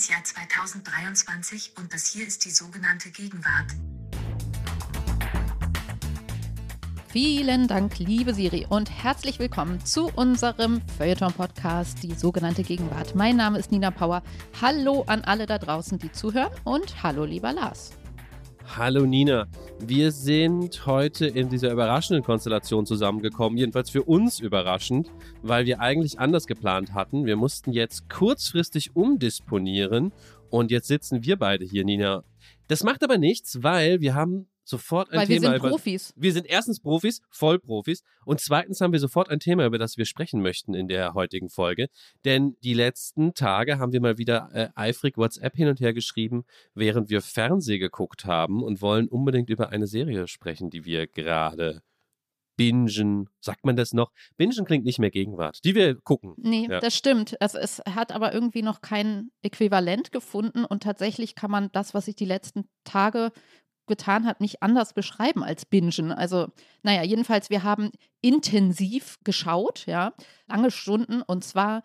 das 0.00 0.08
Jahr 0.08 0.24
2023 0.24 1.72
und 1.76 1.92
das 1.92 2.06
hier 2.06 2.26
ist 2.26 2.46
die 2.46 2.50
sogenannte 2.50 3.10
Gegenwart. 3.10 3.66
Vielen 7.08 7.68
Dank, 7.68 7.98
liebe 7.98 8.32
Siri, 8.32 8.66
und 8.66 8.88
herzlich 8.90 9.38
willkommen 9.38 9.84
zu 9.84 10.06
unserem 10.06 10.80
Feuilleton-Podcast, 10.96 12.02
die 12.02 12.14
sogenannte 12.14 12.62
Gegenwart. 12.62 13.14
Mein 13.14 13.36
Name 13.36 13.58
ist 13.58 13.72
Nina 13.72 13.90
Power. 13.90 14.22
Hallo 14.62 15.04
an 15.06 15.20
alle 15.22 15.44
da 15.44 15.58
draußen, 15.58 15.98
die 15.98 16.10
zuhören, 16.12 16.52
und 16.64 17.02
hallo, 17.02 17.26
lieber 17.26 17.52
Lars. 17.52 17.90
Hallo 18.76 19.04
Nina, 19.04 19.48
wir 19.80 20.12
sind 20.12 20.86
heute 20.86 21.26
in 21.26 21.48
dieser 21.48 21.72
überraschenden 21.72 22.22
Konstellation 22.22 22.86
zusammengekommen, 22.86 23.58
jedenfalls 23.58 23.90
für 23.90 24.04
uns 24.04 24.38
überraschend, 24.38 25.10
weil 25.42 25.66
wir 25.66 25.80
eigentlich 25.80 26.20
anders 26.20 26.46
geplant 26.46 26.94
hatten. 26.94 27.26
Wir 27.26 27.34
mussten 27.34 27.72
jetzt 27.72 28.08
kurzfristig 28.08 28.94
umdisponieren 28.94 30.12
und 30.50 30.70
jetzt 30.70 30.86
sitzen 30.86 31.24
wir 31.24 31.36
beide 31.36 31.64
hier, 31.64 31.84
Nina. 31.84 32.22
Das 32.68 32.84
macht 32.84 33.02
aber 33.02 33.18
nichts, 33.18 33.64
weil 33.64 34.00
wir 34.00 34.14
haben 34.14 34.46
sofort 34.64 35.10
ein 35.10 35.18
Weil 35.20 35.26
Thema 35.26 35.42
wir 35.42 35.48
sind 35.50 35.58
über. 35.60 35.68
Profis. 35.70 36.12
Wir 36.16 36.32
sind 36.32 36.46
erstens 36.46 36.80
Profis, 36.80 37.20
Vollprofis. 37.30 38.02
Und 38.24 38.40
zweitens 38.40 38.80
haben 38.80 38.92
wir 38.92 39.00
sofort 39.00 39.28
ein 39.28 39.40
Thema, 39.40 39.66
über 39.66 39.78
das 39.78 39.96
wir 39.96 40.04
sprechen 40.04 40.42
möchten 40.42 40.74
in 40.74 40.88
der 40.88 41.14
heutigen 41.14 41.48
Folge. 41.48 41.88
Denn 42.24 42.56
die 42.62 42.74
letzten 42.74 43.34
Tage 43.34 43.78
haben 43.78 43.92
wir 43.92 44.00
mal 44.00 44.18
wieder 44.18 44.50
äh, 44.52 44.68
eifrig 44.74 45.16
WhatsApp 45.16 45.56
hin 45.56 45.68
und 45.68 45.80
her 45.80 45.92
geschrieben, 45.92 46.44
während 46.74 47.10
wir 47.10 47.22
Fernseh 47.22 47.78
geguckt 47.78 48.24
haben 48.24 48.62
und 48.62 48.80
wollen 48.82 49.08
unbedingt 49.08 49.50
über 49.50 49.70
eine 49.70 49.86
Serie 49.86 50.28
sprechen, 50.28 50.70
die 50.70 50.84
wir 50.84 51.06
gerade 51.06 51.82
bingen. 52.56 53.28
Sagt 53.40 53.64
man 53.64 53.74
das 53.74 53.94
noch? 53.94 54.12
Bingen 54.36 54.66
klingt 54.66 54.84
nicht 54.84 54.98
mehr 54.98 55.10
Gegenwart. 55.10 55.64
Die 55.64 55.74
wir 55.74 55.94
gucken. 55.94 56.34
Nee, 56.36 56.66
Ja. 56.68 56.80
das 56.80 56.94
stimmt. 56.94 57.40
Also 57.40 57.56
es 57.58 57.80
hat 57.88 58.12
aber 58.12 58.34
irgendwie 58.34 58.60
noch 58.60 58.82
kein 58.82 59.30
Äquivalent 59.42 60.12
gefunden 60.12 60.66
und 60.66 60.82
tatsächlich 60.82 61.34
kann 61.34 61.50
man 61.50 61.70
das, 61.72 61.94
was 61.94 62.04
sich 62.04 62.16
die 62.16 62.26
letzten 62.26 62.68
Tage 62.84 63.32
getan 63.90 64.24
hat, 64.24 64.40
nicht 64.40 64.62
anders 64.62 64.94
beschreiben 64.94 65.44
als 65.44 65.66
bingen. 65.66 66.12
Also, 66.12 66.48
naja, 66.82 67.02
jedenfalls, 67.02 67.50
wir 67.50 67.62
haben 67.62 67.90
intensiv 68.22 69.18
geschaut, 69.22 69.84
ja, 69.84 70.14
lange 70.46 70.70
Stunden 70.70 71.20
und 71.20 71.44
zwar 71.44 71.82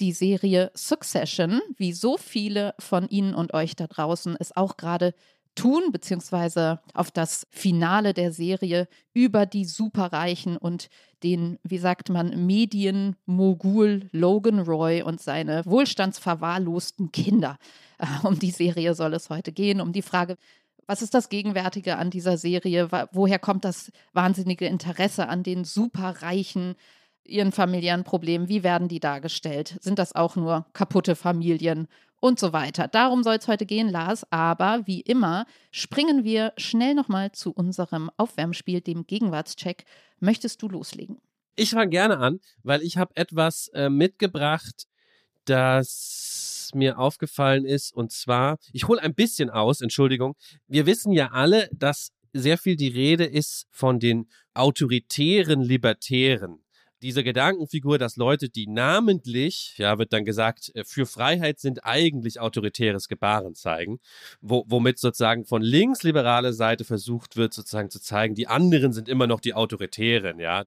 die 0.00 0.12
Serie 0.12 0.72
Succession, 0.74 1.60
wie 1.76 1.92
so 1.92 2.16
viele 2.16 2.74
von 2.80 3.08
Ihnen 3.08 3.34
und 3.34 3.54
euch 3.54 3.76
da 3.76 3.86
draußen 3.86 4.36
es 4.40 4.56
auch 4.56 4.76
gerade 4.76 5.14
tun, 5.54 5.92
beziehungsweise 5.92 6.80
auf 6.94 7.10
das 7.10 7.46
Finale 7.50 8.14
der 8.14 8.32
Serie 8.32 8.88
über 9.12 9.46
die 9.46 9.64
Superreichen 9.64 10.56
und 10.56 10.88
den, 11.22 11.58
wie 11.62 11.78
sagt 11.78 12.08
man, 12.08 12.46
Medienmogul 12.46 14.08
Logan 14.12 14.60
Roy 14.60 15.02
und 15.02 15.20
seine 15.20 15.62
wohlstandsverwahrlosten 15.66 17.12
Kinder. 17.12 17.58
Äh, 17.98 18.06
Um 18.26 18.38
die 18.38 18.50
Serie 18.50 18.94
soll 18.94 19.14
es 19.14 19.30
heute 19.30 19.52
gehen, 19.52 19.80
um 19.80 19.92
die 19.92 20.02
Frage, 20.02 20.36
was 20.86 21.02
ist 21.02 21.14
das 21.14 21.28
Gegenwärtige 21.28 21.96
an 21.96 22.10
dieser 22.10 22.36
Serie? 22.36 22.88
Woher 23.12 23.38
kommt 23.38 23.64
das 23.64 23.92
wahnsinnige 24.12 24.66
Interesse 24.66 25.28
an 25.28 25.42
den 25.42 25.64
Superreichen, 25.64 26.74
ihren 27.24 27.52
familiären 27.52 28.04
Problemen? 28.04 28.48
Wie 28.48 28.62
werden 28.62 28.88
die 28.88 29.00
dargestellt? 29.00 29.78
Sind 29.80 29.98
das 29.98 30.14
auch 30.14 30.36
nur 30.36 30.66
kaputte 30.72 31.16
Familien? 31.16 31.88
Und 32.20 32.38
so 32.38 32.52
weiter. 32.52 32.86
Darum 32.86 33.24
soll 33.24 33.34
es 33.34 33.48
heute 33.48 33.66
gehen, 33.66 33.88
Lars. 33.88 34.24
Aber 34.30 34.86
wie 34.86 35.00
immer 35.00 35.44
springen 35.72 36.22
wir 36.22 36.52
schnell 36.56 36.94
nochmal 36.94 37.32
zu 37.32 37.50
unserem 37.50 38.12
Aufwärmspiel, 38.16 38.80
dem 38.80 39.08
Gegenwartscheck. 39.08 39.84
Möchtest 40.20 40.62
du 40.62 40.68
loslegen? 40.68 41.20
Ich 41.56 41.70
fange 41.70 41.90
gerne 41.90 42.18
an, 42.18 42.38
weil 42.62 42.82
ich 42.82 42.96
habe 42.96 43.16
etwas 43.16 43.68
äh, 43.74 43.90
mitgebracht, 43.90 44.86
das 45.46 46.51
mir 46.74 46.98
aufgefallen 46.98 47.64
ist. 47.64 47.92
Und 47.94 48.12
zwar, 48.12 48.58
ich 48.72 48.88
hole 48.88 49.02
ein 49.02 49.14
bisschen 49.14 49.50
aus, 49.50 49.80
Entschuldigung. 49.80 50.34
Wir 50.66 50.86
wissen 50.86 51.12
ja 51.12 51.30
alle, 51.32 51.68
dass 51.72 52.12
sehr 52.32 52.58
viel 52.58 52.76
die 52.76 52.88
Rede 52.88 53.24
ist 53.24 53.66
von 53.70 54.00
den 54.00 54.28
autoritären 54.54 55.60
Libertären. 55.62 56.58
Diese 57.02 57.24
Gedankenfigur, 57.24 57.98
dass 57.98 58.16
Leute, 58.16 58.48
die 58.48 58.68
namentlich, 58.68 59.74
ja, 59.76 59.98
wird 59.98 60.12
dann 60.12 60.24
gesagt, 60.24 60.70
äh, 60.74 60.84
für 60.84 61.04
Freiheit 61.04 61.58
sind, 61.58 61.84
eigentlich 61.84 62.38
autoritäres 62.38 63.08
Gebaren 63.08 63.56
zeigen, 63.56 63.98
wo, 64.40 64.64
womit 64.68 65.00
sozusagen 65.00 65.44
von 65.44 65.62
linksliberale 65.62 66.52
Seite 66.52 66.84
versucht 66.84 67.36
wird, 67.36 67.54
sozusagen 67.54 67.90
zu 67.90 68.00
zeigen, 68.00 68.36
die 68.36 68.46
anderen 68.46 68.92
sind 68.92 69.08
immer 69.08 69.26
noch 69.26 69.40
die 69.40 69.54
Autoritären, 69.54 70.38
ja. 70.38 70.64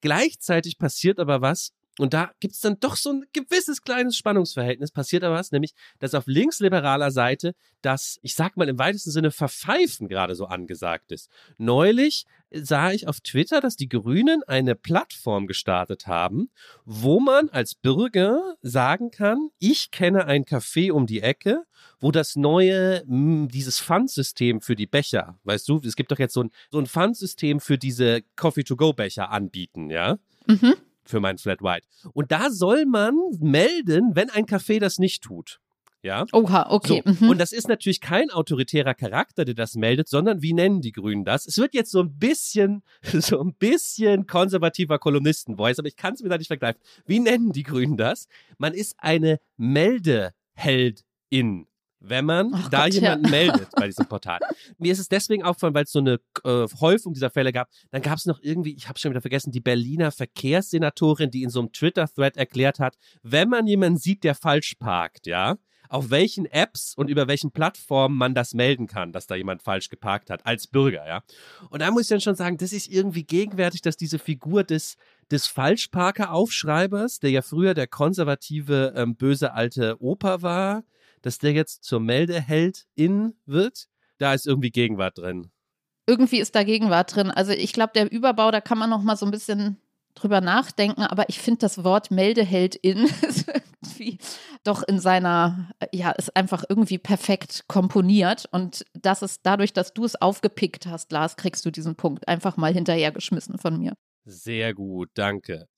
Gleichzeitig 0.00 0.78
passiert 0.78 1.20
aber 1.20 1.42
was, 1.42 1.72
und 1.98 2.14
da 2.14 2.30
gibt 2.40 2.54
es 2.54 2.60
dann 2.60 2.78
doch 2.80 2.96
so 2.96 3.10
ein 3.10 3.24
gewisses 3.32 3.82
kleines 3.82 4.16
Spannungsverhältnis, 4.16 4.92
passiert 4.92 5.24
aber 5.24 5.34
was, 5.34 5.50
nämlich, 5.50 5.72
dass 5.98 6.14
auf 6.14 6.26
linksliberaler 6.26 7.10
Seite 7.10 7.54
das, 7.82 8.18
ich 8.22 8.34
sag 8.34 8.56
mal 8.56 8.68
im 8.68 8.78
weitesten 8.78 9.10
Sinne, 9.10 9.30
Verpfeifen 9.30 10.08
gerade 10.08 10.34
so 10.34 10.46
angesagt 10.46 11.12
ist. 11.12 11.28
Neulich 11.58 12.24
sah 12.50 12.92
ich 12.92 13.06
auf 13.06 13.20
Twitter, 13.20 13.60
dass 13.60 13.76
die 13.76 13.88
Grünen 13.88 14.42
eine 14.44 14.74
Plattform 14.74 15.46
gestartet 15.46 16.06
haben, 16.06 16.50
wo 16.84 17.20
man 17.20 17.50
als 17.50 17.74
Bürger 17.74 18.56
sagen 18.62 19.10
kann, 19.10 19.50
ich 19.58 19.90
kenne 19.90 20.24
ein 20.24 20.44
Café 20.44 20.92
um 20.92 21.06
die 21.06 21.20
Ecke, 21.20 21.64
wo 22.00 22.10
das 22.10 22.36
neue, 22.36 23.02
dieses 23.06 23.80
Pfandsystem 23.80 24.60
für 24.60 24.76
die 24.76 24.86
Becher, 24.86 25.38
weißt 25.44 25.68
du, 25.68 25.80
es 25.84 25.96
gibt 25.96 26.10
doch 26.10 26.18
jetzt 26.18 26.34
so 26.34 26.44
ein, 26.44 26.50
so 26.70 26.78
ein 26.78 26.86
Pfandsystem 26.86 27.60
für 27.60 27.76
diese 27.76 28.22
Coffee-to-go-Becher 28.36 29.30
anbieten, 29.30 29.90
ja? 29.90 30.18
Mhm. 30.46 30.74
Für 31.08 31.20
mein 31.20 31.38
Flat 31.38 31.62
White. 31.62 31.86
Und 32.12 32.32
da 32.32 32.50
soll 32.50 32.86
man 32.86 33.16
melden, 33.40 34.14
wenn 34.14 34.30
ein 34.30 34.46
Café 34.46 34.78
das 34.78 34.98
nicht 34.98 35.22
tut. 35.22 35.60
Ja. 36.02 36.26
Oha, 36.32 36.70
okay. 36.70 37.02
So, 37.04 37.24
mhm. 37.24 37.30
und 37.30 37.38
das 37.38 37.52
ist 37.52 37.68
natürlich 37.68 38.00
kein 38.00 38.30
autoritärer 38.30 38.94
Charakter, 38.94 39.44
der 39.44 39.54
das 39.54 39.74
meldet, 39.74 40.08
sondern 40.08 40.42
wie 40.42 40.52
nennen 40.52 40.80
die 40.80 40.92
Grünen 40.92 41.24
das? 41.24 41.46
Es 41.46 41.58
wird 41.58 41.74
jetzt 41.74 41.90
so 41.90 42.00
ein 42.00 42.18
bisschen, 42.18 42.82
so 43.02 43.40
ein 43.40 43.54
bisschen 43.54 44.26
konservativer 44.26 44.98
Kolumnisten-Voice, 44.98 45.80
aber 45.80 45.88
ich 45.88 45.96
kann 45.96 46.14
es 46.14 46.22
mir 46.22 46.28
da 46.28 46.38
nicht 46.38 46.46
vergleichen. 46.46 46.80
Wie 47.06 47.18
nennen 47.18 47.52
die 47.52 47.64
Grünen 47.64 47.96
das? 47.96 48.28
Man 48.58 48.74
ist 48.74 48.94
eine 48.98 49.40
Meldeheldin. 49.56 51.66
Wenn 52.00 52.24
man 52.24 52.52
Ach 52.54 52.68
da 52.68 52.84
Gott, 52.84 52.94
jemanden 52.94 53.24
ja. 53.24 53.30
meldet 53.30 53.68
bei 53.72 53.86
diesem 53.86 54.06
Portal. 54.08 54.38
Mir 54.78 54.92
ist 54.92 55.00
es 55.00 55.08
deswegen 55.08 55.42
aufgefallen, 55.42 55.74
weil 55.74 55.84
es 55.84 55.92
so 55.92 55.98
eine 55.98 56.20
äh, 56.44 56.66
Häufung 56.80 57.12
dieser 57.12 57.30
Fälle 57.30 57.52
gab. 57.52 57.68
Dann 57.90 58.02
gab 58.02 58.18
es 58.18 58.26
noch 58.26 58.38
irgendwie, 58.40 58.74
ich 58.74 58.88
habe 58.88 58.98
schon 58.98 59.10
wieder 59.10 59.20
vergessen, 59.20 59.50
die 59.50 59.60
Berliner 59.60 60.12
Verkehrssenatorin, 60.12 61.30
die 61.30 61.42
in 61.42 61.50
so 61.50 61.60
einem 61.60 61.72
Twitter-Thread 61.72 62.36
erklärt 62.36 62.78
hat, 62.78 62.96
wenn 63.22 63.48
man 63.48 63.66
jemanden 63.66 63.98
sieht, 63.98 64.22
der 64.22 64.34
falsch 64.34 64.76
parkt, 64.78 65.26
ja, 65.26 65.56
auf 65.88 66.10
welchen 66.10 66.46
Apps 66.46 66.94
und 66.94 67.08
über 67.08 67.28
welchen 67.28 67.50
Plattformen 67.50 68.16
man 68.16 68.34
das 68.34 68.54
melden 68.54 68.86
kann, 68.86 69.12
dass 69.12 69.26
da 69.26 69.34
jemand 69.34 69.62
falsch 69.62 69.88
geparkt 69.88 70.30
hat, 70.30 70.46
als 70.46 70.66
Bürger, 70.66 71.06
ja. 71.06 71.22
Und 71.70 71.80
da 71.80 71.90
muss 71.90 72.02
ich 72.02 72.08
dann 72.08 72.20
schon 72.20 72.34
sagen, 72.34 72.58
das 72.58 72.72
ist 72.72 72.88
irgendwie 72.88 73.24
gegenwärtig, 73.24 73.80
dass 73.80 73.96
diese 73.96 74.18
Figur 74.18 74.64
des, 74.64 74.96
des 75.30 75.46
Falschparker-Aufschreibers, 75.46 77.20
der 77.20 77.30
ja 77.30 77.42
früher 77.42 77.74
der 77.74 77.86
konservative, 77.86 78.92
ähm, 78.96 79.16
böse 79.16 79.54
alte 79.54 80.00
Opa 80.00 80.42
war, 80.42 80.84
dass 81.28 81.38
der 81.38 81.52
jetzt 81.52 81.84
zur 81.84 82.00
Meldeheldin 82.00 83.34
wird. 83.44 83.86
Da 84.16 84.32
ist 84.32 84.46
irgendwie 84.46 84.70
Gegenwart 84.70 85.18
drin. 85.18 85.50
irgendwie 86.06 86.38
ist 86.38 86.54
da 86.54 86.64
Gegenwart 86.64 87.14
drin. 87.14 87.30
Also 87.30 87.52
ich 87.52 87.74
glaube, 87.74 87.92
der 87.94 88.10
Überbau, 88.10 88.50
da 88.50 88.62
kann 88.62 88.78
man 88.78 88.88
noch 88.88 89.02
mal 89.02 89.14
so 89.14 89.26
ein 89.26 89.30
bisschen 89.30 89.76
drüber 90.14 90.40
nachdenken, 90.40 91.02
aber 91.02 91.28
ich 91.28 91.38
finde 91.38 91.58
das 91.58 91.84
Wort 91.84 92.10
Meldeheldin 92.10 93.04
ist 93.28 93.46
irgendwie 93.46 94.18
doch 94.64 94.82
in 94.82 94.98
seiner, 94.98 95.70
ja, 95.92 96.12
ist 96.12 96.34
einfach 96.34 96.64
irgendwie 96.66 96.96
perfekt 96.96 97.64
komponiert 97.68 98.46
und 98.50 98.86
das 98.94 99.20
ist 99.20 99.42
dadurch, 99.44 99.74
dass 99.74 99.92
du 99.92 100.06
es 100.06 100.16
aufgepickt 100.16 100.86
hast, 100.86 101.12
Lars, 101.12 101.36
kriegst 101.36 101.66
du 101.66 101.70
diesen 101.70 101.94
Punkt 101.94 102.26
einfach 102.26 102.56
mal 102.56 102.72
hinterhergeschmissen 102.72 103.58
von 103.58 103.78
mir. 103.78 103.92
Sehr 104.24 104.72
gut, 104.72 105.10
danke. 105.12 105.68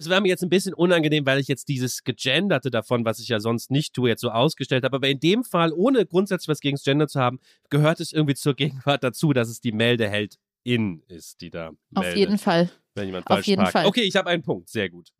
Es 0.00 0.08
war 0.08 0.20
mir 0.20 0.28
jetzt 0.28 0.42
ein 0.42 0.48
bisschen 0.48 0.74
unangenehm, 0.74 1.26
weil 1.26 1.40
ich 1.40 1.48
jetzt 1.48 1.68
dieses 1.68 2.04
Gegenderte 2.04 2.70
davon, 2.70 3.04
was 3.04 3.18
ich 3.18 3.28
ja 3.28 3.40
sonst 3.40 3.70
nicht 3.70 3.94
tue, 3.94 4.08
jetzt 4.08 4.20
so 4.20 4.30
ausgestellt 4.30 4.84
habe. 4.84 4.96
Aber 4.96 5.08
in 5.08 5.18
dem 5.18 5.42
Fall, 5.42 5.72
ohne 5.72 6.06
grundsätzlich 6.06 6.48
was 6.48 6.60
gegen 6.60 6.76
das 6.76 6.84
Gender 6.84 7.08
zu 7.08 7.20
haben, 7.20 7.40
gehört 7.68 7.98
es 7.98 8.12
irgendwie 8.12 8.34
zur 8.34 8.54
Gegenwart 8.54 9.02
dazu, 9.02 9.32
dass 9.32 9.48
es 9.48 9.60
die 9.60 9.72
Meldeheldin 9.72 11.02
ist, 11.08 11.40
die 11.40 11.50
da 11.50 11.70
Auf 11.94 12.04
meldet, 12.04 12.16
jeden 12.16 12.38
Fall. 12.38 12.70
wenn 12.94 13.06
jemand 13.06 13.26
auf 13.26 13.36
falsch 13.36 13.46
jeden 13.48 13.60
parkt. 13.62 13.72
Fall. 13.72 13.86
Okay, 13.86 14.02
ich 14.02 14.14
habe 14.14 14.30
einen 14.30 14.42
Punkt. 14.42 14.68
Sehr 14.68 14.88
gut. 14.88 15.10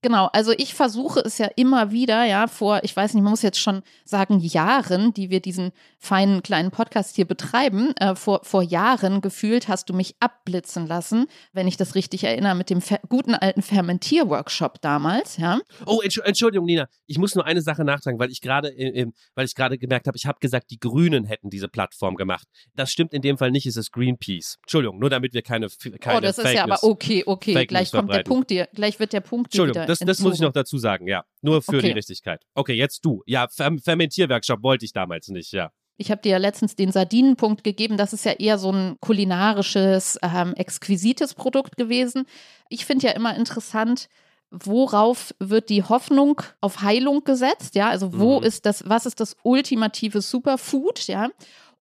Genau, 0.00 0.28
also 0.32 0.52
ich 0.56 0.74
versuche 0.74 1.18
es 1.20 1.38
ja 1.38 1.48
immer 1.56 1.90
wieder, 1.90 2.24
ja, 2.24 2.46
vor, 2.46 2.80
ich 2.84 2.94
weiß 2.94 3.14
nicht, 3.14 3.22
man 3.24 3.32
muss 3.32 3.42
jetzt 3.42 3.58
schon 3.58 3.82
sagen, 4.04 4.38
Jahren, 4.38 5.12
die 5.12 5.28
wir 5.28 5.40
diesen 5.40 5.72
feinen 5.98 6.40
kleinen 6.42 6.70
Podcast 6.70 7.16
hier 7.16 7.24
betreiben, 7.24 7.92
äh, 7.96 8.14
vor, 8.14 8.40
vor 8.44 8.62
Jahren 8.62 9.20
gefühlt 9.20 9.66
hast 9.66 9.88
du 9.88 9.94
mich 9.94 10.14
abblitzen 10.20 10.86
lassen, 10.86 11.26
wenn 11.52 11.66
ich 11.66 11.76
das 11.76 11.96
richtig 11.96 12.22
erinnere, 12.22 12.54
mit 12.54 12.70
dem 12.70 12.80
guten 13.08 13.34
alten 13.34 13.60
Fermentierworkshop 13.62 14.80
damals, 14.80 15.36
ja. 15.36 15.58
Oh, 15.84 16.00
Entsch- 16.04 16.22
Entschuldigung, 16.22 16.66
Nina. 16.66 16.86
Ich 17.06 17.18
muss 17.18 17.34
nur 17.34 17.44
eine 17.44 17.60
Sache 17.60 17.82
nachtragen, 17.82 18.20
weil 18.20 18.30
ich 18.30 18.40
gerade, 18.40 18.68
äh, 18.68 19.00
äh, 19.02 19.06
weil 19.34 19.46
ich 19.46 19.56
gerade 19.56 19.78
gemerkt 19.78 20.06
habe, 20.06 20.16
ich 20.16 20.26
habe 20.26 20.38
gesagt, 20.40 20.70
die 20.70 20.78
Grünen 20.78 21.24
hätten 21.24 21.50
diese 21.50 21.66
Plattform 21.66 22.14
gemacht. 22.14 22.46
Das 22.74 22.92
stimmt 22.92 23.12
in 23.12 23.22
dem 23.22 23.36
Fall 23.36 23.50
nicht. 23.50 23.66
Es 23.66 23.76
ist 23.76 23.90
Greenpeace. 23.90 24.58
Entschuldigung, 24.62 25.00
nur 25.00 25.10
damit 25.10 25.34
wir 25.34 25.42
keine, 25.42 25.66
keine 26.00 26.18
oh, 26.18 26.20
das 26.20 26.38
ist 26.38 26.44
Fake 26.44 26.56
ja 26.56 26.62
aber 26.62 26.84
okay, 26.84 27.24
okay, 27.26 27.52
Fake 27.54 27.68
gleich 27.68 27.90
kommt 27.90 28.12
der. 28.12 28.22
Punkt 28.22 28.50
dir, 28.50 28.68
gleich 28.74 29.00
wird 29.00 29.12
der 29.12 29.20
Punkt 29.20 29.52
dir 29.54 29.66
wieder 29.66 29.87
das, 29.88 29.98
das 30.00 30.20
muss 30.20 30.34
ich 30.34 30.40
noch 30.40 30.52
dazu 30.52 30.78
sagen, 30.78 31.06
ja. 31.08 31.24
Nur 31.42 31.62
für 31.62 31.76
Okay. 31.78 31.86
die 31.88 31.92
Richtigkeit. 31.92 32.42
Okay, 32.54 32.74
jetzt 32.74 33.04
du. 33.04 33.22
Ja, 33.26 33.48
Fer 33.48 33.72
Fermentierworkshop 33.82 34.62
wollte 34.62 34.84
ich 34.84 34.92
damals 34.92 35.28
nicht, 35.28 35.52
ja. 35.52 35.70
Ich 36.00 36.10
habe 36.12 36.22
dir 36.22 36.30
ja 36.32 36.38
letztens 36.38 36.76
den 36.76 36.92
Sardinenpunkt 36.92 37.64
gegeben. 37.64 37.96
Das 37.96 38.12
ist 38.12 38.24
ja 38.24 38.32
eher 38.32 38.58
so 38.58 38.70
ein 38.70 38.96
kulinarisches, 39.00 40.18
ähm, 40.22 40.54
exquisites 40.54 41.34
Produkt 41.34 41.76
gewesen. 41.76 42.24
Ich 42.68 42.84
finde 42.86 43.08
ja 43.08 43.12
immer 43.14 43.34
interessant, 43.36 44.08
worauf 44.50 45.34
wird 45.40 45.68
die 45.70 45.82
Hoffnung 45.82 46.40
auf 46.60 46.82
Heilung 46.82 47.24
gesetzt? 47.24 47.74
Ja, 47.74 47.88
also 47.88 48.18
wo 48.18 48.38
Mhm. 48.38 48.46
ist 48.46 48.64
das, 48.66 48.88
was 48.88 49.06
ist 49.06 49.20
das 49.20 49.36
ultimative 49.42 50.20
Superfood? 50.20 51.06
Ja. 51.08 51.28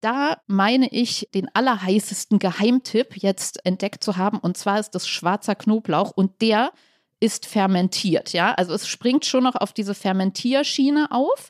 Da 0.01 0.37
meine 0.47 0.89
ich, 0.91 1.27
den 1.33 1.47
allerheißesten 1.53 2.39
Geheimtipp 2.39 3.17
jetzt 3.17 3.65
entdeckt 3.65 4.03
zu 4.03 4.17
haben. 4.17 4.37
Und 4.39 4.57
zwar 4.57 4.79
ist 4.79 4.91
das 4.95 5.07
schwarzer 5.07 5.55
Knoblauch. 5.55 6.11
Und 6.11 6.41
der 6.41 6.71
ist 7.19 7.45
fermentiert. 7.45 8.33
Ja, 8.33 8.53
also 8.53 8.73
es 8.73 8.87
springt 8.87 9.25
schon 9.25 9.43
noch 9.43 9.55
auf 9.55 9.73
diese 9.73 9.95
Fermentierschiene 9.95 11.07
auf 11.11 11.49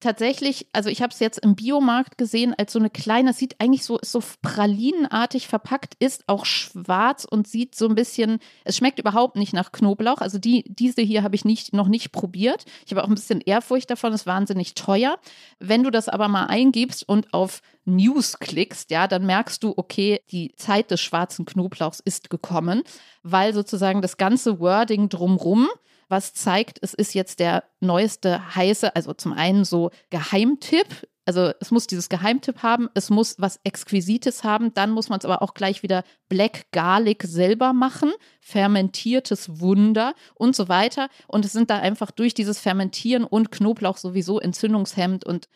tatsächlich, 0.00 0.66
also 0.72 0.90
ich 0.90 1.02
habe 1.02 1.12
es 1.12 1.18
jetzt 1.18 1.38
im 1.38 1.56
Biomarkt 1.56 2.18
gesehen, 2.18 2.54
als 2.56 2.72
so 2.72 2.78
eine 2.78 2.90
kleine, 2.90 3.32
sieht 3.32 3.60
eigentlich 3.60 3.84
so, 3.84 3.98
ist 3.98 4.12
so 4.12 4.22
pralinenartig 4.42 5.48
verpackt, 5.48 5.94
ist 5.98 6.24
auch 6.28 6.44
schwarz 6.44 7.24
und 7.24 7.48
sieht 7.48 7.74
so 7.74 7.88
ein 7.88 7.94
bisschen, 7.94 8.38
es 8.64 8.76
schmeckt 8.76 8.98
überhaupt 8.98 9.36
nicht 9.36 9.52
nach 9.52 9.72
Knoblauch. 9.72 10.18
Also 10.18 10.38
die, 10.38 10.64
diese 10.68 11.02
hier 11.02 11.22
habe 11.22 11.34
ich 11.34 11.44
nicht, 11.44 11.72
noch 11.72 11.88
nicht 11.88 12.12
probiert. 12.12 12.64
Ich 12.86 12.92
habe 12.92 13.02
auch 13.02 13.08
ein 13.08 13.14
bisschen 13.14 13.40
Ehrfurcht 13.40 13.90
davon, 13.90 14.12
ist 14.12 14.26
wahnsinnig 14.26 14.74
teuer. 14.74 15.18
Wenn 15.58 15.82
du 15.82 15.90
das 15.90 16.08
aber 16.08 16.28
mal 16.28 16.46
eingibst 16.46 17.08
und 17.08 17.32
auf 17.34 17.60
News 17.84 18.38
klickst, 18.38 18.90
ja, 18.90 19.08
dann 19.08 19.26
merkst 19.26 19.62
du, 19.62 19.74
okay, 19.76 20.20
die 20.30 20.54
Zeit 20.56 20.90
des 20.90 21.00
schwarzen 21.00 21.44
Knoblauchs 21.44 22.00
ist 22.00 22.30
gekommen, 22.30 22.82
weil 23.22 23.54
sozusagen 23.54 24.02
das 24.02 24.16
ganze 24.16 24.60
Wording 24.60 25.08
drumrum 25.08 25.68
was 26.08 26.34
zeigt, 26.34 26.78
es 26.82 26.94
ist 26.94 27.14
jetzt 27.14 27.40
der 27.40 27.64
neueste 27.80 28.54
heiße, 28.54 28.94
also 28.96 29.14
zum 29.14 29.32
einen 29.32 29.64
so 29.64 29.90
Geheimtipp, 30.10 31.06
also 31.28 31.52
es 31.60 31.70
muss 31.70 31.86
dieses 31.86 32.08
Geheimtipp 32.08 32.62
haben, 32.62 32.88
es 32.94 33.10
muss 33.10 33.36
was 33.38 33.60
Exquisites 33.62 34.44
haben, 34.44 34.72
dann 34.72 34.90
muss 34.90 35.10
man 35.10 35.18
es 35.18 35.26
aber 35.26 35.42
auch 35.42 35.52
gleich 35.52 35.82
wieder 35.82 36.02
Black 36.30 36.72
Garlic 36.72 37.24
selber 37.24 37.74
machen, 37.74 38.12
fermentiertes 38.40 39.60
Wunder 39.60 40.14
und 40.36 40.56
so 40.56 40.70
weiter. 40.70 41.10
Und 41.26 41.44
es 41.44 41.52
sind 41.52 41.68
da 41.68 41.80
einfach 41.80 42.12
durch 42.12 42.32
dieses 42.32 42.60
Fermentieren 42.60 43.24
und 43.24 43.50
Knoblauch 43.50 43.98
sowieso 43.98 44.40
entzündungshemmend 44.40 45.26
und 45.26 45.50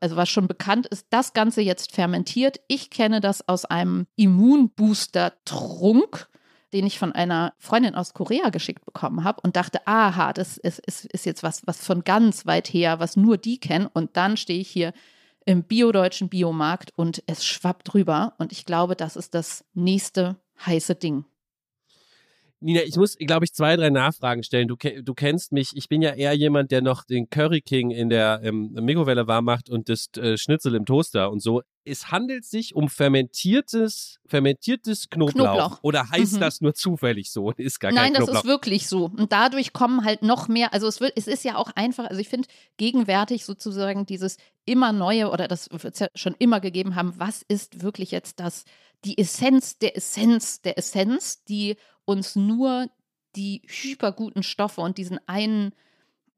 also 0.00 0.16
was 0.16 0.28
schon 0.28 0.48
bekannt 0.48 0.88
ist, 0.88 1.06
das 1.10 1.34
Ganze 1.34 1.62
jetzt 1.62 1.94
fermentiert. 1.94 2.58
Ich 2.66 2.90
kenne 2.90 3.20
das 3.20 3.48
aus 3.48 3.64
einem 3.64 4.08
Immunbooster-Trunk 4.16 6.31
den 6.72 6.86
ich 6.86 6.98
von 6.98 7.12
einer 7.12 7.52
Freundin 7.58 7.94
aus 7.94 8.14
Korea 8.14 8.50
geschickt 8.50 8.84
bekommen 8.84 9.24
habe 9.24 9.40
und 9.42 9.56
dachte, 9.56 9.86
aha, 9.86 10.32
das 10.32 10.56
ist, 10.56 10.78
ist, 10.80 11.06
ist 11.06 11.26
jetzt 11.26 11.42
was, 11.42 11.66
was 11.66 11.84
von 11.84 12.04
ganz 12.04 12.46
weit 12.46 12.68
her, 12.68 13.00
was 13.00 13.16
nur 13.16 13.36
die 13.36 13.58
kennen. 13.58 13.88
Und 13.92 14.16
dann 14.16 14.36
stehe 14.36 14.60
ich 14.60 14.68
hier 14.68 14.92
im 15.44 15.64
biodeutschen 15.64 16.28
Biomarkt 16.28 16.92
und 16.96 17.22
es 17.26 17.44
schwappt 17.44 17.92
drüber. 17.92 18.34
Und 18.38 18.52
ich 18.52 18.64
glaube, 18.64 18.96
das 18.96 19.16
ist 19.16 19.34
das 19.34 19.64
nächste 19.74 20.36
heiße 20.64 20.94
Ding. 20.94 21.24
Nina, 22.60 22.82
ich 22.82 22.94
muss, 22.94 23.16
glaube 23.18 23.44
ich, 23.44 23.52
zwei, 23.52 23.74
drei 23.74 23.90
Nachfragen 23.90 24.44
stellen. 24.44 24.68
Du, 24.68 24.76
du 24.76 25.14
kennst 25.14 25.50
mich. 25.50 25.72
Ich 25.74 25.88
bin 25.88 26.00
ja 26.00 26.12
eher 26.12 26.32
jemand, 26.34 26.70
der 26.70 26.80
noch 26.80 27.04
den 27.04 27.28
Curry 27.28 27.60
King 27.60 27.90
in 27.90 28.08
der 28.08 28.40
ähm, 28.44 28.70
Mikrowelle 28.72 29.26
warm 29.26 29.46
macht 29.46 29.68
und 29.68 29.88
das 29.88 30.08
äh, 30.16 30.36
Schnitzel 30.36 30.76
im 30.76 30.86
Toaster 30.86 31.30
und 31.32 31.40
so. 31.40 31.62
Es 31.84 32.10
handelt 32.12 32.44
sich 32.44 32.74
um 32.76 32.88
fermentiertes, 32.88 34.20
fermentiertes 34.26 35.10
Knoblauch. 35.10 35.32
Knoblauch. 35.56 35.78
Oder 35.82 36.08
heißt 36.10 36.34
Mhm. 36.34 36.40
das 36.40 36.60
nur 36.60 36.74
zufällig 36.74 37.30
so? 37.32 37.46
und 37.46 37.58
Ist 37.60 37.80
gar 37.80 37.90
Nein, 37.92 38.12
kein 38.12 38.14
das 38.14 38.24
Knoblauch. 38.24 38.42
ist 38.44 38.48
wirklich 38.48 38.88
so. 38.88 39.06
Und 39.06 39.32
dadurch 39.32 39.72
kommen 39.72 40.04
halt 40.04 40.22
noch 40.22 40.48
mehr, 40.48 40.72
also 40.72 40.86
es 40.86 41.00
wird, 41.00 41.12
es 41.16 41.26
ist 41.26 41.44
ja 41.44 41.56
auch 41.56 41.70
einfach, 41.74 42.04
also 42.08 42.20
ich 42.20 42.28
finde 42.28 42.48
gegenwärtig 42.76 43.44
sozusagen 43.44 44.06
dieses 44.06 44.36
immer 44.64 44.92
neue, 44.92 45.30
oder 45.30 45.48
das 45.48 45.68
wird 45.70 45.94
es 45.94 46.00
ja 46.00 46.08
schon 46.14 46.34
immer 46.38 46.60
gegeben 46.60 46.94
haben, 46.94 47.14
was 47.18 47.42
ist 47.42 47.82
wirklich 47.82 48.10
jetzt 48.12 48.38
das, 48.40 48.64
die 49.04 49.18
Essenz 49.18 49.78
der 49.78 49.96
Essenz 49.96 50.60
der 50.62 50.78
Essenz, 50.78 51.42
die 51.44 51.76
uns 52.04 52.36
nur 52.36 52.86
die 53.34 53.62
hyperguten 53.66 54.42
Stoffe 54.42 54.80
und 54.82 54.98
diesen 54.98 55.18
einen, 55.26 55.72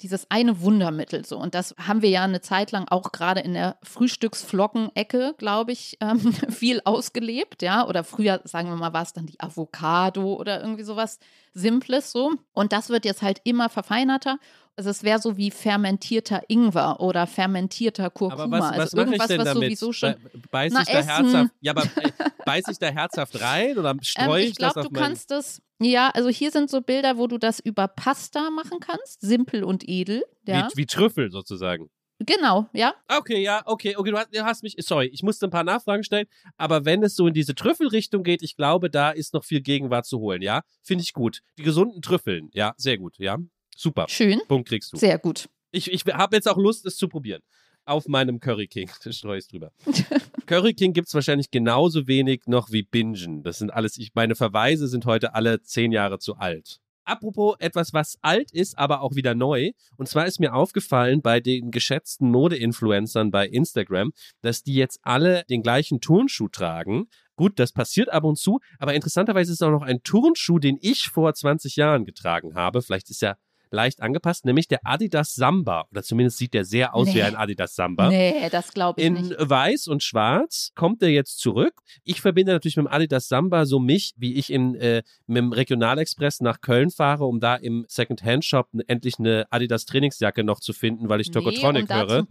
dieses 0.00 0.31
eine 0.31 0.61
Wundermittel 0.61 1.25
so. 1.25 1.38
Und 1.38 1.55
das 1.55 1.75
haben 1.79 2.02
wir 2.02 2.11
ja 2.11 2.25
eine 2.25 2.41
Zeit 2.41 2.73
lang 2.73 2.87
auch 2.88 3.12
gerade 3.12 3.41
in 3.41 3.55
der 3.55 3.79
Frühstücksflockenecke, 3.82 5.35
glaube 5.38 5.73
ich, 5.73 5.96
ähm, 6.00 6.20
viel 6.50 6.81
ausgelebt, 6.85 7.62
ja. 7.62 7.87
Oder 7.87 8.05
früher, 8.05 8.41
sagen 8.44 8.69
wir 8.69 8.76
mal, 8.76 8.93
war 8.93 9.02
es 9.02 9.12
dann 9.12 9.26
die 9.26 9.41
Avocado 9.41 10.35
oder 10.35 10.61
irgendwie 10.61 10.85
sowas 10.85 11.19
Simples 11.52 12.12
so. 12.12 12.32
Und 12.52 12.73
das 12.73 12.88
wird 12.88 13.05
jetzt 13.05 13.23
halt 13.23 13.41
immer 13.44 13.69
verfeinerter. 13.69 14.38
Also 14.76 14.91
es 14.91 15.05
wäre 15.05 15.21
so 15.21 15.37
wie 15.37 15.50
fermentierter 15.50 16.43
Ingwer 16.49 17.00
oder 17.00 17.26
fermentierter 17.26 18.11
Kurkuma. 18.11 18.43
Aber 18.44 18.59
was, 18.59 18.71
was 18.71 18.79
also 18.79 18.97
irgendwas, 18.99 19.29
denn 19.29 19.38
was 19.38 19.44
damit? 19.47 19.62
sowieso 19.62 19.93
schon. 19.93 20.15
Be- 20.15 20.31
Beiß 20.50 20.73
Na, 20.73 20.81
ich 20.81 20.87
da 20.88 20.99
essen. 20.99 21.09
herzhaft? 21.11 21.50
Ja, 21.61 21.73
aber 21.73 21.82
äh, 21.85 22.11
beiß 22.44 22.65
ich 22.69 22.79
da 22.79 22.88
herzhaft 22.88 23.41
rein 23.41 23.79
oder 23.79 23.91
Ähm, 23.94 24.00
streue 24.03 24.43
ich, 24.43 24.50
ich 24.50 24.56
glaube, 24.56 24.75
das 24.75 24.82
du 24.82 24.88
auf 24.88 24.93
mein... 24.93 25.03
kannst 25.03 25.31
das. 25.31 25.62
Ja, 25.81 26.11
also 26.11 26.29
hier 26.29 26.50
sind 26.50 26.71
so 26.71 26.81
Bilder, 26.81 27.19
wo 27.19 27.26
du 27.26 27.38
das 27.38 27.61
über 27.61 27.87
Pasta 27.88 28.50
machen 28.50 28.79
kannst. 28.81 29.21
Simpel 29.21 29.62
und 29.65 29.88
edel. 29.88 30.25
Ja. 30.47 30.69
Wie, 30.73 30.79
wie 30.79 30.87
Trüffel 30.87 31.31
sozusagen. 31.31 31.88
Genau, 32.21 32.69
ja. 32.73 32.94
Okay, 33.09 33.43
ja, 33.43 33.62
okay, 33.67 33.97
okay, 33.97 34.11
du 34.11 34.17
hast, 34.17 34.35
du 34.35 34.44
hast 34.44 34.62
mich, 34.62 34.76
sorry, 34.79 35.06
ich 35.06 35.23
musste 35.23 35.47
ein 35.47 35.50
paar 35.50 35.65
Nachfragen 35.65 36.05
stellen, 36.05 36.26
aber 36.56 36.85
wenn 36.85 37.03
es 37.03 37.17
so 37.17 37.26
in 37.26 37.35
diese 37.35 37.55
Trüffelrichtung 37.56 38.23
geht, 38.23 38.43
ich 38.43 38.56
glaube, 38.56 38.88
da 38.88 39.11
ist 39.11 39.35
noch 39.35 39.44
viel 39.44 39.61
Gegenwart 39.61 40.06
zu 40.06 40.21
holen, 40.21 40.41
ja? 40.41 40.62
Finde 40.82 41.03
ich 41.03 41.12
gut. 41.12 41.41
Die 41.59 41.65
gesunden 41.65 42.03
Trüffeln, 42.03 42.50
ja, 42.53 42.73
sehr 42.76 42.99
gut, 42.99 43.19
ja. 43.19 43.38
Super. 43.76 44.06
Schön. 44.09 44.41
Punkt 44.49 44.69
kriegst 44.69 44.93
du. 44.93 44.97
Sehr 44.97 45.19
gut. 45.19 45.49
Ich, 45.71 45.93
ich 45.93 46.05
habe 46.06 46.37
jetzt 46.37 46.49
auch 46.49 46.56
Lust, 46.56 46.87
es 46.87 46.97
zu 46.97 47.09
probieren. 47.09 47.43
Auf 47.85 48.09
meinem 48.09 48.41
Curry 48.41 48.67
King. 48.67 48.91
Da 49.05 49.12
streue 49.12 49.38
ich 49.38 49.49
drüber. 49.49 49.73
Curry 50.47 50.75
King 50.75 50.93
gibt 50.93 51.09
es 51.09 51.15
wahrscheinlich 51.15 51.50
genauso 51.50 52.06
wenig 52.06 52.43
noch 52.47 52.71
wie 52.71 52.82
Bingen. 52.82 53.43
Das 53.43 53.59
sind 53.59 53.73
alles, 53.73 53.99
ich, 53.99 54.12
meine 54.15 54.35
Verweise 54.35 54.88
sind 54.88 55.05
heute 55.05 55.35
alle 55.35 55.62
zehn 55.62 55.93
Jahre 55.93 56.19
zu 56.19 56.37
alt. 56.37 56.81
Apropos 57.05 57.56
etwas, 57.59 57.93
was 57.93 58.17
alt 58.23 58.50
ist, 58.53 58.79
aber 58.79 59.03
auch 59.03 59.15
wieder 59.15 59.35
neu. 59.35 59.73
Und 59.97 60.09
zwar 60.09 60.26
ist 60.26 60.41
mir 60.41 60.55
aufgefallen 60.55 61.21
bei 61.21 61.41
den 61.41 61.71
geschätzten 61.71 62.31
Mode-Influencern 62.31 63.31
bei 63.31 63.47
Instagram, 63.47 64.12
dass 64.41 64.62
die 64.62 64.75
jetzt 64.75 65.00
alle 65.03 65.44
den 65.50 65.62
gleichen 65.62 66.00
Turnschuh 66.00 66.49
tragen. 66.49 67.09
Gut, 67.37 67.59
das 67.59 67.73
passiert 67.73 68.11
ab 68.11 68.25
und 68.25 68.38
zu, 68.38 68.61
aber 68.79 68.94
interessanterweise 68.94 69.53
ist 69.53 69.62
auch 69.62 69.71
noch 69.71 69.82
ein 69.82 70.03
Turnschuh, 70.03 70.59
den 70.59 70.79
ich 70.81 71.09
vor 71.09 71.35
20 71.35 71.76
Jahren 71.76 72.05
getragen 72.05 72.55
habe. 72.55 72.81
Vielleicht 72.81 73.11
ist 73.11 73.23
er 73.23 73.37
leicht 73.75 74.00
angepasst, 74.00 74.45
nämlich 74.47 74.69
der 74.69 74.81
Adidas 74.85 75.35
Samba. 75.35 75.85
Oder 75.90 76.02
zumindest 76.02 76.38
sieht 76.38 76.54
der 76.54 76.64
sehr 76.64 76.95
aus 76.95 77.09
wie 77.09 77.14
Nee. 77.14 77.23
ein 77.25 77.37
Adidas 77.37 77.75
Samba. 77.75 78.09
Nee, 78.09 78.49
das 78.50 78.73
glaube 78.73 79.00
ich 79.00 79.07
In 79.07 79.14
nicht. 79.14 79.35
weiß 79.38 79.88
und 79.88 80.02
schwarz 80.02 80.71
kommt 80.75 81.02
er 81.02 81.11
jetzt 81.11 81.38
zurück. 81.38 81.75
Ich 82.04 82.21
verbinde 82.23 82.52
natürlich 82.52 82.76
mit 82.76 82.87
dem 82.87 82.93
Adidas 82.93 83.28
Samba 83.28 83.66
so 83.66 83.78
mich, 83.81 84.14
wie 84.16 84.35
ich 84.35 84.50
in, 84.50 84.75
äh, 84.76 85.02
mit 85.26 85.37
dem 85.38 85.52
Regionalexpress 85.52 86.40
nach 86.40 86.61
Köln 86.61 86.90
fahre, 86.90 87.25
um 87.26 87.40
da 87.40 87.57
im 87.57 87.85
Second-Hand-Shop 87.88 88.69
endlich 88.87 89.19
eine 89.19 89.47
Adidas 89.50 89.85
Trainingsjacke 89.85 90.45
noch 90.45 90.61
zu 90.61 90.73
finden, 90.73 91.09
weil 91.09 91.21
ich 91.21 91.31
Tokotronic 91.31 91.90
um 91.90 91.97
höre. 91.97 92.26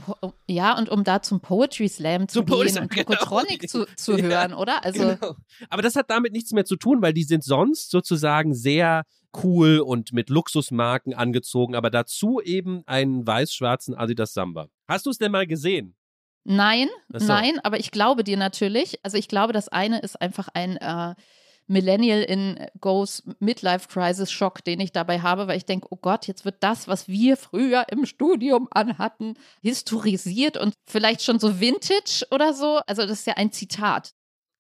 ja, 0.47 0.77
und 0.77 0.89
um 0.89 1.03
da 1.03 1.21
zum 1.21 1.41
Poetry 1.41 1.89
Slam 1.89 2.27
zu 2.27 2.39
Zum 2.39 2.45
Poetry 2.45 2.65
gehen 2.65 2.71
Slam, 2.73 2.83
und 2.83 2.91
genau. 2.95 3.12
Tokotronic 3.17 3.69
zu, 3.69 3.85
zu 3.95 4.17
Ja. 4.17 4.23
hören, 4.23 4.53
oder? 4.53 4.83
Also, 4.83 5.03
Genau. 5.03 5.35
Aber 5.69 5.81
das 5.81 5.95
hat 5.95 6.09
damit 6.09 6.31
nichts 6.31 6.51
mehr 6.53 6.65
zu 6.65 6.75
tun, 6.77 7.01
weil 7.01 7.13
die 7.13 7.23
sind 7.23 7.43
sonst 7.43 7.91
sozusagen 7.91 8.53
sehr 8.53 9.03
cool 9.43 9.79
und 9.79 10.13
mit 10.13 10.29
Luxusmarken 10.29 11.13
angezogen, 11.13 11.75
aber 11.75 11.89
dazu 11.89 12.41
eben 12.41 12.83
einen 12.85 13.25
weiß-schwarzen 13.25 13.95
Adidas 13.95 14.33
Samba. 14.33 14.67
Hast 14.87 15.05
du 15.05 15.09
es 15.09 15.17
denn 15.17 15.31
mal 15.31 15.47
gesehen? 15.47 15.95
nein, 16.45 16.89
so. 17.21 17.27
nein, 17.27 17.59
aber 17.63 17.79
ich 17.79 17.91
glaube 17.91 18.23
dir 18.23 18.37
natürlich. 18.37 18.99
Also, 19.03 19.17
ich 19.17 19.27
glaube, 19.27 19.53
das 19.53 19.69
eine 19.69 19.99
ist 19.99 20.21
einfach 20.21 20.49
ein 20.53 20.77
äh, 20.77 21.15
Millennial 21.67 22.21
in 22.21 22.59
Goes 22.81 23.23
Midlife 23.39 23.87
Crisis 23.87 24.31
Schock, 24.31 24.63
den 24.63 24.81
ich 24.81 24.91
dabei 24.91 25.21
habe, 25.21 25.47
weil 25.47 25.57
ich 25.57 25.65
denke, 25.65 25.87
oh 25.89 25.95
Gott, 25.95 26.27
jetzt 26.27 26.43
wird 26.43 26.57
das, 26.59 26.87
was 26.87 27.07
wir 27.07 27.37
früher 27.37 27.85
im 27.89 28.05
Studium 28.05 28.67
anhatten, 28.71 29.35
historisiert 29.61 30.57
und 30.57 30.73
vielleicht 30.85 31.23
schon 31.23 31.39
so 31.39 31.59
Vintage 31.61 32.27
oder 32.31 32.53
so. 32.53 32.81
Also, 32.87 33.03
das 33.03 33.19
ist 33.19 33.27
ja 33.27 33.35
ein 33.35 33.51
Zitat. 33.51 34.13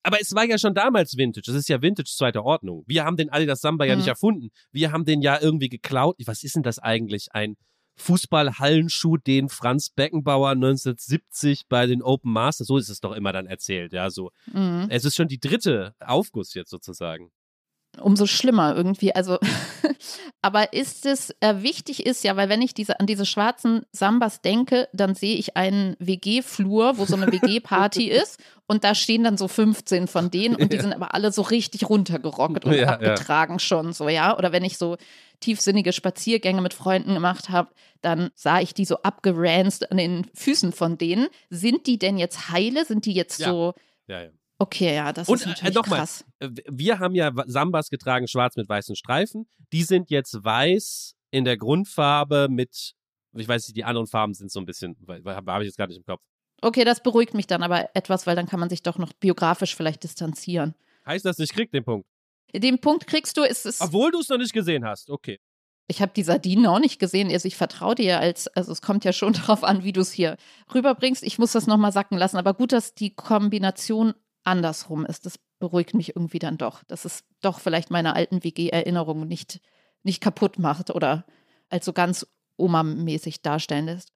Aber 0.03 0.19
es 0.19 0.33
war 0.35 0.43
ja 0.45 0.57
schon 0.57 0.73
damals 0.73 1.17
Vintage. 1.17 1.45
Das 1.47 1.55
ist 1.55 1.69
ja 1.69 1.81
Vintage 1.81 2.11
zweiter 2.13 2.43
Ordnung. 2.43 2.83
Wir 2.87 3.05
haben 3.05 3.15
den 3.17 3.29
Adidas 3.29 3.61
Samba 3.61 3.85
ja 3.85 3.93
Mhm. 3.93 3.99
nicht 3.99 4.07
erfunden. 4.09 4.49
Wir 4.71 4.91
haben 4.91 5.05
den 5.05 5.21
ja 5.21 5.39
irgendwie 5.41 5.69
geklaut. 5.69 6.17
Was 6.25 6.43
ist 6.43 6.55
denn 6.55 6.63
das 6.63 6.77
eigentlich? 6.79 7.27
Ein 7.31 7.55
Fußballhallenschuh, 7.95 9.17
den 9.17 9.49
Franz 9.49 9.89
Beckenbauer 9.89 10.51
1970 10.55 11.63
bei 11.69 11.85
den 11.85 12.01
Open 12.01 12.31
Masters, 12.31 12.67
so 12.67 12.77
ist 12.77 12.89
es 12.89 12.99
doch 12.99 13.13
immer 13.13 13.31
dann 13.33 13.45
erzählt, 13.45 13.93
ja, 13.93 14.09
so. 14.09 14.31
Mhm. 14.51 14.87
Es 14.89 15.05
ist 15.05 15.15
schon 15.15 15.27
die 15.27 15.39
dritte 15.39 15.93
Aufguss 15.99 16.53
jetzt 16.53 16.69
sozusagen. 16.71 17.29
Umso 18.01 18.25
schlimmer 18.25 18.75
irgendwie. 18.75 19.13
Also, 19.15 19.37
aber 20.41 20.73
ist 20.73 21.05
es 21.05 21.31
äh, 21.39 21.61
wichtig 21.61 22.05
ist 22.05 22.23
ja, 22.23 22.35
weil 22.35 22.49
wenn 22.49 22.61
ich 22.61 22.73
diese 22.73 22.99
an 22.99 23.05
diese 23.07 23.25
schwarzen 23.25 23.83
Sambas 23.91 24.41
denke, 24.41 24.87
dann 24.93 25.15
sehe 25.15 25.35
ich 25.37 25.55
einen 25.57 25.95
WG-Flur, 25.99 26.97
wo 26.97 27.05
so 27.05 27.15
eine 27.15 27.31
WG-Party 27.31 28.07
ist 28.09 28.39
und 28.67 28.83
da 28.83 28.95
stehen 28.95 29.23
dann 29.23 29.37
so 29.37 29.47
15 29.47 30.07
von 30.07 30.31
denen 30.31 30.55
und 30.55 30.71
die 30.73 30.77
Ja. 30.77 30.81
sind 30.83 30.93
aber 30.93 31.13
alle 31.13 31.31
so 31.31 31.41
richtig 31.43 31.89
runtergerockt 31.89 32.65
und 32.65 32.73
Ja, 32.73 32.77
ja. 32.79 32.89
abgetragen 32.93 33.59
schon 33.59 33.93
so, 33.93 34.09
ja. 34.09 34.37
Oder 34.37 34.51
wenn 34.51 34.63
ich 34.65 34.77
so 34.77 34.97
tiefsinnige 35.39 35.91
Spaziergänge 35.93 36.61
mit 36.61 36.73
Freunden 36.73 37.13
gemacht 37.13 37.49
habe, 37.49 37.69
dann 38.01 38.29
sah 38.35 38.59
ich 38.61 38.73
die 38.73 38.85
so 38.85 38.97
abgeranzt 39.03 39.91
an 39.91 39.97
den 39.97 40.25
Füßen 40.33 40.71
von 40.71 40.97
denen. 40.97 41.27
Sind 41.49 41.85
die 41.87 41.99
denn 41.99 42.17
jetzt 42.17 42.49
heile? 42.49 42.85
Sind 42.85 43.05
die 43.05 43.13
jetzt 43.13 43.39
Ja. 43.39 43.49
so. 43.49 43.73
Ja, 44.07 44.23
ja. 44.23 44.29
Okay, 44.63 44.95
ja, 44.95 45.11
das 45.11 45.27
Und, 45.27 45.41
ist 45.41 45.45
äh, 45.45 45.49
natürlich 45.49 45.75
noch 45.75 45.87
mal, 45.87 45.97
krass. 45.97 46.23
Äh, 46.39 46.49
Wir 46.71 46.99
haben 46.99 47.15
ja 47.15 47.31
Sambas 47.47 47.89
getragen, 47.89 48.29
schwarz 48.29 48.55
mit 48.55 48.69
weißen 48.69 48.95
Streifen. 48.95 49.45
Die 49.73 49.83
sind 49.83 50.09
jetzt 50.09 50.41
weiß 50.41 51.15
in 51.31 51.43
der 51.43 51.57
Grundfarbe 51.57 52.47
mit, 52.49 52.93
ich 53.33 53.47
weiß 53.47 53.67
nicht, 53.67 53.75
die 53.75 53.83
anderen 53.83 54.07
Farben 54.07 54.33
sind 54.33 54.51
so 54.51 54.61
ein 54.61 54.65
bisschen, 54.65 54.95
habe 55.05 55.63
ich 55.63 55.67
jetzt 55.67 55.77
gar 55.77 55.87
nicht 55.87 55.97
im 55.97 56.05
Kopf. 56.05 56.21
Okay, 56.61 56.85
das 56.85 57.03
beruhigt 57.03 57.33
mich 57.33 57.45
dann 57.45 57.61
aber 57.61 57.93
etwas, 57.93 58.25
weil 58.25 58.37
dann 58.37 58.47
kann 58.47 58.61
man 58.61 58.69
sich 58.69 58.83
doch 58.83 58.97
noch 58.97 59.11
biografisch 59.11 59.75
vielleicht 59.75 60.03
distanzieren. 60.03 60.75
Heißt 61.05 61.25
das, 61.25 61.39
ich 61.39 61.51
krieg 61.51 61.69
den 61.71 61.83
Punkt? 61.83 62.07
Den 62.55 62.79
Punkt 62.79 63.05
kriegst 63.05 63.35
du, 63.35 63.43
ist 63.43 63.65
es. 63.65 63.81
Obwohl 63.81 64.11
du 64.11 64.19
es 64.19 64.29
noch 64.29 64.37
nicht 64.37 64.53
gesehen 64.53 64.85
hast. 64.85 65.09
Okay. 65.09 65.39
Ich 65.87 66.01
habe 66.01 66.13
die 66.15 66.23
Sardinen 66.23 66.65
auch 66.67 66.79
nicht 66.79 66.99
gesehen. 66.99 67.29
Also 67.29 67.47
ich 67.47 67.57
vertraue 67.57 67.95
dir 67.95 68.19
als, 68.19 68.47
also 68.47 68.71
es 68.71 68.81
kommt 68.81 69.03
ja 69.03 69.11
schon 69.11 69.33
darauf 69.33 69.65
an, 69.65 69.83
wie 69.83 69.91
du 69.91 69.99
es 69.99 70.13
hier 70.13 70.37
rüberbringst. 70.73 71.23
Ich 71.23 71.37
muss 71.37 71.51
das 71.51 71.67
nochmal 71.67 71.91
sacken 71.91 72.17
lassen. 72.17 72.37
Aber 72.37 72.53
gut, 72.53 72.71
dass 72.71 72.93
die 72.93 73.13
Kombination 73.13 74.13
andersrum 74.43 75.05
ist. 75.05 75.25
Das 75.25 75.39
beruhigt 75.59 75.93
mich 75.93 76.15
irgendwie 76.15 76.39
dann 76.39 76.57
doch. 76.57 76.83
Dass 76.85 77.05
es 77.05 77.23
doch 77.41 77.59
vielleicht 77.59 77.91
meine 77.91 78.15
alten 78.15 78.43
WG-Erinnerungen 78.43 79.27
nicht, 79.27 79.61
nicht 80.03 80.21
kaputt 80.21 80.59
macht 80.59 80.89
oder 80.89 81.25
als 81.69 81.85
so 81.85 81.93
ganz 81.93 82.27
Oma-mäßig 82.57 83.41
darstellen 83.41 83.85
lässt. 83.85 84.13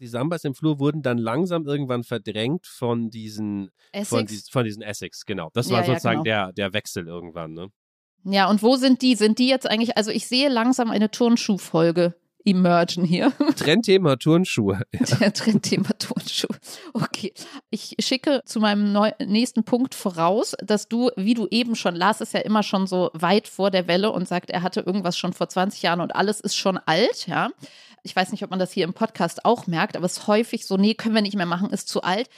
Die 0.00 0.06
Sambas 0.06 0.44
im 0.44 0.54
Flur 0.54 0.78
wurden 0.78 1.02
dann 1.02 1.18
langsam 1.18 1.66
irgendwann 1.66 2.04
verdrängt 2.04 2.66
von 2.66 3.10
diesen, 3.10 3.70
von, 3.92 4.20
Essex. 4.20 4.30
dies, 4.32 4.48
von 4.48 4.64
diesen 4.64 4.82
Essex, 4.82 5.26
genau. 5.26 5.50
Das 5.52 5.68
war 5.68 5.80
Ja, 5.80 5.86
ja, 5.86 5.86
sozusagen 5.86 6.24
genau. 6.24 6.46
der, 6.46 6.52
der 6.52 6.72
Wechsel 6.72 7.06
irgendwann, 7.06 7.52
ne? 7.52 7.68
Ja, 8.24 8.48
und 8.50 8.62
wo 8.62 8.76
sind 8.76 9.02
die? 9.02 9.14
Sind 9.14 9.38
die 9.38 9.48
jetzt 9.48 9.68
eigentlich, 9.68 9.96
also 9.96 10.10
ich 10.10 10.26
sehe 10.26 10.48
langsam 10.48 10.90
eine 10.90 11.10
Turnschuhfolge 11.10 12.14
emergen 12.44 13.04
hier. 13.04 13.32
Trendthema 13.56 14.16
Turnschuhe. 14.16 14.82
Der 15.20 15.32
Trendthema 15.32 15.90
Turnschuh. 15.98 16.48
Okay. 16.92 17.32
Ich 17.70 17.96
schicke 18.00 18.42
zu 18.44 18.60
meinem 18.60 18.96
nächsten 19.24 19.64
Punkt 19.64 19.94
voraus, 19.94 20.54
dass 20.62 20.88
du, 20.88 21.10
wie 21.16 21.34
du 21.34 21.46
eben 21.50 21.76
schon, 21.76 21.94
Lars 21.94 22.20
ist 22.20 22.34
ja 22.34 22.40
immer 22.40 22.62
schon 22.62 22.86
so 22.86 23.10
weit 23.14 23.48
vor 23.48 23.70
der 23.70 23.88
Welle 23.88 24.10
und 24.10 24.28
sagt, 24.28 24.50
er 24.50 24.62
hatte 24.62 24.80
irgendwas 24.80 25.16
schon 25.16 25.32
vor 25.32 25.48
20 25.48 25.82
Jahren 25.82 26.00
und 26.00 26.14
alles 26.14 26.40
ist 26.40 26.56
schon 26.56 26.78
alt, 26.78 27.26
ja. 27.26 27.50
Ich 28.02 28.16
weiß 28.16 28.32
nicht, 28.32 28.42
ob 28.42 28.50
man 28.50 28.58
das 28.58 28.72
hier 28.72 28.84
im 28.84 28.94
Podcast 28.94 29.44
auch 29.44 29.66
merkt, 29.66 29.96
aber 29.96 30.06
es 30.06 30.18
ist 30.18 30.26
häufig 30.26 30.66
so, 30.66 30.76
nee, 30.76 30.94
können 30.94 31.14
wir 31.14 31.22
nicht 31.22 31.36
mehr 31.36 31.46
machen, 31.46 31.70
ist 31.70 31.88
zu 31.88 32.02
alt. 32.02 32.30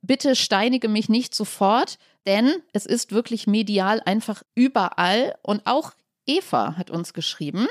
Bitte 0.00 0.34
steinige 0.34 0.88
mich 0.88 1.10
nicht 1.10 1.34
sofort, 1.34 1.98
denn 2.26 2.50
es 2.72 2.86
ist 2.86 3.12
wirklich 3.12 3.46
medial 3.46 4.00
einfach 4.04 4.42
überall 4.54 5.34
und 5.42 5.66
auch 5.66 5.92
Eva 6.26 6.76
hat 6.76 6.90
uns 6.90 7.12
geschrieben 7.12 7.66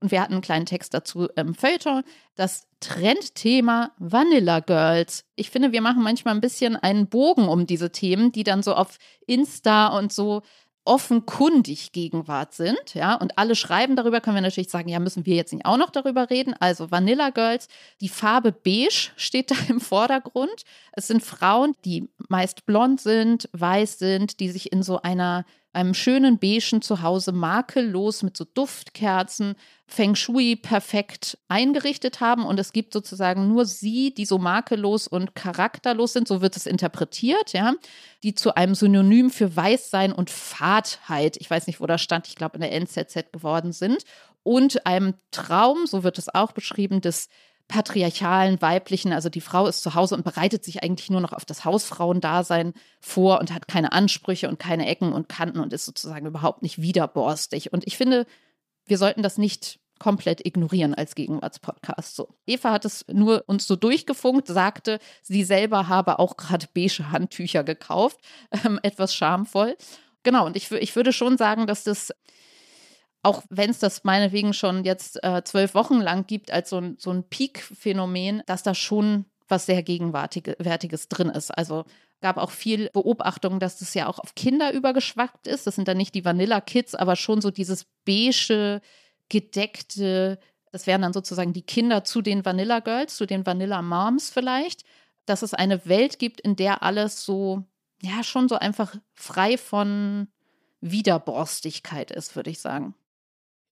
und 0.00 0.10
wir 0.10 0.20
hatten 0.20 0.34
einen 0.34 0.42
kleinen 0.42 0.66
Text 0.66 0.92
dazu 0.94 1.26
im 1.36 1.54
Feuilleton, 1.54 2.02
das 2.34 2.66
Trendthema 2.80 3.92
Vanilla 3.98 4.60
Girls. 4.60 5.24
Ich 5.36 5.50
finde, 5.50 5.72
wir 5.72 5.80
machen 5.80 6.02
manchmal 6.02 6.34
ein 6.34 6.40
bisschen 6.40 6.76
einen 6.76 7.08
Bogen 7.08 7.48
um 7.48 7.66
diese 7.66 7.90
Themen, 7.90 8.30
die 8.32 8.44
dann 8.44 8.62
so 8.62 8.74
auf 8.74 8.98
Insta 9.26 9.88
und 9.96 10.12
so 10.12 10.42
offenkundig 10.86 11.92
Gegenwart 11.92 12.54
sind, 12.54 12.94
ja, 12.94 13.14
und 13.14 13.36
alle 13.38 13.56
schreiben 13.56 13.96
darüber, 13.96 14.20
können 14.20 14.36
wir 14.36 14.40
natürlich 14.42 14.70
sagen, 14.70 14.88
ja, 14.88 15.00
müssen 15.00 15.26
wir 15.26 15.34
jetzt 15.34 15.52
nicht 15.52 15.66
auch 15.66 15.76
noch 15.76 15.90
darüber 15.90 16.30
reden. 16.30 16.54
Also 16.60 16.90
Vanilla 16.90 17.30
Girls, 17.30 17.68
die 18.00 18.08
Farbe 18.08 18.52
beige 18.52 19.10
steht 19.16 19.50
da 19.50 19.56
im 19.68 19.80
Vordergrund. 19.80 20.62
Es 20.92 21.08
sind 21.08 21.24
Frauen, 21.24 21.74
die 21.84 22.08
meist 22.28 22.66
blond 22.66 23.00
sind, 23.00 23.48
weiß 23.52 23.98
sind, 23.98 24.40
die 24.40 24.48
sich 24.48 24.72
in 24.72 24.82
so 24.82 25.02
einer 25.02 25.44
einem 25.76 25.94
schönen 25.94 26.38
beigen 26.38 26.80
Zuhause 26.80 27.32
makellos 27.32 28.22
mit 28.22 28.36
so 28.36 28.44
Duftkerzen, 28.44 29.54
Feng 29.86 30.16
Shui 30.16 30.56
perfekt 30.56 31.38
eingerichtet 31.48 32.20
haben. 32.20 32.44
Und 32.44 32.58
es 32.58 32.72
gibt 32.72 32.92
sozusagen 32.92 33.46
nur 33.46 33.66
sie, 33.66 34.12
die 34.12 34.24
so 34.24 34.38
makellos 34.38 35.06
und 35.06 35.34
charakterlos 35.34 36.14
sind, 36.14 36.26
so 36.26 36.40
wird 36.40 36.56
es 36.56 36.66
interpretiert, 36.66 37.52
ja, 37.52 37.74
die 38.22 38.34
zu 38.34 38.56
einem 38.56 38.74
Synonym 38.74 39.30
für 39.30 39.54
Weißsein 39.54 40.12
und 40.12 40.30
Fadheit, 40.30 41.36
ich 41.36 41.48
weiß 41.48 41.66
nicht, 41.66 41.80
wo 41.80 41.86
das 41.86 42.02
stand, 42.02 42.26
ich 42.26 42.34
glaube 42.34 42.56
in 42.56 42.62
der 42.62 42.72
NZZ 42.72 43.32
geworden 43.32 43.72
sind. 43.72 44.02
Und 44.42 44.86
einem 44.86 45.14
Traum, 45.30 45.86
so 45.86 46.04
wird 46.04 46.18
es 46.18 46.34
auch 46.34 46.52
beschrieben, 46.52 47.00
des 47.00 47.28
patriarchalen, 47.68 48.60
weiblichen, 48.62 49.12
also 49.12 49.28
die 49.28 49.40
Frau 49.40 49.66
ist 49.66 49.82
zu 49.82 49.94
Hause 49.94 50.14
und 50.14 50.24
bereitet 50.24 50.64
sich 50.64 50.82
eigentlich 50.82 51.10
nur 51.10 51.20
noch 51.20 51.32
auf 51.32 51.44
das 51.44 51.64
Hausfrauendasein 51.64 52.74
vor 53.00 53.40
und 53.40 53.52
hat 53.52 53.66
keine 53.68 53.92
Ansprüche 53.92 54.48
und 54.48 54.58
keine 54.58 54.86
Ecken 54.86 55.12
und 55.12 55.28
Kanten 55.28 55.58
und 55.58 55.72
ist 55.72 55.84
sozusagen 55.84 56.26
überhaupt 56.26 56.62
nicht 56.62 56.80
widerborstig. 56.80 57.72
Und 57.72 57.86
ich 57.86 57.96
finde, 57.96 58.26
wir 58.84 58.98
sollten 58.98 59.22
das 59.22 59.36
nicht 59.36 59.80
komplett 59.98 60.44
ignorieren 60.44 60.94
als 60.94 61.14
Gegenwartspodcast. 61.14 62.14
So. 62.14 62.28
Eva 62.46 62.70
hat 62.70 62.84
es 62.84 63.04
nur 63.10 63.44
uns 63.46 63.66
so 63.66 63.76
durchgefunkt, 63.76 64.46
sagte, 64.46 64.98
sie 65.22 65.42
selber 65.42 65.88
habe 65.88 66.18
auch 66.18 66.36
gerade 66.36 66.66
beige 66.74 67.10
Handtücher 67.10 67.64
gekauft, 67.64 68.20
ähm, 68.64 68.78
etwas 68.82 69.14
schamvoll. 69.14 69.76
Genau, 70.22 70.46
und 70.46 70.56
ich, 70.56 70.70
ich 70.70 70.94
würde 70.96 71.12
schon 71.12 71.38
sagen, 71.38 71.66
dass 71.66 71.84
das 71.84 72.12
auch 73.26 73.42
wenn 73.50 73.70
es 73.70 73.80
das 73.80 74.04
meinetwegen 74.04 74.54
schon 74.54 74.84
jetzt 74.84 75.22
äh, 75.24 75.42
zwölf 75.44 75.74
Wochen 75.74 76.00
lang 76.00 76.26
gibt, 76.26 76.52
als 76.52 76.70
so 76.70 76.78
ein, 76.78 76.96
so 76.98 77.10
ein 77.10 77.28
Peak-Phänomen, 77.28 78.42
dass 78.46 78.62
da 78.62 78.74
schon 78.74 79.26
was 79.48 79.66
sehr 79.66 79.82
Gegenwärtiges 79.82 81.08
drin 81.08 81.28
ist. 81.28 81.50
Also 81.50 81.84
gab 82.20 82.36
auch 82.36 82.50
viel 82.50 82.88
Beobachtung, 82.92 83.58
dass 83.58 83.78
das 83.78 83.94
ja 83.94 84.06
auch 84.06 84.20
auf 84.20 84.34
Kinder 84.34 84.72
übergeschwappt 84.72 85.46
ist. 85.48 85.66
Das 85.66 85.74
sind 85.74 85.88
dann 85.88 85.96
nicht 85.96 86.14
die 86.14 86.24
Vanilla-Kids, 86.24 86.94
aber 86.94 87.16
schon 87.16 87.40
so 87.40 87.50
dieses 87.50 87.86
beige, 88.04 88.80
gedeckte, 89.28 90.38
das 90.70 90.86
wären 90.86 91.02
dann 91.02 91.12
sozusagen 91.12 91.52
die 91.52 91.66
Kinder 91.66 92.04
zu 92.04 92.22
den 92.22 92.44
Vanilla-Girls, 92.44 93.16
zu 93.16 93.26
den 93.26 93.44
Vanilla-Moms 93.44 94.30
vielleicht, 94.30 94.84
dass 95.24 95.42
es 95.42 95.52
eine 95.52 95.84
Welt 95.86 96.20
gibt, 96.20 96.40
in 96.40 96.54
der 96.54 96.84
alles 96.84 97.24
so, 97.24 97.64
ja, 98.02 98.22
schon 98.22 98.48
so 98.48 98.54
einfach 98.54 98.94
frei 99.14 99.58
von 99.58 100.28
Widerborstigkeit 100.80 102.12
ist, 102.12 102.36
würde 102.36 102.50
ich 102.50 102.60
sagen. 102.60 102.94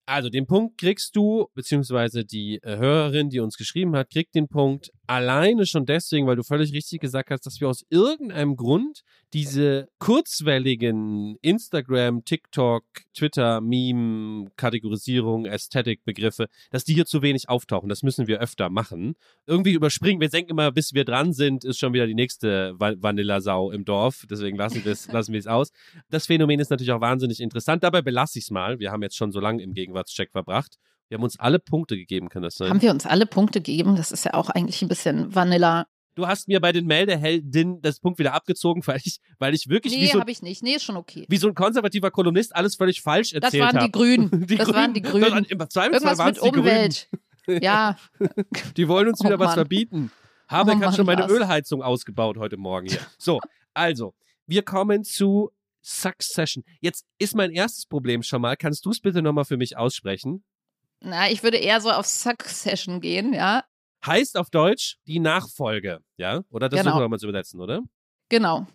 Also 0.07 0.29
den 0.29 0.47
Punkt 0.47 0.77
kriegst 0.77 1.17
du, 1.17 1.49
beziehungsweise 1.55 2.25
die 2.25 2.61
äh, 2.63 2.77
Hörerin, 2.77 3.31
die 3.31 3.41
uns 3.41 3.57
geschrieben 3.57 3.97
hat, 3.97 4.11
kriegt 4.11 4.35
den 4.35 4.49
Punkt 4.49 4.93
alleine 5.07 5.67
schon 5.67 5.87
deswegen, 5.87 6.27
weil 6.27 6.37
du 6.37 6.43
völlig 6.43 6.73
richtig 6.73 7.01
gesagt 7.01 7.31
hast, 7.31 7.47
dass 7.47 7.61
wir 7.61 7.69
aus 7.69 7.85
irgendeinem 7.91 8.57
Grund 8.57 9.03
diese 9.33 9.89
kurzwelligen 9.99 11.37
Instagram, 11.43 12.25
TikTok, 12.25 12.85
Twitter, 13.15 13.61
Meme, 13.61 14.51
Kategorisierung, 14.57 15.47
Ästhetikbegriffe, 15.47 16.47
dass 16.71 16.85
die 16.85 16.95
hier 16.95 17.07
zu 17.07 17.21
wenig 17.23 17.49
auftauchen. 17.49 17.89
Das 17.89 18.03
müssen 18.03 18.27
wir 18.27 18.41
öfter 18.41 18.71
machen. 18.71 19.17
Irgendwie 19.47 19.73
überspringen. 19.73 20.21
Wir 20.21 20.29
denken 20.29 20.53
immer, 20.53 20.71
bis 20.71 20.95
wir 20.95 21.05
dran 21.05 21.33
sind, 21.33 21.65
ist 21.65 21.79
schon 21.79 21.93
wieder 21.93 22.07
die 22.07 22.15
nächste 22.15 22.79
Va 22.79 22.95
Vanillasau 22.97 23.73
im 23.73 23.85
Dorf. 23.85 24.25
Deswegen 24.31 24.57
lassen 24.57 24.85
wir 24.85 24.93
es 24.93 25.09
lassen 25.13 25.33
wir 25.33 25.41
es 25.41 25.47
aus. 25.47 25.71
Das 26.11 26.27
Phänomen 26.27 26.61
ist 26.61 26.71
natürlich 26.71 26.93
auch 26.93 27.01
wahnsinnig 27.01 27.41
interessant. 27.41 27.83
Dabei 27.83 28.03
belasse 28.03 28.39
ich 28.39 28.45
es 28.45 28.51
mal. 28.51 28.79
Wir 28.79 28.93
haben 28.93 29.03
jetzt 29.03 29.17
schon 29.17 29.33
so 29.33 29.41
lange 29.41 29.63
im 29.63 29.75
Gegenwartscheck 29.75 30.31
verbracht. 30.31 30.79
Wir 31.09 31.17
haben 31.19 31.25
uns 31.25 31.39
alle 31.39 31.59
Punkte 31.59 31.97
gegeben, 31.97 32.29
kann 32.29 32.43
das 32.43 32.57
sein? 32.57 32.71
Haben 32.71 32.83
wir 32.83 32.91
uns 32.91 33.07
alle 33.07 33.27
Punkte 33.27 33.61
gegeben? 33.61 33.97
Das 33.97 34.11
ist 34.13 34.25
ja 34.25 34.35
auch 34.35 34.51
eigentlich 34.51 34.81
ein 34.83 34.89
bisschen 34.89 35.35
Vanilla. 35.35 35.87
Du 36.17 36.27
hast 36.29 36.47
mir 36.49 36.61
bei 36.61 36.71
den 36.73 36.87
Meldeheldinnen 36.87 37.81
das 37.83 37.99
Punkt 38.01 38.19
wieder 38.19 38.35
abgezogen, 38.35 38.83
weil 38.87 39.01
ich, 39.05 39.19
weil 39.39 39.53
ich 39.55 39.69
wirklich 39.69 39.95
Nee, 39.95 40.07
so, 40.07 40.21
habe 40.21 40.31
ich 40.31 40.43
nicht. 40.43 40.63
Nee, 40.63 40.75
ist 40.77 40.85
schon 40.85 40.97
okay. 40.97 41.27
wie 41.29 41.37
so 41.37 41.49
ein 41.49 41.55
konservativer 41.55 42.11
Kolumnist 42.11 42.55
alles 42.55 42.77
völlig 42.77 43.01
falsch 43.03 43.31
Das 43.33 43.43
erzählt 43.43 43.63
waren 43.65 43.73
die 43.75 43.79
habe. 43.81 43.91
Grünen. 43.91 44.47
Das 44.59 44.73
waren 44.73 44.95
die 44.95 45.03
Das 45.03 45.11
Grünen. 45.13 45.31
waren- 45.31 45.45
Im 45.45 45.59
Irgendwas 45.61 46.19
waren 46.19 46.27
mit 46.29 46.37
die 46.37 46.41
Umwelt. 46.59 47.09
Ja, 47.47 47.99
Grünen. 48.19 48.47
Die 48.77 48.89
wollen 48.89 49.09
uns 49.09 49.21
Oh 49.21 49.25
wieder 49.27 49.39
was 49.39 49.49
Mann. 49.49 49.55
verbieten. 49.57 50.11
Habeck 50.49 50.79
Oh 50.79 50.83
hat 50.87 50.97
schon 50.97 51.05
meine 51.07 51.23
Lars. 51.23 51.33
Ölheizung 51.33 51.83
ausgebaut 51.83 52.39
heute 52.39 52.57
Morgen 52.57 52.87
hier. 52.89 53.01
So, 53.19 53.39
also, 53.75 54.15
wir 54.47 54.63
kommen 54.63 55.05
zu 55.05 55.51
Succession. 55.83 56.65
Jetzt 56.81 57.05
ist 57.19 57.35
mein 57.37 57.51
erstes 57.51 57.85
Problem 57.87 58.23
schon 58.23 58.41
mal. 58.41 58.57
Kannst 58.57 58.87
du 58.87 58.91
es 58.91 59.01
bitte 59.01 59.21
nochmal 59.21 59.45
für 59.45 59.59
mich 59.59 59.77
aussprechen? 59.77 60.43
Na, 61.05 61.31
ich 61.31 61.43
würde 61.43 61.59
eher 61.59 61.81
so 61.81 61.91
auf 61.91 62.07
Succession 62.07 63.01
gehen, 63.01 63.33
ja. 63.35 63.65
Heißt 64.07 64.37
auf 64.37 64.51
Deutsch 64.51 64.97
die 65.07 65.19
Nachfolge, 65.21 66.01
ja? 66.17 66.43
Oder 66.51 66.69
das 66.69 66.81
Genau. 66.81 66.91
versuchen 66.91 67.05
wir 67.05 67.09
mal 67.09 67.19
zu 67.19 67.27
übersetzen, 67.27 67.61
oder? 67.61 67.81
Genau. 68.29 68.67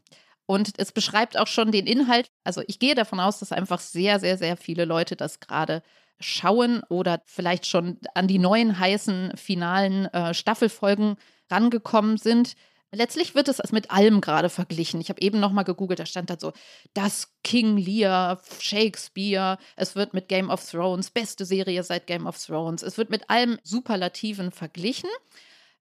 Und 0.45 0.74
es 0.77 0.91
beschreibt 0.91 1.38
auch 1.38 1.48
schon 1.48 1.71
den 1.71 1.86
Inhalt. 1.86 2.31
Also 2.43 2.63
ich 2.67 2.79
gehe 2.79 2.95
davon 2.95 3.19
aus, 3.19 3.39
dass 3.39 3.51
einfach 3.51 3.79
sehr, 3.79 4.19
sehr, 4.19 4.38
sehr 4.38 4.57
viele 4.57 4.86
Leute 4.86 5.15
das 5.15 5.39
gerade 5.39 5.83
schauen 6.19 6.81
oder 6.89 7.21
vielleicht 7.25 7.67
schon 7.67 8.00
an 8.15 8.27
die 8.27 8.39
neuen 8.39 8.79
heißen 8.79 9.33
finalen 9.38 10.05
äh, 10.07 10.33
Staffelfolgen 10.33 11.17
rangekommen 11.51 12.17
sind. 12.17 12.55
Letztlich 12.91 13.36
wird 13.36 13.48
es 13.48 13.72
mit 13.72 13.91
allem 13.91 14.19
gerade 14.19 14.50
verglichen. 14.50 15.00
Ich 15.00 15.10
habe 15.10 15.22
eben 15.22 15.39
noch 15.39 15.51
mal 15.51 15.63
gegoogelt, 15.63 16.00
da 16.00 16.05
stand 16.05 16.29
da 16.29 16.38
so, 16.39 16.53
das 16.93 17.36
King 17.43 17.77
Lear, 17.77 18.41
Shakespeare, 18.60 19.58
es 19.75 19.96
wird 19.96 20.13
mit 20.13 20.27
Game 20.27 20.50
of 20.50 20.67
Thrones, 20.67 21.12
beste 21.12 21.46
Serie 21.46 21.84
seit 21.84 22.08
Game 22.08 22.25
of 22.25 22.43
Thrones. 22.43 22.81
Es 22.81 22.98
wird 22.98 23.10
mit 23.10 23.29
allem 23.29 23.60
Superlativen 23.63 24.51
verglichen. 24.51 25.10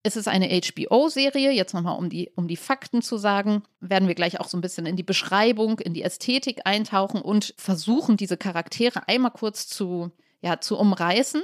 Es 0.02 0.16
ist 0.16 0.28
eine 0.28 0.48
HBO-Serie. 0.48 1.50
Jetzt 1.50 1.74
nochmal, 1.74 1.98
um 1.98 2.08
die, 2.08 2.30
um 2.36 2.46
die 2.46 2.56
Fakten 2.56 3.02
zu 3.02 3.16
sagen, 3.16 3.62
werden 3.80 4.06
wir 4.06 4.14
gleich 4.14 4.38
auch 4.38 4.48
so 4.48 4.56
ein 4.56 4.62
bisschen 4.62 4.86
in 4.86 4.96
die 4.96 5.02
Beschreibung, 5.02 5.80
in 5.80 5.94
die 5.94 6.02
Ästhetik 6.02 6.60
eintauchen 6.64 7.20
und 7.20 7.54
versuchen, 7.56 8.16
diese 8.16 8.36
Charaktere 8.36 9.08
einmal 9.08 9.32
kurz 9.32 9.66
zu 9.66 10.12
ja, 10.40 10.60
zu 10.60 10.78
umreißen. 10.78 11.42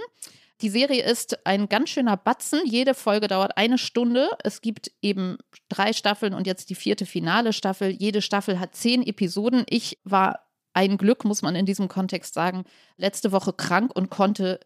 Die 0.60 0.70
Serie 0.70 1.02
ist 1.02 1.44
ein 1.46 1.68
ganz 1.68 1.90
schöner 1.90 2.16
Batzen. 2.16 2.60
Jede 2.64 2.94
Folge 2.94 3.26
dauert 3.26 3.56
eine 3.56 3.76
Stunde. 3.76 4.30
Es 4.42 4.60
gibt 4.60 4.92
eben 5.02 5.36
drei 5.68 5.92
Staffeln 5.92 6.32
und 6.32 6.46
jetzt 6.46 6.70
die 6.70 6.76
vierte 6.76 7.06
finale 7.06 7.52
Staffel. 7.52 7.90
Jede 7.90 8.22
Staffel 8.22 8.60
hat 8.60 8.76
zehn 8.76 9.04
Episoden. 9.04 9.64
Ich 9.68 9.98
war 10.04 10.46
ein 10.72 10.96
Glück, 10.96 11.24
muss 11.24 11.42
man 11.42 11.56
in 11.56 11.66
diesem 11.66 11.88
Kontext 11.88 12.34
sagen, 12.34 12.64
letzte 12.96 13.32
Woche 13.32 13.52
krank 13.52 13.92
und 13.94 14.10
konnte 14.10 14.60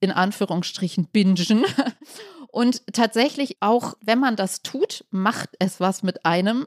in 0.00 0.10
Anführungsstrichen 0.10 1.08
bingen. 1.12 1.64
Und 2.52 2.82
tatsächlich 2.92 3.58
auch, 3.60 3.94
wenn 4.00 4.18
man 4.18 4.34
das 4.34 4.62
tut, 4.62 5.04
macht 5.10 5.50
es 5.60 5.78
was 5.78 6.02
mit 6.02 6.24
einem. 6.26 6.66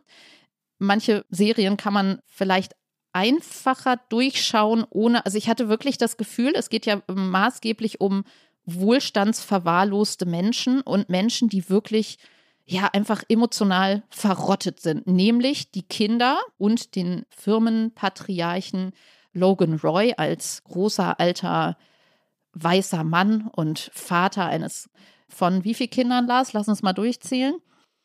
Manche 0.77 1.25
Serien 1.29 1.75
kann 1.75 1.91
man 1.91 2.21
vielleicht 2.25 2.73
einfacher 3.11 3.97
durchschauen, 4.09 4.85
ohne, 4.89 5.25
also 5.25 5.37
ich 5.37 5.49
hatte 5.49 5.67
wirklich 5.67 5.97
das 5.97 6.15
Gefühl, 6.15 6.53
es 6.55 6.69
geht 6.69 6.85
ja 6.85 7.01
maßgeblich 7.07 7.99
um 7.99 8.23
wohlstandsverwahrloste 8.65 10.25
Menschen 10.25 10.81
und 10.81 11.09
Menschen, 11.09 11.49
die 11.49 11.69
wirklich 11.69 12.17
ja 12.65 12.89
einfach 12.93 13.23
emotional 13.27 14.03
verrottet 14.09 14.79
sind, 14.79 15.05
nämlich 15.05 15.71
die 15.71 15.83
Kinder 15.83 16.39
und 16.57 16.95
den 16.95 17.25
Firmenpatriarchen 17.29 18.93
Logan 19.33 19.79
Roy 19.83 20.13
als 20.15 20.63
großer 20.63 21.19
alter 21.19 21.77
weißer 22.53 23.03
Mann 23.03 23.49
und 23.53 23.91
Vater 23.93 24.45
eines 24.45 24.89
von 25.27 25.63
wie 25.63 25.73
vielen 25.73 25.89
Kindern, 25.89 26.27
Lars? 26.27 26.53
Lass 26.53 26.67
uns 26.67 26.83
mal 26.83 26.93
durchzählen. 26.93 27.55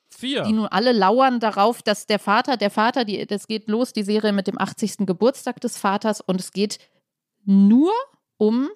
Vier. 0.08 0.44
Die 0.44 0.54
nun 0.54 0.66
alle 0.66 0.92
lauern 0.92 1.38
darauf, 1.38 1.82
dass 1.82 2.06
der 2.06 2.18
Vater, 2.18 2.56
der 2.56 2.70
Vater, 2.70 3.04
die, 3.04 3.26
das 3.26 3.46
geht 3.46 3.68
los, 3.68 3.92
die 3.92 4.02
Serie 4.02 4.32
mit 4.32 4.46
dem 4.46 4.58
80. 4.58 4.98
Geburtstag 5.06 5.60
des 5.60 5.76
Vaters 5.76 6.22
und 6.22 6.40
es 6.40 6.52
geht 6.52 6.78
nur 7.44 7.92
um 8.38 8.70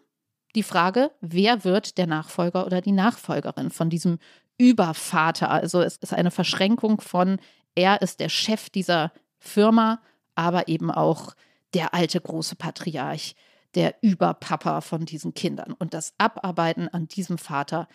die 0.55 0.63
Frage, 0.63 1.11
wer 1.21 1.65
wird 1.65 1.99
der 1.99 2.07
Nachfolger 2.07 2.67
oder 2.67 2.81
die 2.81 2.93
Nachfolgerin 2.93 3.71
von 3.71 3.91
diesem 3.91 4.19
Übervater. 4.59 5.51
Also 5.51 5.81
es 5.81 5.97
ist 5.97 6.13
eine 6.13 6.31
Verschränkung 6.31 7.01
von, 7.01 7.39
er 7.75 8.03
ist 8.03 8.21
der 8.21 8.29
Chef 8.29 8.71
dieser 8.71 9.13
Firma, 9.39 10.01
aber 10.35 10.69
eben 10.69 10.91
auch 10.91 11.35
der 11.75 11.95
alte 11.95 12.21
große 12.21 12.57
Patriarch, 12.57 13.35
der 13.75 13.95
Überpapa 14.03 14.83
von 14.83 15.07
diesen 15.07 15.35
Kindern. 15.35 15.73
Und 15.73 15.95
das 15.95 16.15
Abarbeiten 16.19 16.89
an 16.89 17.09
diesem 17.09 17.39
Vater, 17.39 17.89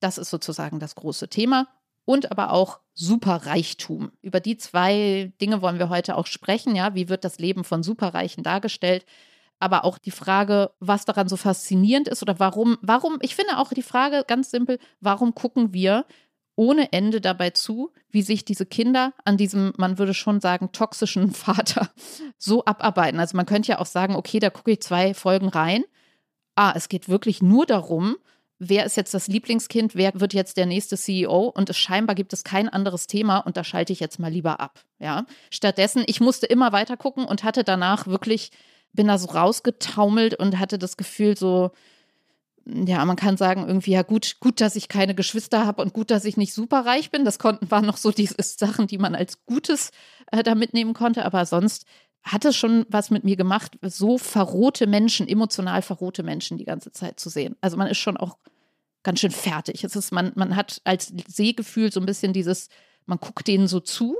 das 0.00 0.18
ist 0.18 0.30
sozusagen 0.30 0.78
das 0.78 0.94
große 0.94 1.28
Thema. 1.28 1.68
Und 2.04 2.30
aber 2.30 2.52
auch 2.52 2.78
Superreichtum. 2.94 4.12
Über 4.22 4.38
die 4.38 4.56
zwei 4.56 5.32
Dinge 5.40 5.60
wollen 5.60 5.80
wir 5.80 5.88
heute 5.88 6.16
auch 6.16 6.26
sprechen. 6.26 6.76
Ja, 6.76 6.94
wie 6.94 7.08
wird 7.08 7.24
das 7.24 7.38
Leben 7.38 7.64
von 7.64 7.82
Superreichen 7.82 8.44
dargestellt? 8.44 9.04
Aber 9.58 9.84
auch 9.84 9.98
die 9.98 10.10
Frage, 10.10 10.70
was 10.80 11.04
daran 11.04 11.28
so 11.28 11.36
faszinierend 11.36 12.08
ist 12.08 12.22
oder 12.22 12.38
warum, 12.38 12.78
warum, 12.82 13.18
ich 13.20 13.34
finde 13.34 13.58
auch 13.58 13.72
die 13.72 13.82
Frage 13.82 14.24
ganz 14.26 14.50
simpel, 14.50 14.78
warum 15.00 15.34
gucken 15.34 15.72
wir 15.72 16.04
ohne 16.56 16.92
Ende 16.92 17.20
dabei 17.20 17.50
zu, 17.50 17.92
wie 18.10 18.22
sich 18.22 18.44
diese 18.44 18.66
Kinder 18.66 19.12
an 19.24 19.36
diesem, 19.36 19.72
man 19.76 19.98
würde 19.98 20.14
schon 20.14 20.40
sagen, 20.40 20.72
toxischen 20.72 21.30
Vater 21.32 21.90
so 22.38 22.64
abarbeiten. 22.64 23.20
Also 23.20 23.36
man 23.36 23.46
könnte 23.46 23.72
ja 23.72 23.78
auch 23.78 23.86
sagen, 23.86 24.16
okay, 24.16 24.38
da 24.38 24.50
gucke 24.50 24.72
ich 24.72 24.80
zwei 24.80 25.14
Folgen 25.14 25.48
rein. 25.48 25.84
Ah, 26.54 26.72
es 26.74 26.88
geht 26.88 27.08
wirklich 27.08 27.42
nur 27.42 27.66
darum, 27.66 28.16
wer 28.58 28.86
ist 28.86 28.96
jetzt 28.96 29.12
das 29.12 29.28
Lieblingskind, 29.28 29.94
wer 29.94 30.18
wird 30.18 30.32
jetzt 30.32 30.56
der 30.56 30.64
nächste 30.64 30.96
CEO 30.96 31.48
und 31.48 31.68
es 31.68 31.76
scheinbar 31.76 32.14
gibt 32.14 32.32
es 32.32 32.44
kein 32.44 32.70
anderes 32.70 33.06
Thema 33.06 33.38
und 33.38 33.58
da 33.58 33.64
schalte 33.64 33.92
ich 33.92 34.00
jetzt 34.00 34.18
mal 34.18 34.32
lieber 34.32 34.60
ab. 34.60 34.80
Ja, 34.98 35.26
stattdessen, 35.50 36.04
ich 36.06 36.20
musste 36.20 36.46
immer 36.46 36.72
weiter 36.72 36.96
gucken 36.96 37.26
und 37.26 37.44
hatte 37.44 37.64
danach 37.64 38.06
wirklich 38.06 38.50
bin 38.96 39.08
da 39.08 39.18
so 39.18 39.28
rausgetaumelt 39.28 40.34
und 40.34 40.58
hatte 40.58 40.78
das 40.78 40.96
Gefühl, 40.96 41.36
so, 41.36 41.70
ja, 42.66 43.04
man 43.04 43.16
kann 43.16 43.36
sagen, 43.36 43.66
irgendwie, 43.66 43.92
ja, 43.92 44.02
gut, 44.02 44.40
gut, 44.40 44.60
dass 44.60 44.74
ich 44.74 44.88
keine 44.88 45.14
Geschwister 45.14 45.64
habe 45.64 45.82
und 45.82 45.92
gut, 45.92 46.10
dass 46.10 46.24
ich 46.24 46.36
nicht 46.36 46.52
super 46.52 46.84
reich 46.84 47.10
bin. 47.10 47.24
Das 47.24 47.38
konnten, 47.38 47.70
waren 47.70 47.86
noch 47.86 47.96
so 47.96 48.10
diese 48.10 48.34
Sachen, 48.42 48.86
die 48.86 48.98
man 48.98 49.14
als 49.14 49.44
Gutes 49.46 49.90
äh, 50.32 50.42
da 50.42 50.54
mitnehmen 50.54 50.94
konnte. 50.94 51.24
Aber 51.24 51.46
sonst 51.46 51.84
hat 52.24 52.44
es 52.44 52.56
schon 52.56 52.84
was 52.88 53.10
mit 53.10 53.22
mir 53.22 53.36
gemacht, 53.36 53.78
so 53.82 54.18
verrohte 54.18 54.88
Menschen, 54.88 55.28
emotional 55.28 55.80
verrohte 55.80 56.24
Menschen 56.24 56.58
die 56.58 56.64
ganze 56.64 56.90
Zeit 56.90 57.20
zu 57.20 57.28
sehen. 57.28 57.54
Also 57.60 57.76
man 57.76 57.86
ist 57.86 57.98
schon 57.98 58.16
auch 58.16 58.38
ganz 59.04 59.20
schön 59.20 59.30
fertig. 59.30 59.84
Es 59.84 59.94
ist, 59.94 60.10
man, 60.10 60.32
man 60.34 60.56
hat 60.56 60.80
als 60.82 61.12
Sehgefühl 61.28 61.92
so 61.92 62.00
ein 62.00 62.06
bisschen 62.06 62.32
dieses, 62.32 62.68
man 63.04 63.18
guckt 63.18 63.46
denen 63.46 63.68
so 63.68 63.78
zu 63.78 64.16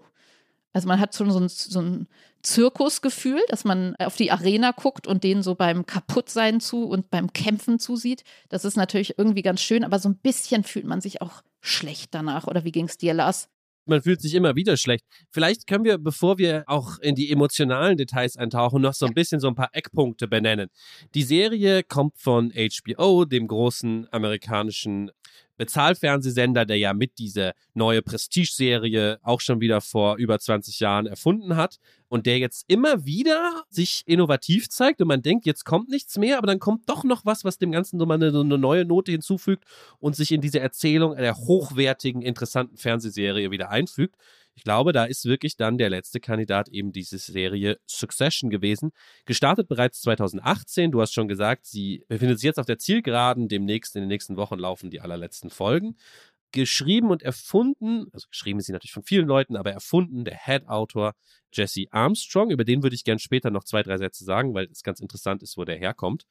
also 0.77 0.89
man 0.89 1.01
hat 1.01 1.15
schon 1.15 1.31
so 1.31 1.41
ein, 1.41 1.49
so 1.49 1.81
ein 1.81 2.07
Zirkusgefühl, 2.43 3.41
dass 3.49 3.65
man 3.65 3.97
auf 3.97 4.15
die 4.17 4.31
Arena 4.31 4.73
guckt 4.73 5.07
und 5.07 5.25
denen 5.25 5.43
so 5.43 5.55
beim 5.55 5.87
Kaputtsein 5.87 6.61
zu 6.61 6.85
und 6.85 7.09
beim 7.09 7.33
Kämpfen 7.33 7.79
zusieht. 7.79 8.25
Das 8.51 8.67
ist 8.67 8.77
natürlich 8.77 9.19
irgendwie 9.19 9.41
ganz 9.41 9.63
schön, 9.63 9.85
aber 9.85 9.99
so 9.99 10.11
ein 10.11 10.19
bisschen 10.19 10.65
fühlt 10.65 10.85
man 10.85 11.01
sich 11.01 11.23
auch 11.23 11.41
schlecht 11.63 12.15
danach. 12.15 12.47
Oder 12.47 12.65
wie 12.65 12.73
ging 12.73 12.85
es 12.85 12.99
dir, 12.99 13.15
Lars? 13.15 13.49
man 13.87 14.03
fühlt 14.03 14.21
sich 14.21 14.35
immer 14.35 14.57
wieder 14.57 14.77
schlecht. 14.77 15.05
Vielleicht 15.31 15.67
können 15.67 15.85
wir, 15.85 15.99
bevor 15.99 16.39
wir 16.39 16.65
auch 16.67 16.99
in 16.99 17.15
die 17.15 17.31
emotionalen 17.31 17.97
Details 17.97 18.37
eintauchen, 18.37 18.83
noch 18.83 18.95
so 18.95 19.07
ein 19.07 19.15
bisschen 19.15 19.41
so 19.41 19.49
ein 19.49 19.55
paar 19.55 19.71
Eckpunkte 19.73 20.29
benennen. 20.29 20.69
Die 21.15 21.23
Serie 21.23 21.83
kommt 21.83 22.19
von 22.19 22.53
HBO, 22.53 23.25
dem 23.25 23.47
großen 23.47 24.09
amerikanischen 24.11 25.11
Bezahlfernsehsender, 25.57 26.65
der 26.67 26.79
ja 26.79 26.93
mit 26.93 27.19
dieser 27.19 27.53
neue 27.75 28.03
Prestige-Serie 28.03 29.19
auch 29.23 29.41
schon 29.41 29.61
wieder 29.61 29.81
vor 29.81 30.17
über 30.17 30.39
20 30.39 30.81
Jahren 30.81 31.07
erfunden 31.07 31.57
hat 31.57 31.79
und 32.09 32.27
der 32.27 32.39
jetzt 32.39 32.65
immer 32.69 33.05
wieder 33.05 33.65
sich 33.71 34.03
innovativ 34.07 34.69
zeigt 34.69 35.01
und 35.01 35.09
man 35.09 35.23
denkt, 35.23 35.47
jetzt 35.47 35.65
kommt 35.65 35.89
nichts 35.89 36.19
mehr, 36.19 36.39
aber 36.39 36.47
dann 36.47 36.61
kommt 36.61 36.89
doch 36.89 37.05
noch 37.05 37.25
was, 37.25 37.45
was 37.45 37.59
dem 37.59 37.73
Ganzen 37.73 37.99
so 37.99 38.07
mal 38.07 38.15
eine, 38.15 38.29
eine 38.29 38.59
neue 38.59 38.85
Note 38.85 39.13
hinzufügt 39.13 39.65
und 39.99 40.15
sich 40.15 40.33
in 40.33 40.41
diese 40.41 40.61
Erzählung 40.61 41.15
einer 41.15 41.37
hochwertigen, 41.37 42.23
interessanten 42.23 42.77
Fernsehserie 42.77 43.51
wieder 43.51 43.71
einfügt. 43.71 44.17
Ich 44.57 44.65
glaube, 44.65 44.93
da 44.93 45.05
ist 45.05 45.27
wirklich 45.27 45.57
dann 45.57 45.77
der 45.77 45.91
letzte 45.91 46.19
Kandidat 46.19 46.71
eben 46.71 46.91
diese 46.91 47.19
Serie 47.19 47.79
Succession 47.87 48.49
gewesen. 48.49 48.91
Gestartet 49.27 49.69
bereits 49.69 50.01
2018. 50.01 50.91
Du 50.91 51.03
hast 51.03 51.13
schon 51.13 51.29
gesagt, 51.29 51.67
sie 51.67 52.05
befindet 52.09 52.39
sich 52.39 52.47
jetzt 52.47 52.59
auf 52.59 52.65
der 52.65 52.79
Zielgeraden. 52.79 53.49
Demnächst 53.49 53.95
in 53.97 54.03
den 54.03 54.09
nächsten 54.09 54.37
Wochen 54.39 54.59
laufen 54.59 54.91
die 54.91 55.03
allerletzten 55.03 55.51
Folgen. 55.51 55.97
Geschrieben 56.53 57.11
und 57.11 57.23
erfunden, 57.23 58.07
also 58.15 58.29
geschrieben 58.31 58.59
ist 58.59 58.67
sie 58.67 58.73
natürlich 58.73 58.93
von 58.93 59.03
vielen 59.03 59.27
Leuten, 59.27 59.57
aber 59.57 59.73
erfunden 59.73 60.25
der 60.25 60.39
Head-Autor 60.39 61.13
Jesse 61.53 61.85
Armstrong. 61.91 62.51
Über 62.51 62.65
den 62.65 62.83
würde 62.83 62.97
ich 62.97 63.05
gern 63.05 63.19
später 63.19 63.51
noch 63.51 63.65
zwei, 63.65 63.83
drei 63.83 63.99
Sätze 63.99 64.25
sagen, 64.25 64.55
weil 64.55 64.69
es 64.73 64.83
ganz 64.83 65.01
interessant 65.01 65.43
ist, 65.43 65.59
wo 65.59 65.67
der 65.67 65.77
herkommt 65.77 66.25